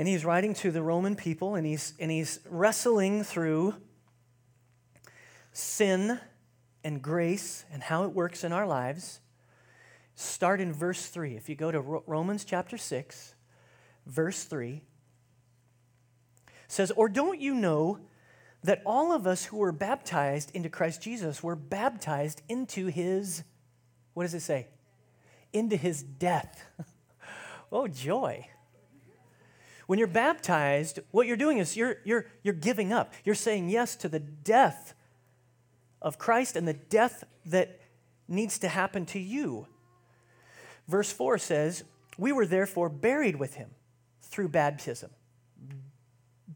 and 0.00 0.08
he's 0.08 0.24
writing 0.24 0.54
to 0.54 0.70
the 0.70 0.82
Roman 0.82 1.14
people, 1.14 1.56
and 1.56 1.66
he's, 1.66 1.92
and 2.00 2.10
he's 2.10 2.40
wrestling 2.48 3.22
through 3.22 3.74
sin 5.52 6.18
and 6.82 7.02
grace 7.02 7.66
and 7.70 7.82
how 7.82 8.04
it 8.04 8.14
works 8.14 8.42
in 8.42 8.50
our 8.50 8.66
lives. 8.66 9.20
Start 10.14 10.58
in 10.58 10.72
verse 10.72 11.04
3. 11.08 11.36
If 11.36 11.50
you 11.50 11.54
go 11.54 11.70
to 11.70 11.82
Romans 11.82 12.46
chapter 12.46 12.78
6, 12.78 13.34
verse 14.06 14.44
3 14.44 14.80
says, 16.66 16.90
Or 16.92 17.10
don't 17.10 17.38
you 17.38 17.54
know 17.54 17.98
that 18.64 18.80
all 18.86 19.12
of 19.12 19.26
us 19.26 19.44
who 19.44 19.58
were 19.58 19.70
baptized 19.70 20.50
into 20.54 20.70
Christ 20.70 21.02
Jesus 21.02 21.42
were 21.42 21.56
baptized 21.56 22.40
into 22.48 22.86
his, 22.86 23.42
what 24.14 24.22
does 24.22 24.32
it 24.32 24.40
say? 24.40 24.68
Into 25.52 25.76
his 25.76 26.02
death. 26.02 26.64
oh, 27.70 27.86
joy. 27.86 28.46
When 29.90 29.98
you're 29.98 30.06
baptized, 30.06 31.00
what 31.10 31.26
you're 31.26 31.36
doing 31.36 31.58
is 31.58 31.76
you're, 31.76 31.96
you're, 32.04 32.26
you're 32.44 32.54
giving 32.54 32.92
up. 32.92 33.12
You're 33.24 33.34
saying 33.34 33.70
yes 33.70 33.96
to 33.96 34.08
the 34.08 34.20
death 34.20 34.94
of 36.00 36.16
Christ 36.16 36.54
and 36.54 36.68
the 36.68 36.74
death 36.74 37.24
that 37.46 37.80
needs 38.28 38.60
to 38.60 38.68
happen 38.68 39.04
to 39.06 39.18
you. 39.18 39.66
Verse 40.86 41.10
4 41.10 41.38
says, 41.38 41.82
We 42.16 42.30
were 42.30 42.46
therefore 42.46 42.88
buried 42.88 43.34
with 43.34 43.54
him 43.54 43.70
through 44.22 44.50
baptism. 44.50 45.10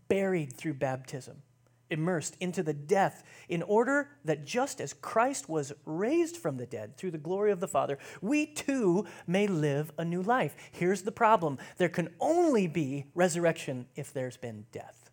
Buried 0.07 0.53
through 0.53 0.75
baptism, 0.75 1.43
immersed 1.91 2.37
into 2.41 2.63
the 2.63 2.73
death, 2.73 3.25
in 3.49 3.63
order 3.63 4.09
that 4.25 4.45
just 4.45 4.81
as 4.81 4.93
Christ 4.93 5.49
was 5.49 5.73
raised 5.85 6.37
from 6.37 6.57
the 6.57 6.67
dead 6.67 6.97
through 6.97 7.13
the 7.13 7.19
glory 7.19 7.53
of 7.53 7.61
the 7.61 7.69
Father, 7.69 7.99
we 8.21 8.47
too 8.47 9.07
may 9.27 9.47
live 9.47 9.93
a 9.99 10.05
new 10.05 10.23
life. 10.23 10.55
Here's 10.73 11.03
the 11.03 11.13
problem 11.13 11.59
there 11.79 11.89
can 11.89 12.09
only 12.21 12.67
be 12.67 13.07
resurrection 13.15 13.87
if 13.97 14.13
there's 14.13 14.37
been 14.37 14.67
death. 14.73 15.05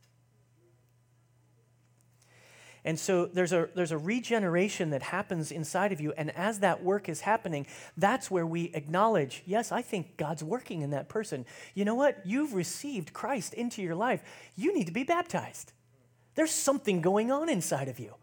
And 2.84 3.00
so 3.00 3.28
there's 3.28 3.54
a, 3.54 3.70
there's 3.76 3.92
a 3.92 3.98
regeneration 3.98 4.90
that 4.90 5.04
happens 5.04 5.52
inside 5.52 5.92
of 5.92 6.02
you. 6.02 6.14
And 6.14 6.36
as 6.36 6.60
that 6.60 6.84
work 6.84 7.10
is 7.10 7.22
happening, 7.22 7.68
that's 7.96 8.32
where 8.32 8.46
we 8.46 8.72
acknowledge 8.74 9.44
yes, 9.46 9.72
I 9.72 9.82
think 9.84 10.18
God's 10.18 10.44
working 10.44 10.82
in 10.82 10.90
that 10.92 11.08
person. 11.08 11.46
You 11.76 11.86
know 11.86 11.96
what? 11.96 12.26
You've 12.26 12.54
received 12.54 13.14
Christ 13.14 13.54
into 13.54 13.84
your 13.84 13.96
life. 13.96 14.24
You 14.56 14.74
need 14.74 14.88
to 14.88 14.94
be 14.94 15.04
baptized. 15.04 15.74
There's 16.42 16.50
something 16.50 17.02
going 17.02 17.32
on 17.32 17.50
inside 17.50 17.88
of 17.88 18.00
you. 18.00 18.16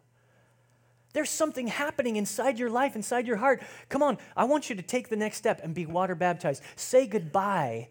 There's 1.12 1.30
something 1.30 1.68
happening 1.68 2.16
inside 2.16 2.58
your 2.58 2.68
life, 2.68 2.96
inside 2.96 3.28
your 3.28 3.36
heart. 3.36 3.62
Come 3.90 4.02
on, 4.02 4.18
I 4.36 4.42
want 4.42 4.68
you 4.68 4.74
to 4.74 4.82
take 4.82 5.08
the 5.08 5.14
next 5.14 5.36
step 5.36 5.60
and 5.62 5.72
be 5.72 5.86
water 5.86 6.16
baptized. 6.16 6.64
Say 6.74 7.06
goodbye 7.06 7.90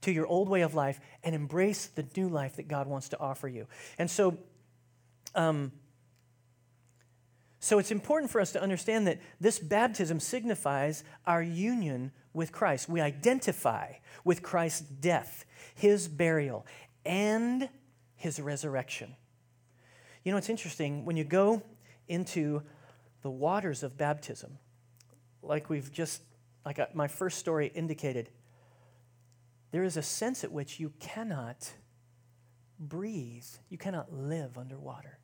to 0.00 0.10
your 0.10 0.26
old 0.26 0.48
way 0.48 0.62
of 0.62 0.74
life 0.74 0.98
and 1.22 1.32
embrace 1.32 1.86
the 1.86 2.04
new 2.16 2.28
life 2.28 2.56
that 2.56 2.66
God 2.66 2.88
wants 2.88 3.10
to 3.10 3.20
offer 3.20 3.46
you. 3.46 3.68
And 3.98 4.10
so, 4.10 4.36
um, 5.36 5.70
so 7.60 7.78
it's 7.78 7.92
important 7.92 8.32
for 8.32 8.40
us 8.40 8.50
to 8.50 8.60
understand 8.60 9.06
that 9.06 9.20
this 9.40 9.60
baptism 9.60 10.18
signifies 10.18 11.04
our 11.24 11.40
union 11.40 12.10
with 12.32 12.50
Christ. 12.50 12.88
We 12.88 13.00
identify 13.00 13.92
with 14.24 14.42
Christ's 14.42 14.80
death, 14.80 15.44
his 15.72 16.08
burial, 16.08 16.66
and 17.06 17.68
his 18.16 18.40
resurrection. 18.40 19.14
You 20.24 20.32
know, 20.32 20.38
it's 20.38 20.50
interesting 20.50 21.04
when 21.04 21.16
you 21.16 21.24
go 21.24 21.62
into 22.08 22.62
the 23.22 23.30
waters 23.30 23.82
of 23.82 23.96
baptism, 23.96 24.58
like 25.42 25.70
we've 25.70 25.92
just, 25.92 26.22
like 26.64 26.78
uh, 26.78 26.86
my 26.94 27.08
first 27.08 27.38
story 27.38 27.70
indicated, 27.74 28.30
there 29.70 29.84
is 29.84 29.96
a 29.96 30.02
sense 30.02 30.44
at 30.44 30.52
which 30.52 30.80
you 30.80 30.92
cannot 31.00 31.72
breathe, 32.78 33.44
you 33.68 33.78
cannot 33.78 34.12
live 34.12 34.56
underwater. 34.56 35.18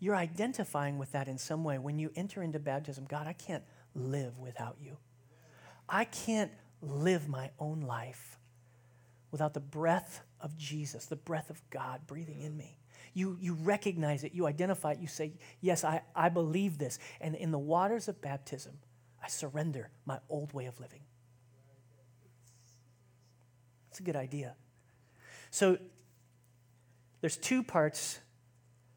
you're 0.00 0.16
identifying 0.16 0.98
with 0.98 1.12
that 1.12 1.28
in 1.28 1.38
some 1.38 1.62
way. 1.62 1.78
When 1.78 1.98
you 1.98 2.10
enter 2.16 2.42
into 2.42 2.58
baptism, 2.58 3.04
God, 3.04 3.26
I 3.26 3.34
can't 3.34 3.62
live 3.94 4.38
without 4.38 4.76
you. 4.80 4.96
I 5.88 6.04
can't 6.04 6.50
live 6.80 7.28
my 7.28 7.50
own 7.58 7.82
life 7.82 8.38
without 9.30 9.52
the 9.52 9.60
breath 9.60 10.22
of 10.40 10.56
Jesus, 10.56 11.04
the 11.04 11.16
breath 11.16 11.50
of 11.50 11.60
God 11.68 12.06
breathing 12.06 12.40
in 12.40 12.56
me. 12.56 12.79
You, 13.12 13.36
you 13.40 13.54
recognize 13.54 14.24
it, 14.24 14.32
you 14.34 14.46
identify 14.46 14.92
it, 14.92 15.00
you 15.00 15.08
say, 15.08 15.32
Yes, 15.60 15.84
I, 15.84 16.02
I 16.14 16.28
believe 16.28 16.78
this. 16.78 16.98
And 17.20 17.34
in 17.34 17.50
the 17.50 17.58
waters 17.58 18.08
of 18.08 18.20
baptism, 18.20 18.78
I 19.22 19.28
surrender 19.28 19.90
my 20.06 20.18
old 20.28 20.52
way 20.52 20.66
of 20.66 20.78
living. 20.80 21.00
It's 23.90 24.00
a 24.00 24.02
good 24.02 24.16
idea. 24.16 24.54
So 25.50 25.78
there's 27.20 27.36
two 27.36 27.62
parts. 27.62 28.20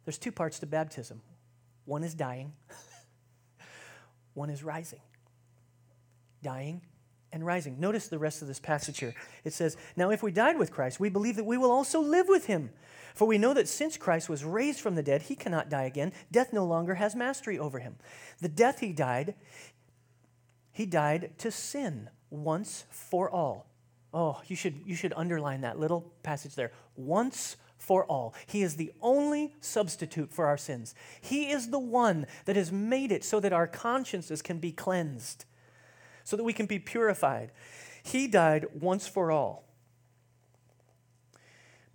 There's 0.05 0.17
two 0.17 0.31
parts 0.31 0.59
to 0.59 0.65
baptism. 0.65 1.21
One 1.85 2.03
is 2.03 2.13
dying. 2.13 2.53
One 4.33 4.49
is 4.49 4.63
rising. 4.63 5.01
Dying 6.41 6.81
and 7.31 7.45
rising. 7.45 7.79
Notice 7.79 8.07
the 8.07 8.19
rest 8.19 8.41
of 8.41 8.47
this 8.47 8.59
passage 8.59 8.99
here. 8.99 9.15
It 9.43 9.53
says, 9.53 9.75
Now 9.95 10.11
if 10.11 10.21
we 10.23 10.31
died 10.31 10.57
with 10.57 10.71
Christ, 10.71 10.99
we 10.99 11.09
believe 11.09 11.35
that 11.37 11.43
we 11.43 11.57
will 11.57 11.71
also 11.71 11.99
live 11.99 12.27
with 12.27 12.45
him. 12.45 12.69
For 13.13 13.27
we 13.27 13.37
know 13.37 13.53
that 13.53 13.67
since 13.67 13.97
Christ 13.97 14.29
was 14.29 14.43
raised 14.43 14.79
from 14.79 14.95
the 14.95 15.03
dead, 15.03 15.23
he 15.23 15.35
cannot 15.35 15.69
die 15.69 15.83
again. 15.83 16.13
Death 16.31 16.51
no 16.51 16.65
longer 16.65 16.95
has 16.95 17.15
mastery 17.15 17.59
over 17.59 17.79
him. 17.79 17.95
The 18.41 18.49
death 18.49 18.79
he 18.79 18.93
died, 18.93 19.35
he 20.71 20.85
died 20.85 21.31
to 21.39 21.51
sin 21.51 22.09
once 22.29 22.85
for 22.89 23.29
all. 23.29 23.67
Oh, 24.13 24.41
you 24.47 24.55
should, 24.55 24.81
you 24.85 24.95
should 24.95 25.13
underline 25.15 25.61
that 25.61 25.79
little 25.79 26.11
passage 26.23 26.55
there. 26.55 26.71
Once 26.95 27.57
for 27.77 28.05
all. 28.05 28.33
He 28.45 28.61
is 28.61 28.75
the 28.75 28.93
only 29.01 29.55
substitute 29.59 30.31
for 30.31 30.45
our 30.45 30.57
sins. 30.57 30.95
He 31.19 31.51
is 31.51 31.69
the 31.69 31.79
one 31.79 32.27
that 32.45 32.55
has 32.55 32.71
made 32.71 33.11
it 33.11 33.23
so 33.23 33.39
that 33.39 33.51
our 33.51 33.67
consciences 33.67 34.41
can 34.41 34.59
be 34.59 34.71
cleansed 34.71 35.45
so 36.23 36.37
that 36.37 36.43
we 36.43 36.53
can 36.53 36.65
be 36.65 36.79
purified. 36.79 37.51
He 38.01 38.27
died 38.27 38.65
once 38.79 39.07
for 39.07 39.31
all. 39.31 39.63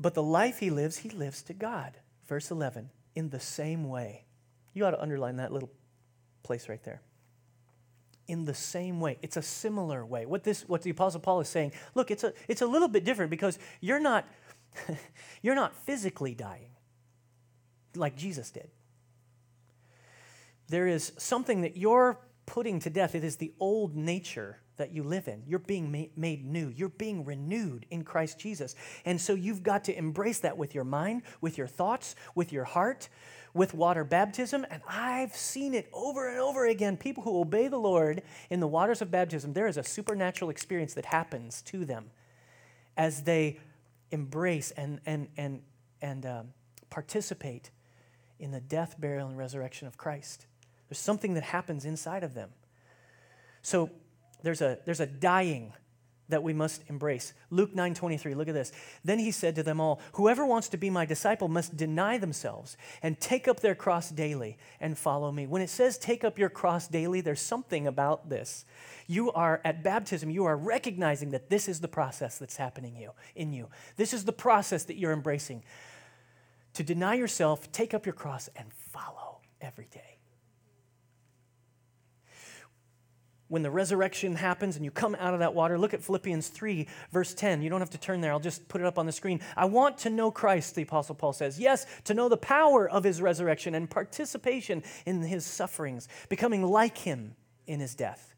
But 0.00 0.14
the 0.14 0.22
life 0.22 0.58
he 0.58 0.70
lives, 0.70 0.98
he 0.98 1.10
lives 1.10 1.42
to 1.42 1.54
God. 1.54 1.94
Verse 2.26 2.50
11, 2.50 2.90
in 3.14 3.30
the 3.30 3.40
same 3.40 3.88
way. 3.88 4.24
You 4.74 4.84
ought 4.84 4.92
to 4.92 5.02
underline 5.02 5.36
that 5.36 5.52
little 5.52 5.70
place 6.42 6.68
right 6.68 6.82
there. 6.84 7.02
In 8.28 8.44
the 8.44 8.54
same 8.54 9.00
way. 9.00 9.18
It's 9.22 9.36
a 9.36 9.42
similar 9.42 10.04
way. 10.04 10.26
What 10.26 10.44
this 10.44 10.68
what 10.68 10.82
the 10.82 10.90
apostle 10.90 11.20
Paul 11.20 11.40
is 11.40 11.48
saying, 11.48 11.72
look, 11.94 12.10
it's 12.10 12.24
a 12.24 12.32
it's 12.46 12.60
a 12.60 12.66
little 12.66 12.88
bit 12.88 13.04
different 13.04 13.30
because 13.30 13.58
you're 13.80 13.98
not 13.98 14.26
you're 15.42 15.54
not 15.54 15.74
physically 15.74 16.34
dying 16.34 16.70
like 17.94 18.16
Jesus 18.16 18.50
did. 18.50 18.70
There 20.68 20.86
is 20.86 21.12
something 21.16 21.62
that 21.62 21.76
you're 21.76 22.20
putting 22.44 22.78
to 22.80 22.90
death. 22.90 23.14
It 23.14 23.24
is 23.24 23.36
the 23.36 23.52
old 23.58 23.96
nature 23.96 24.60
that 24.78 24.92
you 24.92 25.02
live 25.02 25.28
in. 25.28 25.42
You're 25.46 25.58
being 25.58 26.08
made 26.16 26.44
new. 26.44 26.68
You're 26.68 26.88
being 26.88 27.24
renewed 27.24 27.86
in 27.90 28.02
Christ 28.02 28.38
Jesus. 28.38 28.74
And 29.04 29.20
so 29.20 29.34
you've 29.34 29.62
got 29.62 29.84
to 29.84 29.96
embrace 29.96 30.38
that 30.40 30.56
with 30.56 30.74
your 30.74 30.84
mind, 30.84 31.22
with 31.40 31.58
your 31.58 31.66
thoughts, 31.66 32.16
with 32.34 32.52
your 32.52 32.64
heart, 32.64 33.08
with 33.54 33.74
water 33.74 34.04
baptism. 34.04 34.64
And 34.70 34.82
I've 34.88 35.34
seen 35.34 35.74
it 35.74 35.88
over 35.92 36.28
and 36.28 36.40
over 36.40 36.66
again. 36.66 36.96
People 36.96 37.22
who 37.22 37.40
obey 37.40 37.68
the 37.68 37.78
Lord 37.78 38.22
in 38.50 38.60
the 38.60 38.68
waters 38.68 39.02
of 39.02 39.10
baptism, 39.10 39.52
there 39.52 39.66
is 39.66 39.76
a 39.76 39.84
supernatural 39.84 40.50
experience 40.50 40.94
that 40.94 41.06
happens 41.06 41.62
to 41.62 41.84
them 41.84 42.10
as 42.96 43.22
they 43.22 43.58
embrace 44.10 44.70
and, 44.72 45.00
and, 45.06 45.28
and, 45.36 45.62
and 46.00 46.24
um, 46.24 46.46
participate 46.90 47.70
in 48.38 48.52
the 48.52 48.60
death, 48.60 48.96
burial, 48.98 49.28
and 49.28 49.36
resurrection 49.36 49.86
of 49.86 49.96
Christ. 49.96 50.46
There's 50.88 50.98
something 50.98 51.34
that 51.34 51.42
happens 51.42 51.84
inside 51.84 52.22
of 52.22 52.34
them. 52.34 52.50
So 53.62 53.90
there's 54.42 54.60
a, 54.60 54.78
there's 54.84 55.00
a 55.00 55.06
dying 55.06 55.72
that 56.28 56.42
we 56.42 56.52
must 56.52 56.82
embrace. 56.88 57.32
Luke 57.50 57.74
9:23, 57.74 58.36
look 58.36 58.48
at 58.48 58.54
this. 58.54 58.72
Then 59.02 59.18
he 59.18 59.30
said 59.30 59.54
to 59.56 59.62
them 59.62 59.80
all, 59.80 60.00
"Whoever 60.12 60.44
wants 60.44 60.68
to 60.68 60.76
be 60.76 60.90
my 60.90 61.06
disciple 61.06 61.48
must 61.48 61.76
deny 61.76 62.18
themselves 62.18 62.76
and 63.02 63.18
take 63.18 63.48
up 63.48 63.60
their 63.60 63.74
cross 63.74 64.10
daily 64.10 64.58
and 64.80 64.98
follow 64.98 65.32
me." 65.32 65.46
When 65.46 65.62
it 65.62 65.70
says 65.70 65.96
take 65.98 66.24
up 66.24 66.38
your 66.38 66.50
cross 66.50 66.86
daily, 66.86 67.20
there's 67.20 67.40
something 67.40 67.86
about 67.86 68.28
this. 68.28 68.64
You 69.06 69.32
are 69.32 69.60
at 69.64 69.82
baptism, 69.82 70.30
you 70.30 70.44
are 70.44 70.56
recognizing 70.56 71.30
that 71.30 71.48
this 71.48 71.68
is 71.68 71.80
the 71.80 71.88
process 71.88 72.38
that's 72.38 72.56
happening 72.56 72.96
you 72.96 73.12
in 73.34 73.52
you. 73.52 73.68
This 73.96 74.12
is 74.12 74.24
the 74.24 74.32
process 74.32 74.84
that 74.84 74.96
you're 74.96 75.12
embracing. 75.12 75.64
To 76.74 76.84
deny 76.84 77.14
yourself, 77.14 77.72
take 77.72 77.94
up 77.94 78.04
your 78.04 78.12
cross 78.12 78.50
and 78.54 78.70
follow 78.72 79.38
every 79.60 79.86
day. 79.86 80.17
When 83.48 83.62
the 83.62 83.70
resurrection 83.70 84.34
happens 84.34 84.76
and 84.76 84.84
you 84.84 84.90
come 84.90 85.16
out 85.18 85.34
of 85.34 85.40
that 85.40 85.54
water, 85.54 85.78
look 85.78 85.94
at 85.94 86.02
Philippians 86.02 86.48
3, 86.48 86.86
verse 87.10 87.34
10. 87.34 87.62
You 87.62 87.70
don't 87.70 87.80
have 87.80 87.90
to 87.90 87.98
turn 87.98 88.20
there, 88.20 88.32
I'll 88.32 88.40
just 88.40 88.68
put 88.68 88.80
it 88.80 88.86
up 88.86 88.98
on 88.98 89.06
the 89.06 89.12
screen. 89.12 89.40
I 89.56 89.64
want 89.64 89.98
to 89.98 90.10
know 90.10 90.30
Christ, 90.30 90.74
the 90.74 90.82
Apostle 90.82 91.14
Paul 91.14 91.32
says. 91.32 91.58
Yes, 91.58 91.86
to 92.04 92.14
know 92.14 92.28
the 92.28 92.36
power 92.36 92.88
of 92.88 93.04
his 93.04 93.20
resurrection 93.20 93.74
and 93.74 93.88
participation 93.88 94.82
in 95.06 95.22
his 95.22 95.44
sufferings, 95.44 96.08
becoming 96.28 96.62
like 96.62 96.98
him 96.98 97.34
in 97.66 97.80
his 97.80 97.94
death. 97.94 98.34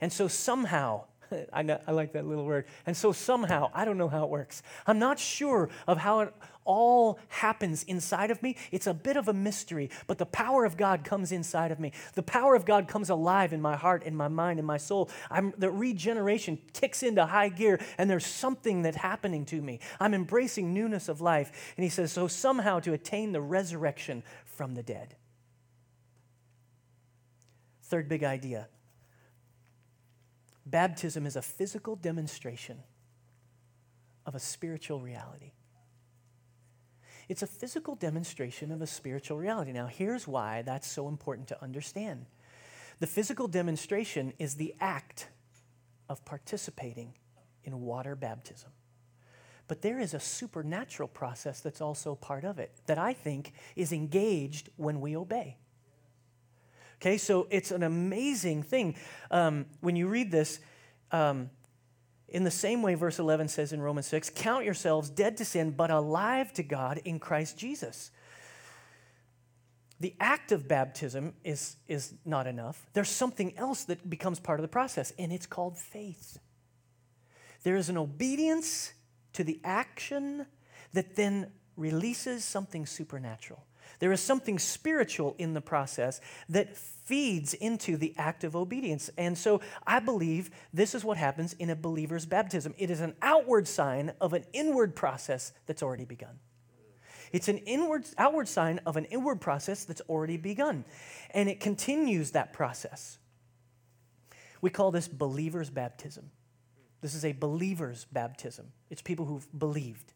And 0.00 0.12
so 0.12 0.28
somehow, 0.28 1.04
I, 1.52 1.62
know, 1.62 1.80
I 1.86 1.92
like 1.92 2.12
that 2.12 2.26
little 2.26 2.44
word. 2.44 2.66
And 2.86 2.96
so 2.96 3.12
somehow, 3.12 3.70
I 3.74 3.84
don't 3.84 3.98
know 3.98 4.08
how 4.08 4.24
it 4.24 4.30
works. 4.30 4.62
I'm 4.86 4.98
not 4.98 5.18
sure 5.18 5.68
of 5.86 5.98
how 5.98 6.20
it 6.20 6.34
all 6.64 7.18
happens 7.28 7.82
inside 7.84 8.30
of 8.30 8.42
me. 8.42 8.56
It's 8.70 8.86
a 8.86 8.94
bit 8.94 9.16
of 9.16 9.28
a 9.28 9.32
mystery, 9.32 9.90
but 10.06 10.18
the 10.18 10.26
power 10.26 10.64
of 10.64 10.76
God 10.76 11.04
comes 11.04 11.32
inside 11.32 11.72
of 11.72 11.80
me. 11.80 11.92
The 12.14 12.22
power 12.22 12.54
of 12.54 12.64
God 12.64 12.86
comes 12.86 13.10
alive 13.10 13.52
in 13.52 13.60
my 13.60 13.76
heart, 13.76 14.02
in 14.04 14.14
my 14.14 14.28
mind, 14.28 14.58
in 14.58 14.64
my 14.64 14.76
soul. 14.76 15.10
I'm, 15.30 15.52
the 15.56 15.70
regeneration 15.70 16.58
kicks 16.72 17.02
into 17.02 17.24
high 17.26 17.48
gear, 17.48 17.80
and 17.98 18.08
there's 18.08 18.26
something 18.26 18.82
that's 18.82 18.98
happening 18.98 19.44
to 19.46 19.60
me. 19.60 19.80
I'm 19.98 20.14
embracing 20.14 20.72
newness 20.72 21.08
of 21.08 21.20
life. 21.20 21.74
And 21.76 21.84
he 21.84 21.90
says, 21.90 22.12
so 22.12 22.28
somehow 22.28 22.80
to 22.80 22.92
attain 22.92 23.32
the 23.32 23.40
resurrection 23.40 24.22
from 24.44 24.74
the 24.74 24.82
dead. 24.82 25.16
Third 27.82 28.08
big 28.08 28.22
idea 28.22 28.68
Baptism 30.70 31.26
is 31.26 31.34
a 31.34 31.42
physical 31.42 31.96
demonstration 31.96 32.78
of 34.24 34.34
a 34.34 34.38
spiritual 34.38 35.00
reality. 35.00 35.52
It's 37.28 37.42
a 37.42 37.46
physical 37.46 37.96
demonstration 37.96 38.70
of 38.70 38.80
a 38.80 38.86
spiritual 38.86 39.36
reality. 39.36 39.72
Now, 39.72 39.86
here's 39.86 40.28
why 40.28 40.62
that's 40.62 40.88
so 40.90 41.08
important 41.08 41.48
to 41.48 41.62
understand 41.62 42.26
the 43.00 43.06
physical 43.06 43.48
demonstration 43.48 44.34
is 44.38 44.56
the 44.56 44.74
act 44.78 45.28
of 46.08 46.24
participating 46.24 47.14
in 47.64 47.80
water 47.80 48.14
baptism. 48.14 48.70
But 49.68 49.80
there 49.80 49.98
is 49.98 50.12
a 50.12 50.20
supernatural 50.20 51.08
process 51.08 51.60
that's 51.60 51.80
also 51.80 52.14
part 52.14 52.44
of 52.44 52.58
it 52.58 52.72
that 52.86 52.98
I 52.98 53.14
think 53.14 53.52
is 53.74 53.92
engaged 53.92 54.68
when 54.76 55.00
we 55.00 55.16
obey. 55.16 55.56
Okay, 57.00 57.16
so 57.16 57.46
it's 57.50 57.70
an 57.70 57.82
amazing 57.82 58.62
thing. 58.62 58.94
Um, 59.30 59.64
when 59.80 59.96
you 59.96 60.06
read 60.06 60.30
this, 60.30 60.60
um, 61.12 61.48
in 62.28 62.44
the 62.44 62.50
same 62.50 62.82
way, 62.82 62.94
verse 62.94 63.18
11 63.18 63.48
says 63.48 63.72
in 63.72 63.80
Romans 63.80 64.06
6 64.06 64.30
Count 64.34 64.64
yourselves 64.64 65.08
dead 65.08 65.38
to 65.38 65.44
sin, 65.44 65.70
but 65.70 65.90
alive 65.90 66.52
to 66.54 66.62
God 66.62 67.00
in 67.04 67.18
Christ 67.18 67.58
Jesus. 67.58 68.10
The 69.98 70.14
act 70.20 70.52
of 70.52 70.68
baptism 70.68 71.34
is, 71.42 71.76
is 71.88 72.14
not 72.24 72.46
enough. 72.46 72.86
There's 72.92 73.10
something 73.10 73.56
else 73.56 73.84
that 73.84 74.08
becomes 74.08 74.38
part 74.38 74.58
of 74.58 74.62
the 74.62 74.68
process, 74.68 75.12
and 75.18 75.32
it's 75.32 75.46
called 75.46 75.78
faith. 75.78 76.38
There 77.62 77.76
is 77.76 77.88
an 77.88 77.96
obedience 77.96 78.92
to 79.34 79.44
the 79.44 79.60
action 79.64 80.46
that 80.92 81.16
then 81.16 81.50
releases 81.76 82.44
something 82.44 82.84
supernatural. 82.84 83.64
There 84.00 84.12
is 84.12 84.20
something 84.20 84.58
spiritual 84.58 85.36
in 85.38 85.54
the 85.54 85.60
process 85.60 86.20
that 86.48 86.76
feeds 86.76 87.54
into 87.54 87.96
the 87.96 88.14
act 88.16 88.44
of 88.44 88.56
obedience. 88.56 89.10
And 89.16 89.36
so 89.36 89.60
I 89.86 90.00
believe 90.00 90.50
this 90.72 90.94
is 90.94 91.04
what 91.04 91.16
happens 91.16 91.52
in 91.54 91.70
a 91.70 91.76
believer's 91.76 92.26
baptism 92.26 92.74
it 92.78 92.90
is 92.90 93.00
an 93.00 93.14
outward 93.22 93.68
sign 93.68 94.12
of 94.20 94.32
an 94.32 94.44
inward 94.52 94.96
process 94.96 95.52
that's 95.66 95.82
already 95.82 96.04
begun. 96.04 96.38
It's 97.32 97.48
an 97.48 97.58
inward, 97.58 98.06
outward 98.18 98.48
sign 98.48 98.80
of 98.86 98.96
an 98.96 99.04
inward 99.04 99.40
process 99.40 99.84
that's 99.84 100.00
already 100.08 100.36
begun. 100.36 100.84
And 101.32 101.48
it 101.48 101.60
continues 101.60 102.32
that 102.32 102.52
process. 102.52 103.18
We 104.60 104.70
call 104.70 104.90
this 104.90 105.08
believer's 105.08 105.70
baptism. 105.70 106.30
This 107.00 107.14
is 107.14 107.24
a 107.24 107.32
believer's 107.32 108.06
baptism. 108.12 108.72
It's 108.90 109.00
people 109.00 109.26
who've 109.26 109.46
believed, 109.58 110.12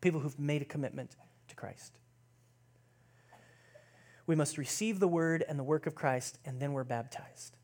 people 0.00 0.20
who've 0.20 0.38
made 0.38 0.62
a 0.62 0.64
commitment 0.64 1.16
to 1.48 1.54
Christ. 1.54 1.98
We 4.26 4.34
must 4.34 4.58
receive 4.58 5.00
the 5.00 5.08
word 5.08 5.44
and 5.48 5.58
the 5.58 5.64
work 5.64 5.86
of 5.86 5.94
Christ, 5.94 6.38
and 6.44 6.60
then 6.60 6.72
we're 6.72 6.84
baptized. 6.84 7.56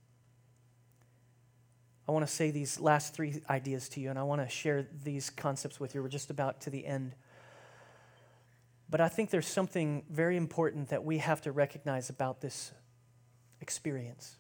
I 2.09 2.13
want 2.13 2.27
to 2.27 2.33
say 2.33 2.51
these 2.51 2.81
last 2.81 3.15
three 3.15 3.43
ideas 3.51 3.89
to 3.91 4.01
you, 4.01 4.11
and 4.11 4.19
I 4.19 4.23
want 4.23 4.41
to 4.41 4.49
share 4.49 4.87
these 5.05 5.29
concepts 5.29 5.79
with 5.79 5.95
you. 5.95 6.03
We're 6.03 6.09
just 6.09 6.31
about 6.31 6.63
to 6.63 6.71
the 6.71 6.87
end. 6.87 7.15
But 8.89 9.03
I 9.03 9.09
think 9.09 9.29
there's 9.31 9.47
something 9.47 10.05
very 10.11 10.37
important 10.37 10.89
that 10.89 11.05
we 11.05 11.19
have 11.19 11.43
to 11.43 11.53
recognize 11.53 12.09
about 12.09 12.41
this 12.41 12.73
experience. 13.61 14.37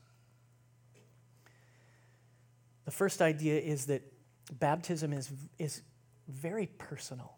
The 2.87 2.90
first 2.90 3.20
idea 3.20 3.61
is 3.61 3.87
that 3.87 4.02
baptism 4.50 5.12
is, 5.12 5.31
is 5.59 5.83
very 6.26 6.66
personal. 6.78 7.35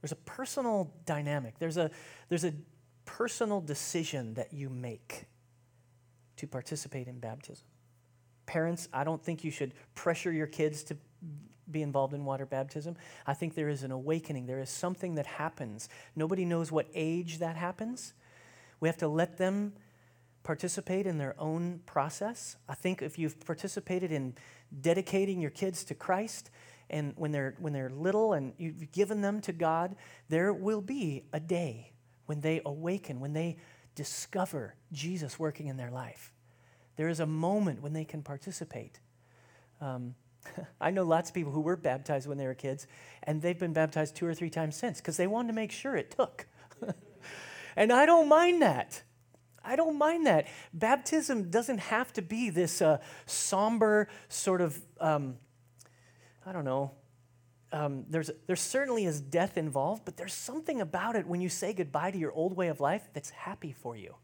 There's 0.00 0.12
a 0.12 0.16
personal 0.16 0.94
dynamic, 1.04 1.58
there's 1.58 1.76
a, 1.76 1.90
there's 2.30 2.44
a 2.44 2.54
personal 3.16 3.60
decision 3.60 4.34
that 4.34 4.52
you 4.52 4.70
make 4.70 5.26
to 6.36 6.46
participate 6.46 7.08
in 7.08 7.18
baptism. 7.18 7.66
Parents, 8.46 8.88
I 8.92 9.02
don't 9.02 9.22
think 9.22 9.42
you 9.42 9.50
should 9.50 9.74
pressure 9.94 10.32
your 10.32 10.46
kids 10.46 10.84
to 10.84 10.96
be 11.70 11.82
involved 11.82 12.14
in 12.14 12.24
water 12.24 12.46
baptism. 12.46 12.96
I 13.26 13.34
think 13.34 13.54
there 13.54 13.68
is 13.68 13.82
an 13.82 13.90
awakening. 13.90 14.46
There 14.46 14.60
is 14.60 14.70
something 14.70 15.16
that 15.16 15.26
happens. 15.26 15.88
Nobody 16.14 16.44
knows 16.44 16.70
what 16.70 16.86
age 16.94 17.38
that 17.38 17.56
happens. 17.56 18.14
We 18.78 18.88
have 18.88 18.96
to 18.98 19.08
let 19.08 19.38
them 19.38 19.74
participate 20.42 21.06
in 21.06 21.18
their 21.18 21.34
own 21.38 21.80
process. 21.86 22.56
I 22.68 22.74
think 22.74 23.02
if 23.02 23.18
you've 23.18 23.44
participated 23.44 24.12
in 24.12 24.34
dedicating 24.80 25.40
your 25.40 25.50
kids 25.50 25.84
to 25.84 25.94
Christ, 25.94 26.50
and 26.88 27.12
when 27.16 27.32
they're 27.32 27.54
when 27.58 27.72
they're 27.72 27.90
little 27.90 28.32
and 28.32 28.52
you've 28.56 28.90
given 28.92 29.20
them 29.20 29.40
to 29.42 29.52
God, 29.52 29.96
there 30.28 30.52
will 30.52 30.80
be 30.80 31.24
a 31.32 31.40
day 31.40 31.92
when 32.30 32.42
they 32.42 32.60
awaken, 32.64 33.18
when 33.18 33.32
they 33.32 33.56
discover 33.96 34.76
Jesus 34.92 35.36
working 35.36 35.66
in 35.66 35.76
their 35.76 35.90
life. 35.90 36.32
There 36.94 37.08
is 37.08 37.18
a 37.18 37.26
moment 37.26 37.82
when 37.82 37.92
they 37.92 38.04
can 38.04 38.22
participate. 38.22 39.00
Um, 39.80 40.14
I 40.80 40.92
know 40.92 41.02
lots 41.02 41.30
of 41.30 41.34
people 41.34 41.50
who 41.50 41.60
were 41.60 41.74
baptized 41.74 42.28
when 42.28 42.38
they 42.38 42.46
were 42.46 42.54
kids, 42.54 42.86
and 43.24 43.42
they've 43.42 43.58
been 43.58 43.72
baptized 43.72 44.14
two 44.14 44.26
or 44.26 44.32
three 44.32 44.48
times 44.48 44.76
since 44.76 45.00
because 45.00 45.16
they 45.16 45.26
wanted 45.26 45.48
to 45.48 45.54
make 45.54 45.72
sure 45.72 45.96
it 45.96 46.12
took. 46.12 46.46
and 47.74 47.92
I 47.92 48.06
don't 48.06 48.28
mind 48.28 48.62
that. 48.62 49.02
I 49.64 49.74
don't 49.74 49.98
mind 49.98 50.24
that. 50.28 50.46
Baptism 50.72 51.50
doesn't 51.50 51.78
have 51.78 52.12
to 52.12 52.22
be 52.22 52.48
this 52.48 52.80
uh, 52.80 52.98
somber 53.26 54.06
sort 54.28 54.60
of, 54.60 54.80
um, 55.00 55.34
I 56.46 56.52
don't 56.52 56.64
know. 56.64 56.92
Um, 57.72 58.04
there's, 58.08 58.30
there 58.46 58.56
certainly 58.56 59.04
is 59.04 59.20
death 59.20 59.56
involved, 59.56 60.04
but 60.04 60.16
there's 60.16 60.34
something 60.34 60.80
about 60.80 61.14
it 61.14 61.26
when 61.26 61.40
you 61.40 61.48
say 61.48 61.72
goodbye 61.72 62.10
to 62.10 62.18
your 62.18 62.32
old 62.32 62.56
way 62.56 62.68
of 62.68 62.80
life 62.80 63.08
that's 63.14 63.30
happy 63.30 63.72
for 63.72 63.96
you. 63.96 64.16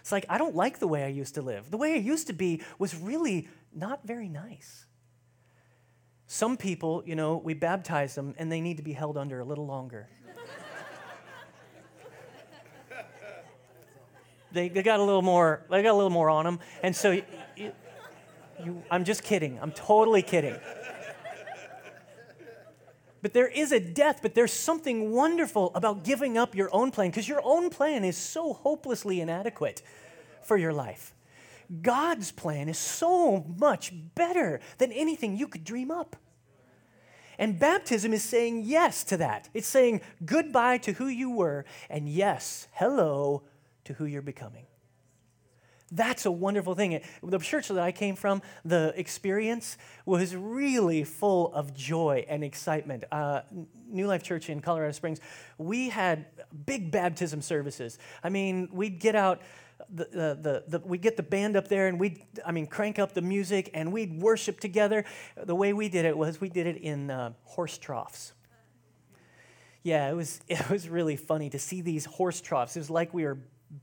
It's 0.00 0.10
like, 0.10 0.24
I 0.28 0.38
don't 0.38 0.56
like 0.56 0.78
the 0.78 0.88
way 0.88 1.04
I 1.04 1.08
used 1.08 1.34
to 1.34 1.42
live. 1.42 1.70
The 1.70 1.76
way 1.76 1.92
I 1.92 1.98
used 1.98 2.26
to 2.28 2.32
be 2.32 2.62
was 2.78 2.96
really 2.96 3.48
not 3.74 4.06
very 4.06 4.28
nice. 4.28 4.86
Some 6.26 6.56
people, 6.56 7.02
you 7.04 7.14
know, 7.14 7.36
we 7.36 7.54
baptize 7.54 8.14
them 8.14 8.34
and 8.38 8.50
they 8.50 8.60
need 8.60 8.78
to 8.78 8.82
be 8.82 8.92
held 8.92 9.18
under 9.18 9.40
a 9.40 9.44
little 9.44 9.66
longer. 9.66 10.08
they, 14.52 14.68
they 14.70 14.82
got 14.82 15.00
a 15.00 15.02
little 15.02 15.22
more, 15.22 15.66
they 15.70 15.82
got 15.82 15.92
a 15.92 15.94
little 15.98 16.08
more 16.08 16.30
on 16.30 16.46
them. 16.46 16.60
And 16.82 16.96
so 16.96 17.10
you, 17.10 17.24
you, 18.64 18.82
I'm 18.90 19.04
just 19.04 19.22
kidding. 19.22 19.58
I'm 19.60 19.72
totally 19.72 20.22
kidding. 20.22 20.56
But 23.22 23.34
there 23.34 23.48
is 23.48 23.72
a 23.72 23.80
death, 23.80 24.20
but 24.22 24.34
there's 24.34 24.52
something 24.52 25.12
wonderful 25.12 25.72
about 25.74 26.04
giving 26.04 26.38
up 26.38 26.54
your 26.54 26.70
own 26.72 26.90
plan 26.90 27.10
because 27.10 27.28
your 27.28 27.42
own 27.44 27.70
plan 27.70 28.04
is 28.04 28.16
so 28.16 28.52
hopelessly 28.52 29.20
inadequate 29.20 29.82
for 30.42 30.56
your 30.56 30.72
life. 30.72 31.14
God's 31.82 32.32
plan 32.32 32.68
is 32.68 32.78
so 32.78 33.44
much 33.58 33.92
better 34.14 34.60
than 34.78 34.90
anything 34.92 35.36
you 35.36 35.46
could 35.46 35.64
dream 35.64 35.90
up. 35.90 36.16
And 37.38 37.58
baptism 37.58 38.12
is 38.12 38.22
saying 38.22 38.64
yes 38.64 39.04
to 39.04 39.16
that. 39.18 39.48
It's 39.54 39.66
saying 39.66 40.02
goodbye 40.24 40.78
to 40.78 40.92
who 40.92 41.06
you 41.06 41.30
were 41.30 41.64
and 41.88 42.08
yes, 42.08 42.68
hello 42.72 43.44
to 43.84 43.94
who 43.94 44.04
you're 44.04 44.20
becoming. 44.20 44.66
That's 45.92 46.24
a 46.24 46.30
wonderful 46.30 46.74
thing. 46.74 47.00
The 47.22 47.38
church 47.38 47.68
that 47.68 47.78
I 47.78 47.90
came 47.90 48.14
from, 48.14 48.42
the 48.64 48.92
experience 48.96 49.76
was 50.06 50.36
really 50.36 51.02
full 51.02 51.52
of 51.52 51.74
joy 51.74 52.24
and 52.28 52.44
excitement. 52.44 53.04
Uh, 53.10 53.40
New 53.88 54.06
Life 54.06 54.22
Church 54.22 54.48
in 54.48 54.60
Colorado 54.60 54.92
Springs, 54.92 55.20
we 55.58 55.88
had 55.88 56.26
big 56.64 56.92
baptism 56.92 57.42
services. 57.42 57.98
I 58.22 58.28
mean, 58.28 58.68
we'd 58.72 59.00
get 59.00 59.16
out 59.16 59.40
the, 59.88 60.38
the, 60.40 60.78
the, 60.78 60.86
we 60.86 60.98
get 60.98 61.16
the 61.16 61.22
band 61.22 61.56
up 61.56 61.68
there 61.68 61.88
and 61.88 61.98
we'd, 61.98 62.22
I 62.44 62.52
mean, 62.52 62.66
crank 62.66 62.98
up 62.98 63.14
the 63.14 63.22
music 63.22 63.70
and 63.74 63.92
we'd 63.92 64.20
worship 64.20 64.60
together. 64.60 65.04
The 65.36 65.54
way 65.54 65.72
we 65.72 65.88
did 65.88 66.04
it 66.04 66.16
was 66.16 66.40
we 66.40 66.48
did 66.48 66.66
it 66.66 66.76
in 66.76 67.10
uh, 67.10 67.32
horse 67.44 67.78
troughs. 67.78 68.32
Yeah, 69.82 70.10
it 70.10 70.14
was, 70.14 70.40
it 70.48 70.68
was 70.70 70.88
really 70.88 71.16
funny 71.16 71.50
to 71.50 71.58
see 71.58 71.80
these 71.80 72.04
horse 72.04 72.40
troughs. 72.40 72.76
It 72.76 72.80
was 72.80 72.90
like 72.90 73.12
we 73.12 73.24
were 73.24 73.38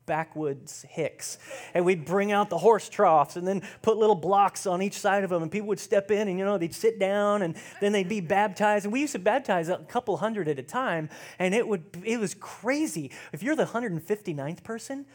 backwoods 0.06 0.86
hicks. 0.90 1.38
And 1.74 1.86
we'd 1.86 2.06
bring 2.06 2.32
out 2.32 2.50
the 2.50 2.58
horse 2.58 2.90
troughs 2.90 3.36
and 3.36 3.48
then 3.48 3.62
put 3.82 3.98
little 3.98 4.16
blocks 4.16 4.66
on 4.66 4.82
each 4.82 5.00
side 5.00 5.24
of 5.24 5.30
them, 5.30 5.44
and 5.44 5.52
people 5.52 5.68
would 5.70 5.80
step 5.80 6.12
in 6.12 6.28
and, 6.28 6.38
you 6.38 6.46
know, 6.46 6.58
they'd 6.58 6.76
sit 6.76 7.00
down 7.00 7.42
and 7.42 7.56
then 7.82 7.92
they'd 7.92 8.10
be 8.10 8.22
baptized. 8.22 8.86
And 8.86 8.94
we 8.94 9.02
used 9.02 9.14
to 9.14 9.20
baptize 9.20 9.70
a 9.70 9.78
couple 9.78 10.18
hundred 10.18 10.48
at 10.48 10.60
a 10.60 10.64
time, 10.64 11.10
and 11.40 11.54
it, 11.54 11.68
would, 11.68 11.84
it 12.04 12.20
was 12.20 12.34
crazy. 12.34 13.12
If 13.32 13.44
you're 13.44 13.56
the 13.56 13.66
159th 13.66 14.64
person, 14.64 15.06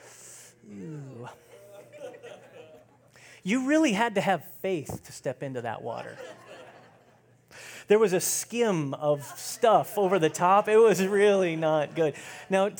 Ew. 0.68 1.28
You 3.42 3.66
really 3.66 3.92
had 3.92 4.14
to 4.14 4.20
have 4.20 4.44
faith 4.60 5.02
to 5.04 5.12
step 5.12 5.42
into 5.42 5.62
that 5.62 5.82
water. 5.82 6.16
There 7.88 7.98
was 7.98 8.12
a 8.12 8.20
skim 8.20 8.94
of 8.94 9.24
stuff 9.36 9.98
over 9.98 10.18
the 10.18 10.30
top. 10.30 10.68
It 10.68 10.76
was 10.76 11.04
really 11.04 11.56
not 11.56 11.96
good. 11.96 12.14
Now, 12.48 12.70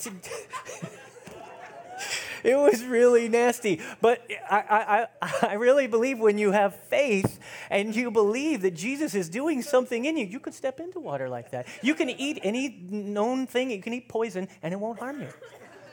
it 2.43 2.57
was 2.57 2.85
really 2.85 3.29
nasty. 3.29 3.81
But 4.01 4.27
I, 4.51 5.07
I, 5.21 5.47
I 5.51 5.55
really 5.55 5.87
believe 5.87 6.19
when 6.19 6.39
you 6.39 6.53
have 6.53 6.75
faith 6.75 7.39
and 7.71 7.95
you 7.95 8.11
believe 8.11 8.63
that 8.63 8.75
Jesus 8.75 9.15
is 9.15 9.29
doing 9.29 9.63
something 9.63 10.05
in 10.05 10.17
you, 10.17 10.27
you 10.27 10.41
could 10.41 10.55
step 10.55 10.81
into 10.81 11.01
water 11.01 11.29
like 11.29 11.51
that. 11.51 11.67
You 11.83 11.95
can 11.95 12.11
eat 12.11 12.41
any 12.43 12.69
known 12.91 13.47
thing, 13.47 13.71
you 13.71 13.81
can 13.81 13.93
eat 13.93 14.09
poison, 14.09 14.49
and 14.63 14.73
it 14.73 14.81
won't 14.81 14.99
harm 14.99 15.21
you. 15.21 15.29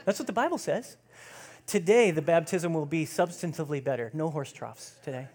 That's 0.06 0.20
what 0.20 0.28
the 0.28 0.34
Bible 0.34 0.58
says. 0.58 0.98
Today, 1.68 2.10
the 2.10 2.22
baptism 2.22 2.74
will 2.74 2.88
be 2.88 3.06
substantively 3.06 3.84
better. 3.84 4.10
No 4.14 4.30
horse 4.30 4.52
troughs 4.52 4.96
today. 5.04 5.28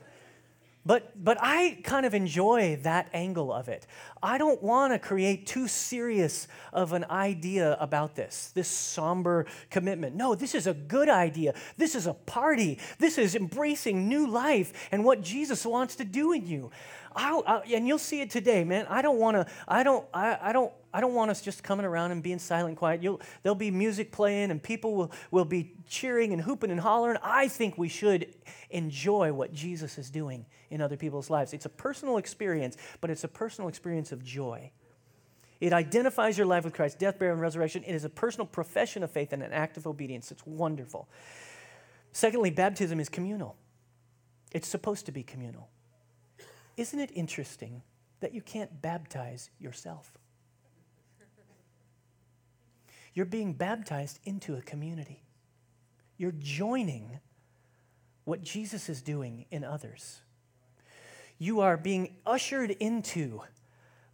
But, 0.87 1.13
but 1.23 1.39
I 1.41 1.79
kind 1.83 2.05
of 2.05 2.13
enjoy 2.13 2.79
that 2.83 3.09
angle 3.15 3.51
of 3.51 3.69
it. 3.69 3.87
I 4.23 4.37
don't 4.37 4.63
want 4.63 4.93
to 4.93 4.99
create 4.99 5.47
too 5.47 5.67
serious 5.67 6.47
of 6.75 6.93
an 6.93 7.07
idea 7.09 7.79
about 7.81 8.17
this, 8.17 8.53
this 8.55 8.69
somber 8.69 9.47
commitment. 9.71 10.15
No, 10.15 10.35
this 10.35 10.55
is 10.55 10.67
a 10.67 10.75
good 10.75 11.09
idea. 11.09 11.55
This 11.79 11.95
is 11.95 12.07
a 12.07 12.13
party. 12.13 12.79
This 12.99 13.17
is 13.17 13.35
embracing 13.35 14.09
new 14.09 14.27
life 14.27 14.89
and 14.93 15.05
what 15.05 15.23
Jesus 15.23 15.65
wants 15.65 15.97
to 15.97 16.05
do 16.05 16.33
in 16.33 16.47
you. 16.47 16.71
I, 17.17 17.41
I, 17.47 17.57
and 17.75 17.87
you'll 17.87 17.99
see 17.99 18.21
it 18.21 18.31
today, 18.31 18.65
man. 18.65 18.87
I 18.89 19.03
don't 19.03 19.19
want 19.19 19.37
to, 19.37 19.47
I 19.69 19.83
don't, 19.83 20.05
I, 20.13 20.39
I 20.41 20.53
don't, 20.53 20.73
I 20.93 21.01
don't 21.01 21.15
want 21.15 21.31
us 21.31 21.41
just 21.41 21.63
coming 21.63 21.87
around 21.87 22.13
and 22.13 22.23
being 22.23 22.39
silent 22.39 22.77
quiet. 22.77 23.03
You'll, 23.03 23.21
there'll 23.43 23.55
be 23.55 23.71
music 23.71 24.13
playing 24.13 24.51
and 24.51 24.63
people 24.63 24.95
will, 24.95 25.13
will 25.31 25.45
be 25.45 25.75
cheering 25.89 26.33
and 26.33 26.41
hooping 26.41 26.71
and 26.71 26.81
hollering. 26.81 27.19
I 27.23 27.49
think 27.49 27.79
we 27.79 27.89
should 27.89 28.35
enjoy 28.71 29.33
what 29.33 29.53
Jesus 29.53 29.99
is 29.99 30.11
doing 30.11 30.47
in 30.71 30.81
other 30.81 30.97
people's 30.97 31.31
lives. 31.31 31.53
It's 31.53 31.67
a 31.67 31.71
personal 31.71 32.17
experience, 32.17 32.77
but 33.01 33.11
it's 33.11 33.25
a 33.25 33.29
personal 33.29 33.69
experience 33.69 34.13
of 34.13 34.25
joy. 34.25 34.71
It 35.61 35.73
identifies 35.73 36.37
your 36.37 36.47
life 36.47 36.65
with 36.65 36.75
Christ, 36.75 36.99
death, 36.99 37.19
burial, 37.19 37.35
and 37.35 37.43
resurrection. 37.43 37.85
It 37.85 37.95
is 37.95 38.05
a 38.05 38.11
personal 38.11 38.47
profession 38.47 39.03
of 39.03 39.11
faith 39.11 39.33
and 39.33 39.43
an 39.43 39.53
act 39.53 39.77
of 39.77 39.87
obedience. 39.87 40.31
It's 40.31 40.45
wonderful. 40.45 41.09
Secondly, 42.13 42.51
baptism 42.51 43.01
is 43.01 43.09
communal. 43.09 43.57
It's 44.53 44.69
supposed 44.69 45.07
to 45.07 45.13
be 45.13 45.23
communal. 45.23 45.71
Isn't 46.77 47.01
it 47.01 47.11
interesting 47.15 47.83
that 48.21 48.35
you 48.35 48.41
can't 48.41 48.83
baptize 48.83 49.51
yourself? 49.59 50.13
You're 53.15 53.27
being 53.27 53.53
baptized 53.53 54.19
into 54.25 54.57
a 54.57 54.63
community. 54.63 55.23
You're 56.17 56.33
joining 56.33 57.21
what 58.25 58.43
Jesus 58.43 58.89
is 58.89 59.03
doing 59.03 59.47
in 59.51 59.63
others. 59.63 60.21
You 61.39 61.61
are 61.61 61.77
being 61.77 62.17
ushered 62.27 62.71
into 62.71 63.43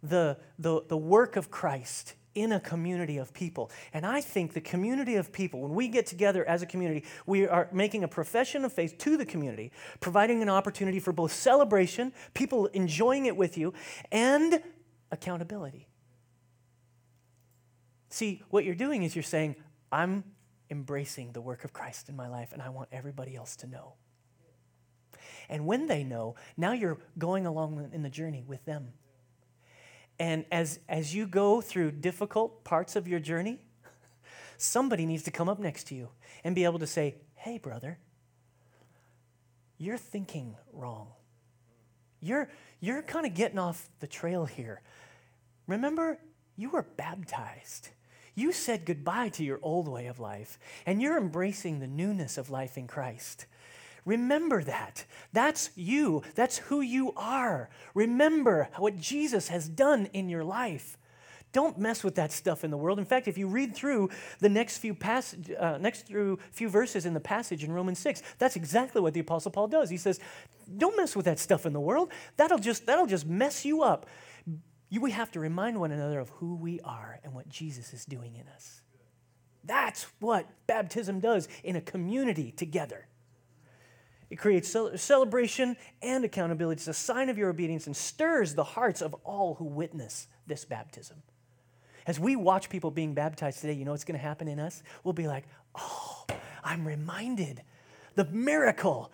the, 0.03 0.37
the, 0.59 0.81
the 0.87 0.97
work 0.97 1.35
of 1.35 1.49
Christ 1.49 2.15
in 2.33 2.51
a 2.53 2.59
community 2.59 3.17
of 3.17 3.33
people. 3.33 3.69
And 3.93 4.05
I 4.05 4.21
think 4.21 4.53
the 4.53 4.61
community 4.61 5.15
of 5.15 5.31
people, 5.31 5.61
when 5.61 5.73
we 5.73 5.87
get 5.87 6.05
together 6.05 6.47
as 6.47 6.61
a 6.61 6.65
community, 6.65 7.03
we 7.25 7.47
are 7.47 7.67
making 7.71 8.03
a 8.03 8.07
profession 8.07 8.63
of 8.63 8.71
faith 8.71 8.97
to 8.99 9.17
the 9.17 9.25
community, 9.25 9.71
providing 9.99 10.41
an 10.41 10.49
opportunity 10.49 10.99
for 10.99 11.11
both 11.11 11.33
celebration, 11.33 12.13
people 12.33 12.67
enjoying 12.67 13.25
it 13.25 13.35
with 13.35 13.57
you, 13.57 13.73
and 14.11 14.61
accountability. 15.11 15.87
See, 18.09 18.43
what 18.49 18.65
you're 18.65 18.75
doing 18.75 19.03
is 19.03 19.15
you're 19.15 19.23
saying, 19.23 19.55
I'm 19.91 20.23
embracing 20.69 21.33
the 21.33 21.41
work 21.41 21.63
of 21.63 21.73
Christ 21.73 22.09
in 22.09 22.15
my 22.15 22.27
life, 22.27 22.53
and 22.53 22.61
I 22.61 22.69
want 22.69 22.89
everybody 22.91 23.35
else 23.35 23.55
to 23.57 23.67
know. 23.67 23.93
And 25.49 25.65
when 25.65 25.87
they 25.87 26.03
know, 26.03 26.35
now 26.55 26.71
you're 26.71 26.97
going 27.17 27.45
along 27.45 27.89
in 27.93 28.03
the 28.03 28.09
journey 28.09 28.43
with 28.47 28.63
them. 28.65 28.93
And 30.21 30.45
as, 30.51 30.77
as 30.87 31.15
you 31.15 31.25
go 31.25 31.61
through 31.61 31.93
difficult 31.93 32.63
parts 32.63 32.95
of 32.95 33.07
your 33.07 33.19
journey, 33.19 33.57
somebody 34.59 35.07
needs 35.07 35.23
to 35.23 35.31
come 35.31 35.49
up 35.49 35.57
next 35.57 35.85
to 35.85 35.95
you 35.95 36.09
and 36.43 36.53
be 36.53 36.63
able 36.63 36.77
to 36.77 36.85
say, 36.85 37.15
Hey, 37.33 37.57
brother, 37.57 37.97
you're 39.79 39.97
thinking 39.97 40.57
wrong. 40.73 41.07
You're, 42.19 42.51
you're 42.81 43.01
kind 43.01 43.25
of 43.25 43.33
getting 43.33 43.57
off 43.57 43.89
the 43.99 44.05
trail 44.05 44.45
here. 44.45 44.83
Remember, 45.65 46.19
you 46.55 46.69
were 46.69 46.83
baptized. 46.83 47.89
You 48.35 48.51
said 48.51 48.85
goodbye 48.85 49.29
to 49.29 49.43
your 49.43 49.57
old 49.63 49.87
way 49.87 50.05
of 50.05 50.19
life, 50.19 50.59
and 50.85 51.01
you're 51.01 51.17
embracing 51.17 51.79
the 51.79 51.87
newness 51.87 52.37
of 52.37 52.51
life 52.51 52.77
in 52.77 52.85
Christ. 52.85 53.47
Remember 54.05 54.63
that. 54.63 55.05
That's 55.31 55.69
you. 55.75 56.23
That's 56.35 56.57
who 56.57 56.81
you 56.81 57.13
are. 57.15 57.69
Remember 57.93 58.69
what 58.77 58.97
Jesus 58.97 59.49
has 59.49 59.69
done 59.69 60.07
in 60.13 60.29
your 60.29 60.43
life. 60.43 60.97
Don't 61.53 61.77
mess 61.77 62.03
with 62.03 62.15
that 62.15 62.31
stuff 62.31 62.63
in 62.63 62.71
the 62.71 62.77
world. 62.77 62.97
In 62.97 63.05
fact, 63.05 63.27
if 63.27 63.37
you 63.37 63.47
read 63.47 63.75
through 63.75 64.09
the 64.39 64.49
next 64.49 64.77
few 64.77 64.93
passage, 64.93 65.51
uh, 65.59 65.77
next 65.77 66.07
through 66.07 66.39
few 66.51 66.69
verses 66.69 67.05
in 67.05 67.13
the 67.13 67.19
passage 67.19 67.63
in 67.63 67.71
Romans 67.71 67.99
6, 67.99 68.23
that's 68.37 68.55
exactly 68.55 69.01
what 69.01 69.13
the 69.13 69.19
apostle 69.19 69.51
Paul 69.51 69.67
does. 69.67 69.89
He 69.89 69.97
says, 69.97 70.19
"Don't 70.77 70.95
mess 70.95 71.15
with 71.15 71.25
that 71.25 71.39
stuff 71.39 71.65
in 71.65 71.73
the 71.73 71.79
world. 71.79 72.11
That'll 72.37 72.57
just 72.57 72.85
that'll 72.85 73.05
just 73.05 73.25
mess 73.25 73.65
you 73.65 73.83
up. 73.83 74.07
You, 74.89 75.01
we 75.01 75.11
have 75.11 75.31
to 75.31 75.39
remind 75.39 75.79
one 75.79 75.91
another 75.91 76.19
of 76.19 76.29
who 76.29 76.55
we 76.55 76.79
are 76.81 77.19
and 77.23 77.33
what 77.33 77.49
Jesus 77.49 77.93
is 77.93 78.05
doing 78.05 78.35
in 78.35 78.47
us. 78.47 78.81
That's 79.63 80.07
what 80.19 80.47
baptism 80.67 81.19
does 81.19 81.47
in 81.63 81.75
a 81.75 81.81
community 81.81 82.51
together. 82.51 83.07
It 84.31 84.39
creates 84.39 84.75
celebration 84.95 85.75
and 86.01 86.23
accountability. 86.23 86.79
It's 86.79 86.87
a 86.87 86.93
sign 86.93 87.27
of 87.27 87.37
your 87.37 87.49
obedience 87.49 87.85
and 87.85 87.95
stirs 87.95 88.55
the 88.55 88.63
hearts 88.63 89.01
of 89.01 89.13
all 89.25 89.55
who 89.55 89.65
witness 89.65 90.27
this 90.47 90.63
baptism. 90.63 91.21
As 92.07 92.17
we 92.17 92.37
watch 92.37 92.69
people 92.69 92.91
being 92.91 93.13
baptized 93.13 93.59
today, 93.59 93.73
you 93.73 93.83
know 93.83 93.91
what's 93.91 94.05
going 94.05 94.17
to 94.17 94.25
happen 94.25 94.47
in 94.47 94.57
us? 94.57 94.83
We'll 95.03 95.13
be 95.13 95.27
like, 95.27 95.43
oh, 95.75 96.25
I'm 96.63 96.87
reminded 96.87 97.61
the 98.15 98.23
miracle 98.25 99.11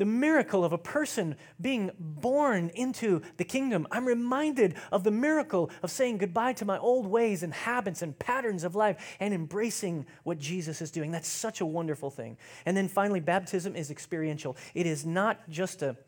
the 0.00 0.06
miracle 0.06 0.64
of 0.64 0.72
a 0.72 0.78
person 0.78 1.36
being 1.60 1.90
born 1.98 2.70
into 2.70 3.20
the 3.36 3.44
kingdom. 3.44 3.86
I'm 3.90 4.06
reminded 4.06 4.76
of 4.90 5.04
the 5.04 5.10
miracle 5.10 5.70
of 5.82 5.90
saying 5.90 6.16
goodbye 6.16 6.54
to 6.54 6.64
my 6.64 6.78
old 6.78 7.06
ways 7.06 7.42
and 7.42 7.52
habits 7.52 8.00
and 8.00 8.18
patterns 8.18 8.64
of 8.64 8.74
life 8.74 8.96
and 9.20 9.34
embracing 9.34 10.06
what 10.22 10.38
Jesus 10.38 10.80
is 10.80 10.90
doing. 10.90 11.10
That's 11.10 11.28
such 11.28 11.60
a 11.60 11.66
wonderful 11.66 12.08
thing. 12.08 12.38
And 12.64 12.74
then 12.74 12.88
finally, 12.88 13.20
baptism 13.20 13.76
is 13.76 13.90
experiential. 13.90 14.56
It 14.72 14.86
is 14.86 15.04
not 15.04 15.50
just 15.50 15.82
a 15.82 15.98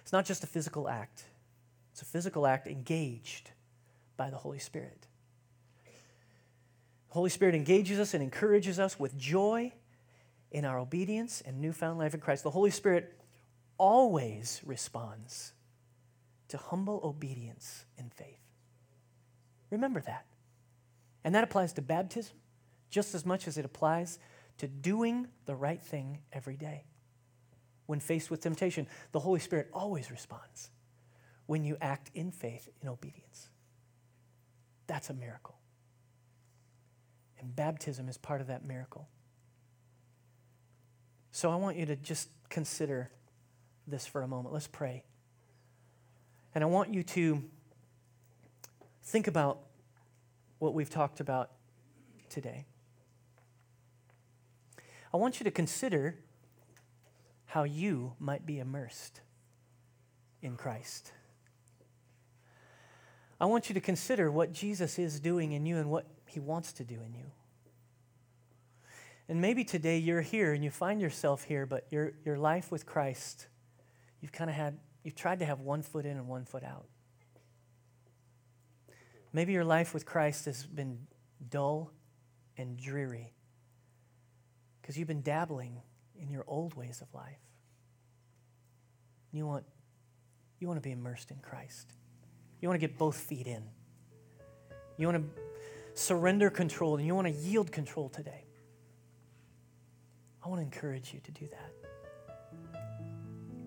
it's 0.00 0.12
not 0.12 0.24
just 0.24 0.44
a 0.44 0.46
physical 0.46 0.88
act. 0.88 1.24
It's 1.90 2.02
a 2.02 2.04
physical 2.04 2.46
act 2.46 2.68
engaged 2.68 3.50
by 4.16 4.30
the 4.30 4.36
Holy 4.36 4.60
Spirit. 4.60 5.08
The 7.08 7.14
Holy 7.14 7.30
Spirit 7.30 7.56
engages 7.56 7.98
us 7.98 8.14
and 8.14 8.22
encourages 8.22 8.78
us 8.78 8.96
with 9.00 9.18
joy 9.18 9.72
in 10.56 10.64
our 10.64 10.78
obedience 10.78 11.42
and 11.44 11.60
newfound 11.60 11.98
life 11.98 12.14
in 12.14 12.20
Christ, 12.20 12.42
the 12.42 12.50
Holy 12.50 12.70
Spirit 12.70 13.12
always 13.76 14.62
responds 14.64 15.52
to 16.48 16.56
humble 16.56 16.98
obedience 17.04 17.84
and 17.98 18.10
faith. 18.10 18.40
Remember 19.68 20.00
that. 20.00 20.24
And 21.24 21.34
that 21.34 21.44
applies 21.44 21.74
to 21.74 21.82
baptism 21.82 22.38
just 22.88 23.14
as 23.14 23.26
much 23.26 23.46
as 23.46 23.58
it 23.58 23.66
applies 23.66 24.18
to 24.56 24.66
doing 24.66 25.28
the 25.44 25.54
right 25.54 25.82
thing 25.82 26.20
every 26.32 26.56
day. 26.56 26.84
When 27.84 28.00
faced 28.00 28.30
with 28.30 28.40
temptation, 28.40 28.86
the 29.12 29.20
Holy 29.20 29.40
Spirit 29.40 29.68
always 29.74 30.10
responds 30.10 30.70
when 31.44 31.64
you 31.64 31.76
act 31.82 32.10
in 32.14 32.30
faith, 32.30 32.66
in 32.80 32.88
obedience. 32.88 33.50
That's 34.86 35.10
a 35.10 35.14
miracle. 35.14 35.58
And 37.38 37.54
baptism 37.54 38.08
is 38.08 38.16
part 38.16 38.40
of 38.40 38.46
that 38.46 38.64
miracle. 38.64 39.10
So 41.36 41.50
I 41.50 41.56
want 41.56 41.76
you 41.76 41.84
to 41.84 41.96
just 41.96 42.30
consider 42.48 43.10
this 43.86 44.06
for 44.06 44.22
a 44.22 44.26
moment. 44.26 44.54
Let's 44.54 44.68
pray. 44.68 45.02
And 46.54 46.64
I 46.64 46.66
want 46.66 46.94
you 46.94 47.02
to 47.02 47.44
think 49.02 49.26
about 49.26 49.58
what 50.60 50.72
we've 50.72 50.88
talked 50.88 51.20
about 51.20 51.50
today. 52.30 52.64
I 55.12 55.18
want 55.18 55.38
you 55.38 55.44
to 55.44 55.50
consider 55.50 56.16
how 57.44 57.64
you 57.64 58.14
might 58.18 58.46
be 58.46 58.58
immersed 58.58 59.20
in 60.40 60.56
Christ. 60.56 61.12
I 63.38 63.44
want 63.44 63.68
you 63.68 63.74
to 63.74 63.80
consider 63.82 64.30
what 64.30 64.54
Jesus 64.54 64.98
is 64.98 65.20
doing 65.20 65.52
in 65.52 65.66
you 65.66 65.76
and 65.76 65.90
what 65.90 66.06
he 66.24 66.40
wants 66.40 66.72
to 66.72 66.82
do 66.82 66.94
in 66.94 67.12
you. 67.14 67.30
And 69.28 69.40
maybe 69.40 69.64
today 69.64 69.98
you're 69.98 70.20
here 70.20 70.52
and 70.52 70.62
you 70.62 70.70
find 70.70 71.00
yourself 71.00 71.44
here, 71.44 71.66
but 71.66 71.86
your, 71.90 72.12
your 72.24 72.38
life 72.38 72.70
with 72.70 72.86
Christ, 72.86 73.48
you've 74.20 74.32
kind 74.32 74.48
of 74.48 74.54
had, 74.54 74.78
you've 75.02 75.16
tried 75.16 75.40
to 75.40 75.44
have 75.44 75.60
one 75.60 75.82
foot 75.82 76.06
in 76.06 76.16
and 76.16 76.28
one 76.28 76.44
foot 76.44 76.62
out. 76.62 76.86
Maybe 79.32 79.52
your 79.52 79.64
life 79.64 79.92
with 79.92 80.06
Christ 80.06 80.44
has 80.44 80.64
been 80.64 80.98
dull 81.50 81.92
and 82.56 82.78
dreary 82.78 83.32
because 84.80 84.96
you've 84.96 85.08
been 85.08 85.22
dabbling 85.22 85.82
in 86.18 86.30
your 86.30 86.44
old 86.46 86.74
ways 86.74 87.02
of 87.02 87.12
life. 87.12 87.40
You 89.32 89.46
want, 89.46 89.64
you 90.60 90.68
want 90.68 90.78
to 90.78 90.88
be 90.88 90.92
immersed 90.92 91.30
in 91.30 91.38
Christ. 91.38 91.90
You 92.60 92.68
want 92.68 92.80
to 92.80 92.86
get 92.86 92.96
both 92.96 93.16
feet 93.16 93.46
in. 93.46 93.64
You 94.96 95.08
want 95.08 95.22
to 95.22 95.42
surrender 96.00 96.48
control 96.48 96.96
and 96.96 97.06
you 97.06 97.14
want 97.14 97.26
to 97.26 97.34
yield 97.34 97.70
control 97.70 98.08
today. 98.08 98.45
I 100.46 100.48
want 100.48 100.60
to 100.60 100.62
encourage 100.64 101.12
you 101.12 101.18
to 101.24 101.32
do 101.32 101.48
that. 101.48 102.78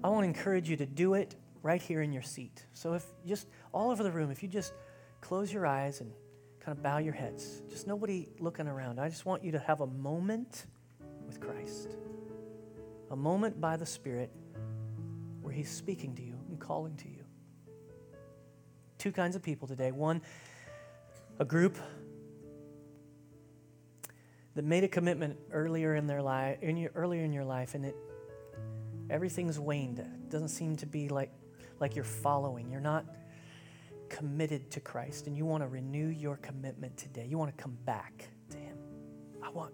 I 0.01 0.07
want 0.07 0.23
to 0.23 0.27
encourage 0.27 0.69
you 0.69 0.77
to 0.77 0.85
do 0.85 1.13
it 1.13 1.35
right 1.61 1.81
here 1.81 2.01
in 2.01 2.13
your 2.13 2.21
seat. 2.21 2.65
So, 2.71 2.93
if 2.93 3.05
just 3.27 3.49
all 3.73 3.91
over 3.91 4.01
the 4.01 4.11
room, 4.11 4.31
if 4.31 4.41
you 4.41 4.47
just 4.47 4.71
close 5.19 5.51
your 5.51 5.67
eyes 5.67 5.99
and 5.99 6.09
kind 6.61 6.77
of 6.77 6.81
bow 6.81 6.99
your 6.99 7.11
heads, 7.11 7.63
just 7.69 7.85
nobody 7.85 8.29
looking 8.39 8.65
around. 8.65 8.97
I 8.97 9.09
just 9.09 9.25
want 9.25 9.43
you 9.43 9.51
to 9.51 9.59
have 9.59 9.81
a 9.81 9.87
moment 9.87 10.67
with 11.27 11.41
Christ, 11.41 11.89
a 13.11 13.15
moment 13.15 13.59
by 13.59 13.75
the 13.75 13.85
Spirit 13.85 14.31
where 15.41 15.53
He's 15.53 15.69
speaking 15.69 16.15
to 16.15 16.21
you 16.21 16.35
and 16.47 16.57
calling 16.61 16.95
to 16.95 17.09
you. 17.09 17.25
Two 18.97 19.11
kinds 19.11 19.35
of 19.35 19.43
people 19.43 19.67
today. 19.67 19.91
One, 19.91 20.21
a 21.39 21.45
group 21.45 21.77
that 24.59 24.65
made 24.65 24.83
a 24.83 24.89
commitment 24.89 25.39
earlier 25.53 25.95
in 25.95 26.05
their 26.05 26.21
life, 26.21 26.57
in 26.61 26.75
your, 26.75 26.91
earlier 26.93 27.23
in 27.23 27.31
your 27.31 27.45
life, 27.45 27.75
and 27.75 27.85
it 27.85 27.95
everything's 29.09 29.57
waned. 29.57 29.99
It 29.99 30.29
doesn't 30.29 30.49
seem 30.49 30.75
to 30.75 30.85
be 30.85 31.07
like 31.07 31.31
like 31.79 31.95
you're 31.95 32.03
following. 32.03 32.69
You're 32.69 32.81
not 32.81 33.05
committed 34.09 34.69
to 34.71 34.81
Christ, 34.81 35.27
and 35.27 35.37
you 35.37 35.45
want 35.45 35.63
to 35.63 35.69
renew 35.69 36.07
your 36.07 36.35
commitment 36.35 36.97
today. 36.97 37.25
You 37.25 37.37
want 37.37 37.55
to 37.55 37.63
come 37.63 37.77
back 37.85 38.27
to 38.49 38.57
Him. 38.57 38.77
I 39.41 39.49
want 39.49 39.73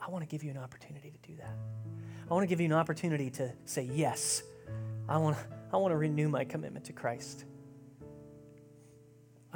I 0.00 0.08
want 0.08 0.22
to 0.22 0.26
give 0.26 0.42
you 0.42 0.52
an 0.52 0.56
opportunity 0.56 1.10
to 1.10 1.28
do 1.28 1.36
that. 1.36 1.58
I 2.30 2.32
want 2.32 2.44
to 2.44 2.48
give 2.48 2.62
you 2.62 2.66
an 2.66 2.72
opportunity 2.72 3.28
to 3.32 3.52
say 3.66 3.90
yes. 3.92 4.42
I 5.06 5.18
want 5.18 5.36
I 5.70 5.76
want 5.76 5.92
to 5.92 5.98
renew 5.98 6.30
my 6.30 6.46
commitment 6.46 6.86
to 6.86 6.94
Christ. 6.94 7.44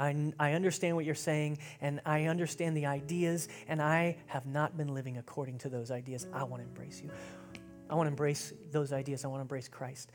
I, 0.03 0.33
I 0.37 0.53
understand 0.53 0.97
what 0.97 1.05
you're 1.05 1.15
saying, 1.15 1.59
and 1.79 2.01
I 2.05 2.25
understand 2.25 2.75
the 2.75 2.87
ideas, 2.87 3.47
and 3.69 3.81
I 3.81 4.17
have 4.25 4.45
not 4.45 4.75
been 4.75 4.93
living 4.93 5.17
according 5.17 5.59
to 5.59 5.69
those 5.69 5.91
ideas. 5.91 6.27
I 6.33 6.43
want 6.43 6.61
to 6.61 6.67
embrace 6.67 7.01
you. 7.01 7.09
I 7.89 7.95
want 7.95 8.07
to 8.07 8.11
embrace 8.11 8.53
those 8.71 8.91
ideas. 8.91 9.23
I 9.23 9.29
want 9.29 9.39
to 9.39 9.43
embrace 9.43 9.69
Christ. 9.69 10.11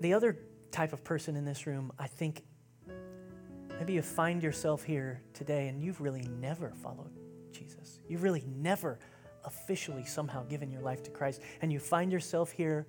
The 0.00 0.12
other 0.12 0.36
type 0.70 0.92
of 0.92 1.02
person 1.04 1.36
in 1.36 1.44
this 1.44 1.66
room, 1.66 1.90
I 1.98 2.06
think 2.06 2.42
maybe 3.78 3.94
you 3.94 4.02
find 4.02 4.42
yourself 4.42 4.82
here 4.82 5.22
today 5.32 5.68
and 5.68 5.80
you've 5.80 6.00
really 6.00 6.28
never 6.40 6.72
followed 6.82 7.12
Jesus. 7.52 8.00
You've 8.08 8.22
really 8.22 8.44
never 8.46 8.98
officially 9.44 10.04
somehow 10.04 10.42
given 10.44 10.70
your 10.70 10.82
life 10.82 11.02
to 11.04 11.10
Christ, 11.10 11.40
and 11.62 11.72
you 11.72 11.78
find 11.78 12.12
yourself 12.12 12.50
here 12.50 12.86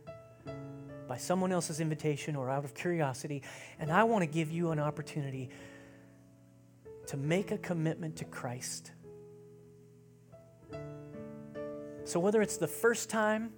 by 1.07 1.17
someone 1.17 1.51
else's 1.51 1.79
invitation 1.79 2.35
or 2.35 2.49
out 2.49 2.65
of 2.65 2.73
curiosity, 2.73 3.43
and 3.79 3.91
I 3.91 4.03
want 4.03 4.23
to 4.23 4.27
give 4.27 4.51
you 4.51 4.71
an 4.71 4.79
opportunity 4.79 5.49
to 7.07 7.17
make 7.17 7.51
a 7.51 7.57
commitment 7.57 8.15
to 8.17 8.25
Christ. 8.25 8.91
So, 12.03 12.19
whether 12.19 12.41
it's 12.41 12.57
the 12.57 12.67
first 12.67 13.09
time 13.09 13.51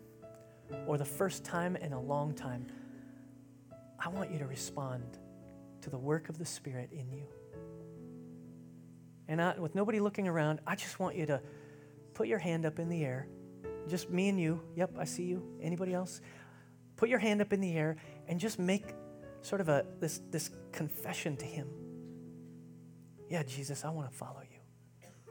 or 0.86 0.98
the 0.98 1.06
first 1.06 1.44
time 1.44 1.76
in 1.76 1.94
a 1.94 2.00
long 2.00 2.34
time, 2.34 2.68
I 4.00 4.10
want 4.10 4.32
you 4.32 4.40
to 4.40 4.48
respond 4.48 5.18
to 5.82 5.90
the 5.90 5.98
work 5.98 6.30
of 6.30 6.38
the 6.38 6.46
Spirit 6.46 6.90
in 6.92 7.12
you. 7.12 7.26
And 9.28 9.42
I, 9.42 9.60
with 9.60 9.76
nobody 9.76 10.00
looking 10.00 10.28
around, 10.28 10.62
I 10.66 10.76
just 10.76 11.00
want 11.00 11.16
you 11.16 11.26
to 11.26 11.42
put 12.14 12.28
your 12.28 12.40
hand 12.40 12.66
up 12.66 12.80
in 12.80 12.90
the 12.90 13.04
air. 13.04 13.28
Just 13.90 14.10
me 14.10 14.30
and 14.30 14.40
you. 14.40 14.62
Yep, 14.76 14.96
I 14.98 15.06
see 15.06 15.24
you. 15.24 15.44
Anybody 15.62 15.94
else? 15.94 16.22
Put 16.96 17.10
your 17.10 17.20
hand 17.20 17.42
up 17.42 17.52
in 17.54 17.60
the 17.60 17.76
air 17.76 17.98
and 18.28 18.40
just 18.40 18.60
make 18.60 18.94
sort 19.42 19.62
of 19.62 19.70
a 19.70 19.86
this, 20.00 20.22
this 20.32 20.50
confession 20.72 21.38
to 21.38 21.46
Him. 21.46 21.68
Yeah, 23.30 23.44
Jesus, 23.44 23.84
I 23.84 23.90
want 23.90 24.10
to 24.10 24.16
follow 24.16 24.42
you. 24.42 24.58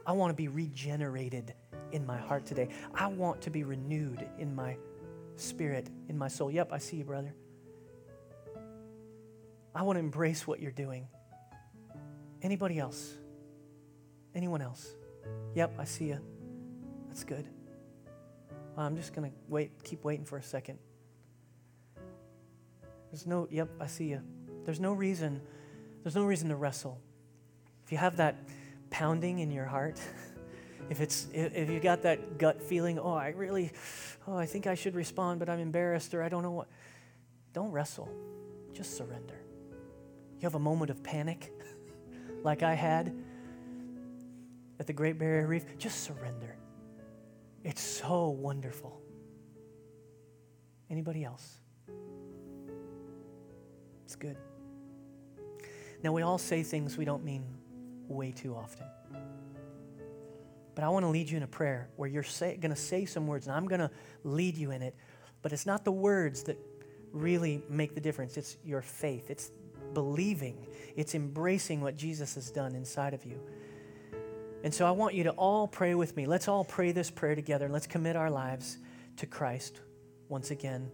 I 0.05 0.11
want 0.13 0.31
to 0.31 0.35
be 0.35 0.47
regenerated 0.47 1.53
in 1.91 2.05
my 2.05 2.17
heart 2.17 2.45
today. 2.45 2.69
I 2.93 3.07
want 3.07 3.41
to 3.41 3.49
be 3.49 3.63
renewed 3.63 4.27
in 4.37 4.55
my 4.55 4.77
spirit, 5.35 5.89
in 6.07 6.17
my 6.17 6.27
soul. 6.27 6.51
Yep, 6.51 6.71
I 6.71 6.77
see 6.77 6.97
you, 6.97 7.03
brother. 7.03 7.33
I 9.75 9.83
want 9.83 9.97
to 9.97 9.99
embrace 9.99 10.47
what 10.47 10.59
you're 10.59 10.71
doing. 10.71 11.07
Anybody 12.41 12.79
else? 12.79 13.13
Anyone 14.33 14.61
else? 14.61 14.87
Yep, 15.55 15.75
I 15.79 15.83
see 15.83 16.05
you. 16.05 16.19
That's 17.07 17.23
good. 17.23 17.47
I'm 18.77 18.95
just 18.95 19.13
going 19.13 19.29
to 19.29 19.35
wait, 19.47 19.71
keep 19.83 20.03
waiting 20.03 20.25
for 20.25 20.37
a 20.37 20.43
second. 20.43 20.77
There's 23.11 23.25
no, 23.25 23.47
yep, 23.49 23.69
I 23.79 23.87
see 23.87 24.05
you. 24.05 24.21
There's 24.65 24.79
no 24.79 24.93
reason, 24.93 25.41
there's 26.03 26.15
no 26.15 26.25
reason 26.25 26.49
to 26.49 26.55
wrestle. 26.55 27.01
If 27.87 27.93
you 27.93 27.97
have 27.99 28.17
that 28.17 28.35
pounding 28.89 29.39
in 29.39 29.49
your 29.49 29.63
heart, 29.63 29.97
if 30.89 30.99
it's 30.99 31.29
if 31.31 31.69
you 31.69 31.79
got 31.79 32.01
that 32.01 32.37
gut 32.37 32.61
feeling, 32.61 32.99
oh, 32.99 33.13
I 33.13 33.29
really, 33.29 33.71
oh, 34.27 34.35
I 34.35 34.45
think 34.45 34.67
I 34.67 34.75
should 34.75 34.93
respond, 34.93 35.39
but 35.39 35.47
I'm 35.47 35.59
embarrassed 35.59 36.13
or 36.13 36.21
I 36.21 36.27
don't 36.27 36.43
know 36.43 36.51
what, 36.51 36.67
don't 37.53 37.71
wrestle. 37.71 38.09
Just 38.73 38.97
surrender. 38.97 39.39
You 39.71 40.41
have 40.41 40.55
a 40.55 40.59
moment 40.59 40.91
of 40.91 41.01
panic, 41.01 41.53
like 42.43 42.61
I 42.61 42.73
had 42.73 43.15
at 44.81 44.85
the 44.85 44.91
Great 44.91 45.17
Barrier 45.17 45.47
Reef, 45.47 45.63
just 45.77 46.03
surrender. 46.03 46.57
It's 47.63 47.81
so 47.81 48.27
wonderful. 48.27 49.01
Anybody 50.89 51.23
else? 51.23 51.61
It's 54.03 54.17
good. 54.17 54.35
Now, 56.03 56.11
we 56.11 56.21
all 56.21 56.37
say 56.37 56.63
things 56.63 56.97
we 56.97 57.05
don't 57.05 57.23
mean 57.23 57.56
way 58.07 58.31
too 58.31 58.55
often. 58.55 58.85
But 60.75 60.83
I 60.83 60.89
want 60.89 61.03
to 61.05 61.09
lead 61.09 61.29
you 61.29 61.37
in 61.37 61.43
a 61.43 61.47
prayer 61.47 61.89
where 61.95 62.07
you're 62.07 62.25
going 62.39 62.61
to 62.61 62.75
say 62.75 63.05
some 63.05 63.25
words, 63.25 63.47
and 63.47 63.55
I'm 63.55 63.67
going 63.67 63.79
to 63.79 63.89
lead 64.23 64.55
you 64.55 64.71
in 64.71 64.81
it. 64.81 64.95
But 65.41 65.51
it's 65.53 65.65
not 65.65 65.83
the 65.83 65.91
words 65.91 66.43
that 66.43 66.57
really 67.11 67.63
make 67.69 67.95
the 67.95 68.01
difference, 68.01 68.37
it's 68.37 68.57
your 68.63 68.81
faith. 68.81 69.29
It's 69.29 69.51
believing, 69.93 70.67
it's 70.95 71.15
embracing 71.15 71.81
what 71.81 71.95
Jesus 71.95 72.35
has 72.35 72.51
done 72.51 72.75
inside 72.75 73.13
of 73.13 73.25
you. 73.25 73.39
And 74.63 74.73
so 74.73 74.85
I 74.85 74.91
want 74.91 75.15
you 75.15 75.23
to 75.23 75.31
all 75.31 75.67
pray 75.67 75.95
with 75.95 76.15
me. 76.15 76.25
Let's 76.25 76.47
all 76.47 76.63
pray 76.63 76.91
this 76.91 77.09
prayer 77.09 77.35
together. 77.35 77.69
Let's 77.69 77.87
commit 77.87 78.15
our 78.15 78.29
lives 78.29 78.77
to 79.17 79.25
Christ 79.25 79.81
once 80.29 80.51
again. 80.51 80.91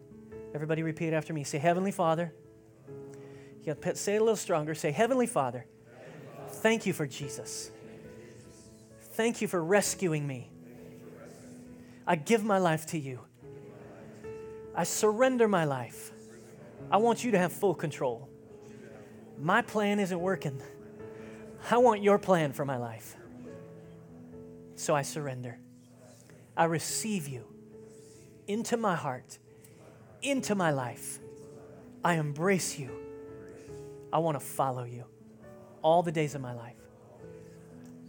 Everybody 0.53 0.83
repeat 0.83 1.13
after 1.13 1.33
me. 1.33 1.43
Say, 1.43 1.57
Heavenly 1.57 1.91
Father. 1.91 2.33
You 3.63 3.75
say 3.95 4.15
it 4.15 4.17
a 4.17 4.23
little 4.23 4.35
stronger. 4.35 4.75
Say, 4.75 4.91
Heavenly 4.91 5.27
Father, 5.27 5.65
thank 6.63 6.85
you 6.85 6.93
for 6.93 7.05
Jesus. 7.05 7.71
Thank 9.15 9.41
you 9.41 9.49
for 9.49 9.61
rescuing 9.61 10.25
me. 10.25 10.49
I 12.07 12.15
give 12.15 12.45
my 12.45 12.57
life 12.57 12.85
to 12.87 12.97
you. 12.97 13.19
I 14.73 14.85
surrender 14.85 15.49
my 15.49 15.65
life. 15.65 16.11
I 16.89 16.97
want 16.97 17.23
you 17.23 17.31
to 17.31 17.37
have 17.37 17.51
full 17.51 17.75
control. 17.75 18.29
My 19.37 19.61
plan 19.61 19.99
isn't 19.99 20.19
working. 20.19 20.61
I 21.69 21.77
want 21.77 22.01
your 22.01 22.17
plan 22.17 22.53
for 22.53 22.63
my 22.63 22.77
life. 22.77 23.17
So 24.75 24.95
I 24.95 25.01
surrender. 25.01 25.59
I 26.55 26.65
receive 26.65 27.27
you 27.27 27.45
into 28.47 28.77
my 28.77 28.95
heart, 28.95 29.37
into 30.21 30.55
my 30.55 30.71
life. 30.71 31.19
I 32.05 32.13
embrace 32.13 32.79
you. 32.79 32.89
I 34.13 34.19
want 34.19 34.39
to 34.39 34.45
follow 34.45 34.85
you 34.85 35.05
all 35.83 36.01
the 36.01 36.11
days 36.11 36.33
of 36.33 36.41
my 36.41 36.53
life. 36.53 36.75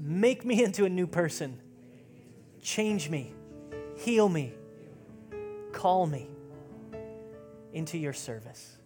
Make 0.01 0.45
me 0.45 0.65
into 0.65 0.87
a 0.87 0.89
new 0.89 1.07
person. 1.07 1.61
Change 2.63 3.11
me. 3.11 3.35
Heal 3.97 4.29
me. 4.29 4.55
Call 5.73 6.07
me 6.07 6.29
into 7.73 7.99
your 7.99 8.13
service. 8.13 8.77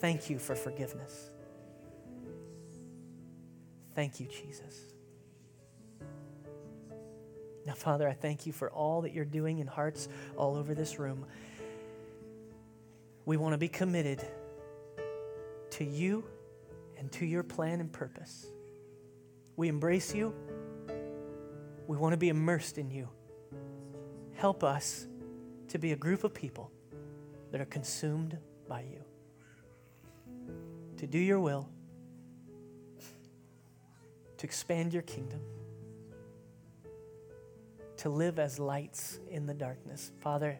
Thank 0.00 0.28
you 0.28 0.38
for 0.38 0.54
forgiveness. 0.54 1.30
Thank 3.94 4.20
you, 4.20 4.26
Jesus. 4.26 4.76
Now, 7.66 7.74
Father, 7.74 8.08
I 8.08 8.14
thank 8.14 8.46
you 8.46 8.52
for 8.52 8.70
all 8.70 9.02
that 9.02 9.12
you're 9.12 9.24
doing 9.24 9.58
in 9.58 9.66
hearts 9.66 10.08
all 10.36 10.56
over 10.56 10.74
this 10.74 10.98
room. 10.98 11.26
We 13.24 13.36
want 13.36 13.54
to 13.54 13.58
be 13.58 13.68
committed 13.68 14.26
to 15.70 15.84
you 15.84 16.24
and 16.98 17.10
to 17.12 17.26
your 17.26 17.42
plan 17.42 17.80
and 17.80 17.92
purpose. 17.92 18.46
We 19.56 19.68
embrace 19.68 20.14
you. 20.14 20.34
We 21.86 21.96
want 21.96 22.12
to 22.12 22.16
be 22.18 22.28
immersed 22.28 22.78
in 22.78 22.90
you. 22.90 23.08
Help 24.34 24.62
us 24.62 25.06
to 25.68 25.78
be 25.78 25.92
a 25.92 25.96
group 25.96 26.24
of 26.24 26.34
people 26.34 26.70
that 27.50 27.60
are 27.60 27.66
consumed 27.66 28.36
by 28.68 28.82
you, 28.82 29.02
to 30.96 31.06
do 31.06 31.18
your 31.18 31.40
will, 31.40 31.68
to 34.36 34.44
expand 34.46 34.92
your 34.92 35.02
kingdom, 35.02 35.40
to 37.96 38.08
live 38.08 38.38
as 38.38 38.58
lights 38.58 39.18
in 39.30 39.46
the 39.46 39.54
darkness. 39.54 40.12
Father, 40.20 40.58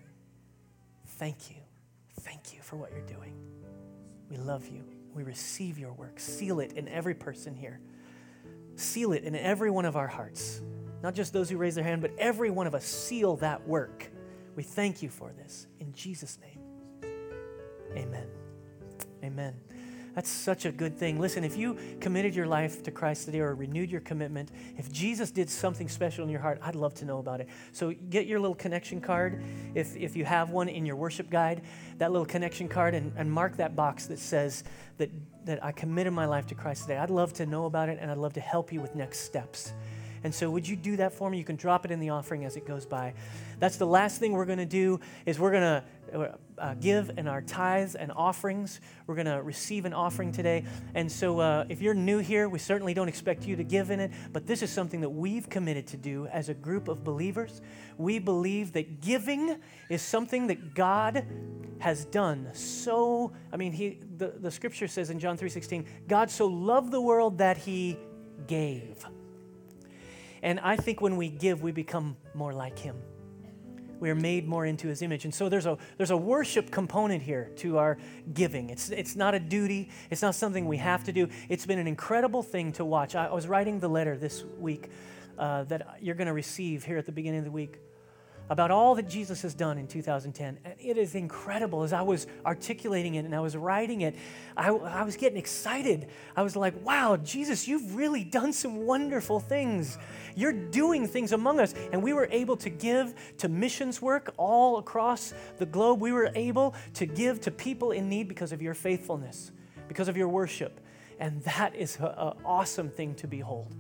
thank 1.06 1.50
you. 1.50 1.56
Thank 2.20 2.54
you 2.54 2.62
for 2.62 2.76
what 2.76 2.90
you're 2.90 3.00
doing. 3.02 3.34
We 4.28 4.38
love 4.38 4.66
you. 4.66 4.97
We 5.18 5.24
receive 5.24 5.80
your 5.80 5.92
work. 5.94 6.20
Seal 6.20 6.60
it 6.60 6.74
in 6.74 6.86
every 6.86 7.14
person 7.14 7.52
here. 7.52 7.80
Seal 8.76 9.14
it 9.14 9.24
in 9.24 9.34
every 9.34 9.68
one 9.68 9.84
of 9.84 9.96
our 9.96 10.06
hearts. 10.06 10.62
Not 11.02 11.16
just 11.16 11.32
those 11.32 11.50
who 11.50 11.56
raise 11.56 11.74
their 11.74 11.82
hand, 11.82 12.02
but 12.02 12.12
every 12.18 12.50
one 12.50 12.68
of 12.68 12.74
us. 12.76 12.84
Seal 12.84 13.34
that 13.38 13.66
work. 13.66 14.08
We 14.54 14.62
thank 14.62 15.02
you 15.02 15.08
for 15.08 15.32
this. 15.32 15.66
In 15.80 15.92
Jesus' 15.92 16.38
name. 16.40 16.60
Amen. 17.96 18.28
Amen. 19.24 19.54
That's 20.18 20.30
such 20.30 20.64
a 20.64 20.72
good 20.72 20.98
thing. 20.98 21.20
Listen, 21.20 21.44
if 21.44 21.56
you 21.56 21.78
committed 22.00 22.34
your 22.34 22.48
life 22.48 22.82
to 22.82 22.90
Christ 22.90 23.26
today 23.26 23.38
or 23.38 23.54
renewed 23.54 23.88
your 23.88 24.00
commitment, 24.00 24.50
if 24.76 24.90
Jesus 24.90 25.30
did 25.30 25.48
something 25.48 25.88
special 25.88 26.24
in 26.24 26.30
your 26.30 26.40
heart, 26.40 26.58
I'd 26.60 26.74
love 26.74 26.92
to 26.94 27.04
know 27.04 27.18
about 27.18 27.40
it. 27.40 27.48
So 27.70 27.94
get 28.10 28.26
your 28.26 28.40
little 28.40 28.56
connection 28.56 29.00
card, 29.00 29.40
if, 29.76 29.94
if 29.96 30.16
you 30.16 30.24
have 30.24 30.50
one 30.50 30.68
in 30.68 30.84
your 30.84 30.96
worship 30.96 31.30
guide, 31.30 31.62
that 31.98 32.10
little 32.10 32.26
connection 32.26 32.66
card, 32.66 32.96
and, 32.96 33.12
and 33.16 33.30
mark 33.30 33.58
that 33.58 33.76
box 33.76 34.06
that 34.06 34.18
says 34.18 34.64
that, 34.96 35.08
that 35.44 35.64
I 35.64 35.70
committed 35.70 36.12
my 36.12 36.26
life 36.26 36.48
to 36.48 36.56
Christ 36.56 36.82
today. 36.82 36.98
I'd 36.98 37.10
love 37.10 37.32
to 37.34 37.46
know 37.46 37.66
about 37.66 37.88
it, 37.88 37.98
and 38.00 38.10
I'd 38.10 38.18
love 38.18 38.32
to 38.32 38.40
help 38.40 38.72
you 38.72 38.80
with 38.80 38.96
next 38.96 39.20
steps. 39.20 39.72
And 40.24 40.34
so 40.34 40.50
would 40.50 40.66
you 40.66 40.74
do 40.74 40.96
that 40.96 41.12
for 41.12 41.30
me? 41.30 41.38
You 41.38 41.44
can 41.44 41.54
drop 41.54 41.84
it 41.84 41.92
in 41.92 42.00
the 42.00 42.10
offering 42.10 42.44
as 42.44 42.56
it 42.56 42.66
goes 42.66 42.84
by. 42.84 43.14
That's 43.60 43.76
the 43.76 43.86
last 43.86 44.18
thing 44.18 44.32
we're 44.32 44.46
going 44.46 44.58
to 44.58 44.66
do 44.66 44.98
is 45.26 45.38
we're 45.38 45.52
going 45.52 45.62
to 45.62 45.84
uh, 46.12 46.74
give 46.74 47.10
and 47.16 47.28
our 47.28 47.42
tithes 47.42 47.94
and 47.94 48.12
offerings. 48.12 48.80
We're 49.06 49.14
going 49.14 49.26
to 49.26 49.42
receive 49.42 49.84
an 49.84 49.92
offering 49.92 50.32
today. 50.32 50.64
And 50.94 51.10
so 51.10 51.40
uh, 51.40 51.64
if 51.68 51.80
you're 51.80 51.94
new 51.94 52.18
here, 52.18 52.48
we 52.48 52.58
certainly 52.58 52.94
don't 52.94 53.08
expect 53.08 53.46
you 53.46 53.56
to 53.56 53.64
give 53.64 53.90
in 53.90 54.00
it, 54.00 54.10
but 54.32 54.46
this 54.46 54.62
is 54.62 54.70
something 54.70 55.00
that 55.00 55.10
we've 55.10 55.48
committed 55.48 55.86
to 55.88 55.96
do 55.96 56.26
as 56.28 56.48
a 56.48 56.54
group 56.54 56.88
of 56.88 57.04
believers. 57.04 57.60
We 57.96 58.18
believe 58.18 58.72
that 58.72 59.00
giving 59.00 59.58
is 59.88 60.02
something 60.02 60.46
that 60.48 60.74
God 60.74 61.26
has 61.80 62.04
done 62.06 62.48
so 62.54 63.30
i 63.52 63.56
mean 63.56 63.70
he 63.70 64.00
the, 64.16 64.34
the 64.40 64.50
scripture 64.50 64.88
says 64.88 65.10
in 65.10 65.20
john 65.20 65.38
3.16 65.38 65.86
god 66.08 66.28
so 66.28 66.48
loved 66.48 66.90
the 66.90 67.00
world 67.00 67.38
that 67.38 67.56
he 67.56 67.96
gave 68.48 69.06
and 70.42 70.60
I 70.60 70.76
think 70.76 71.00
when 71.00 71.16
we 71.16 71.28
give, 71.28 71.62
we 71.62 71.72
become 71.72 72.16
more 72.34 72.52
like 72.52 72.78
Him. 72.78 72.96
We 74.00 74.10
are 74.10 74.14
made 74.14 74.46
more 74.46 74.66
into 74.66 74.88
His 74.88 75.02
image. 75.02 75.24
And 75.24 75.34
so 75.34 75.48
there's 75.48 75.66
a, 75.66 75.78
there's 75.96 76.10
a 76.10 76.16
worship 76.16 76.70
component 76.70 77.22
here 77.22 77.50
to 77.56 77.78
our 77.78 77.98
giving. 78.32 78.70
It's, 78.70 78.90
it's 78.90 79.16
not 79.16 79.34
a 79.34 79.40
duty, 79.40 79.90
it's 80.10 80.22
not 80.22 80.34
something 80.34 80.66
we 80.66 80.78
have 80.78 81.04
to 81.04 81.12
do. 81.12 81.28
It's 81.48 81.66
been 81.66 81.78
an 81.78 81.86
incredible 81.86 82.42
thing 82.42 82.72
to 82.72 82.84
watch. 82.84 83.14
I, 83.14 83.26
I 83.26 83.34
was 83.34 83.46
writing 83.46 83.80
the 83.80 83.88
letter 83.88 84.16
this 84.16 84.44
week 84.58 84.90
uh, 85.38 85.64
that 85.64 85.98
you're 86.00 86.14
going 86.14 86.26
to 86.26 86.32
receive 86.32 86.84
here 86.84 86.98
at 86.98 87.06
the 87.06 87.12
beginning 87.12 87.40
of 87.40 87.44
the 87.44 87.50
week 87.50 87.78
about 88.50 88.70
all 88.70 88.94
that 88.94 89.08
Jesus 89.08 89.42
has 89.42 89.54
done 89.54 89.78
in 89.78 89.86
2010. 89.86 90.58
And 90.64 90.74
it 90.78 90.96
is 90.96 91.14
incredible. 91.14 91.82
As 91.82 91.92
I 91.92 92.02
was 92.02 92.26
articulating 92.46 93.16
it 93.16 93.24
and 93.24 93.34
I 93.34 93.40
was 93.40 93.56
writing 93.56 94.02
it, 94.02 94.16
I, 94.56 94.70
I, 94.70 95.02
was 95.02 95.16
getting 95.16 95.38
excited. 95.38 96.08
I 96.36 96.42
was 96.42 96.56
like, 96.56 96.74
wow, 96.84 97.16
Jesus, 97.16 97.68
you've 97.68 97.94
really 97.94 98.24
done 98.24 98.52
some 98.52 98.86
wonderful 98.86 99.38
things. 99.38 99.98
You're 100.34 100.52
doing 100.52 101.06
things 101.06 101.32
among 101.32 101.60
us. 101.60 101.74
And 101.92 102.02
we 102.02 102.12
were 102.12 102.28
able 102.30 102.56
to 102.58 102.70
give 102.70 103.14
to 103.38 103.48
missions 103.48 104.00
work 104.00 104.32
all 104.36 104.78
across 104.78 105.34
the 105.58 105.66
globe. 105.66 106.00
We 106.00 106.12
were 106.12 106.30
able 106.34 106.74
to 106.94 107.06
give 107.06 107.40
to 107.42 107.50
people 107.50 107.90
in 107.90 108.08
need 108.08 108.28
because 108.28 108.52
of 108.52 108.62
your 108.62 108.74
faithfulness, 108.74 109.52
because 109.88 110.08
of 110.08 110.16
your 110.16 110.28
worship. 110.28 110.80
And 111.20 111.42
that 111.42 111.74
is 111.74 111.96
an 111.96 112.32
awesome 112.44 112.88
thing 112.88 113.14
to 113.16 113.26
behold. 113.26 113.74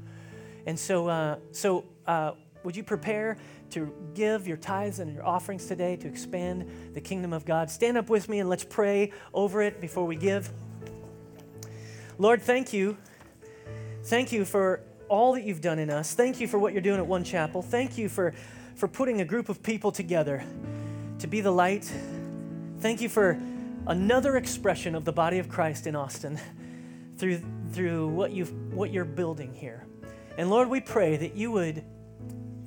And 0.66 0.78
so, 0.78 1.08
uh, 1.08 1.36
so 1.52 1.84
uh, 2.06 2.32
would 2.64 2.76
you 2.76 2.82
prepare 2.82 3.38
to 3.70 3.92
give 4.14 4.46
your 4.46 4.56
tithes 4.56 4.98
and 4.98 5.14
your 5.14 5.26
offerings 5.26 5.66
today 5.66 5.96
to 5.96 6.08
expand 6.08 6.70
the 6.94 7.00
kingdom 7.00 7.32
of 7.32 7.44
God? 7.44 7.70
Stand 7.70 7.96
up 7.96 8.08
with 8.08 8.28
me 8.28 8.40
and 8.40 8.48
let's 8.48 8.64
pray 8.64 9.12
over 9.34 9.62
it 9.62 9.80
before 9.80 10.06
we 10.06 10.16
give. 10.16 10.50
Lord, 12.18 12.42
thank 12.42 12.72
you. 12.72 12.96
Thank 14.04 14.32
you 14.32 14.44
for 14.44 14.82
all 15.08 15.34
that 15.34 15.44
you've 15.44 15.60
done 15.60 15.78
in 15.78 15.90
us. 15.90 16.14
Thank 16.14 16.40
you 16.40 16.48
for 16.48 16.58
what 16.58 16.72
you're 16.72 16.82
doing 16.82 16.98
at 16.98 17.06
One 17.06 17.24
Chapel. 17.24 17.62
Thank 17.62 17.98
you 17.98 18.08
for, 18.08 18.34
for 18.74 18.88
putting 18.88 19.20
a 19.20 19.24
group 19.24 19.48
of 19.48 19.62
people 19.62 19.92
together 19.92 20.44
to 21.18 21.26
be 21.26 21.40
the 21.40 21.50
light. 21.50 21.90
Thank 22.80 23.00
you 23.00 23.08
for 23.08 23.40
another 23.86 24.36
expression 24.36 24.94
of 24.94 25.04
the 25.04 25.12
body 25.12 25.38
of 25.38 25.48
Christ 25.48 25.86
in 25.86 25.96
Austin 25.96 26.38
through, 27.16 27.42
through 27.72 28.08
what, 28.08 28.32
you've, 28.32 28.52
what 28.72 28.92
you're 28.92 29.04
building 29.04 29.52
here. 29.54 29.86
And 30.36 30.50
Lord, 30.50 30.68
we 30.68 30.80
pray 30.80 31.16
that 31.16 31.34
you 31.34 31.50
would 31.50 31.84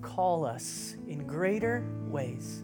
call 0.02 0.46
us 0.46 0.96
in 1.08 1.26
greater 1.26 1.86
ways 2.08 2.64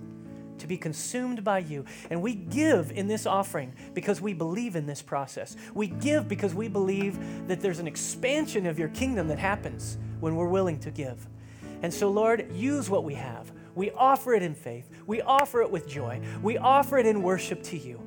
to 0.60 0.68
be 0.68 0.78
consumed 0.78 1.44
by 1.44 1.60
you. 1.60 1.86
And 2.10 2.22
we 2.22 2.34
give 2.34 2.92
in 2.92 3.08
this 3.08 3.26
offering 3.26 3.74
because 3.94 4.22
we 4.22 4.34
believe 4.34 4.76
in 4.76 4.86
this 4.86 5.02
process. 5.02 5.56
We 5.74 5.88
give 5.88 6.28
because 6.28 6.54
we 6.54 6.68
believe 6.68 7.48
that 7.48 7.62
there's 7.62 7.80
an 7.80 7.88
expansion 7.88 8.66
of 8.66 8.80
your 8.80 8.90
kingdom 8.90 9.28
that 9.28 9.40
happens 9.40 9.98
when 10.20 10.36
we're 10.36 10.48
willing 10.48 10.80
to 10.80 10.92
give. 10.92 11.28
And 11.82 11.94
so, 11.94 12.10
Lord, 12.10 12.52
use 12.54 12.90
what 12.90 13.04
we 13.04 13.14
have. 13.14 13.52
We 13.76 13.92
offer 13.92 14.34
it 14.34 14.42
in 14.42 14.56
faith. 14.56 14.90
We 15.06 15.22
offer 15.22 15.62
it 15.62 15.70
with 15.70 15.88
joy. 15.88 16.22
We 16.42 16.58
offer 16.58 16.98
it 16.98 17.06
in 17.06 17.22
worship 17.22 17.62
to 17.64 17.78
you. 17.78 18.02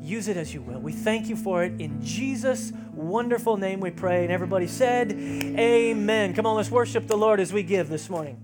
Use 0.00 0.28
it 0.28 0.38
as 0.38 0.54
you 0.54 0.62
will. 0.62 0.80
We 0.80 0.92
thank 0.92 1.28
you 1.28 1.36
for 1.36 1.62
it. 1.62 1.78
In 1.78 2.02
Jesus' 2.02 2.72
wonderful 2.94 3.58
name 3.58 3.80
we 3.80 3.90
pray. 3.90 4.22
And 4.22 4.32
everybody 4.32 4.66
said, 4.66 5.12
Amen. 5.12 6.32
Come 6.32 6.46
on, 6.46 6.56
let's 6.56 6.70
worship 6.70 7.06
the 7.06 7.18
Lord 7.18 7.38
as 7.38 7.52
we 7.52 7.62
give 7.62 7.90
this 7.90 8.08
morning. 8.08 8.40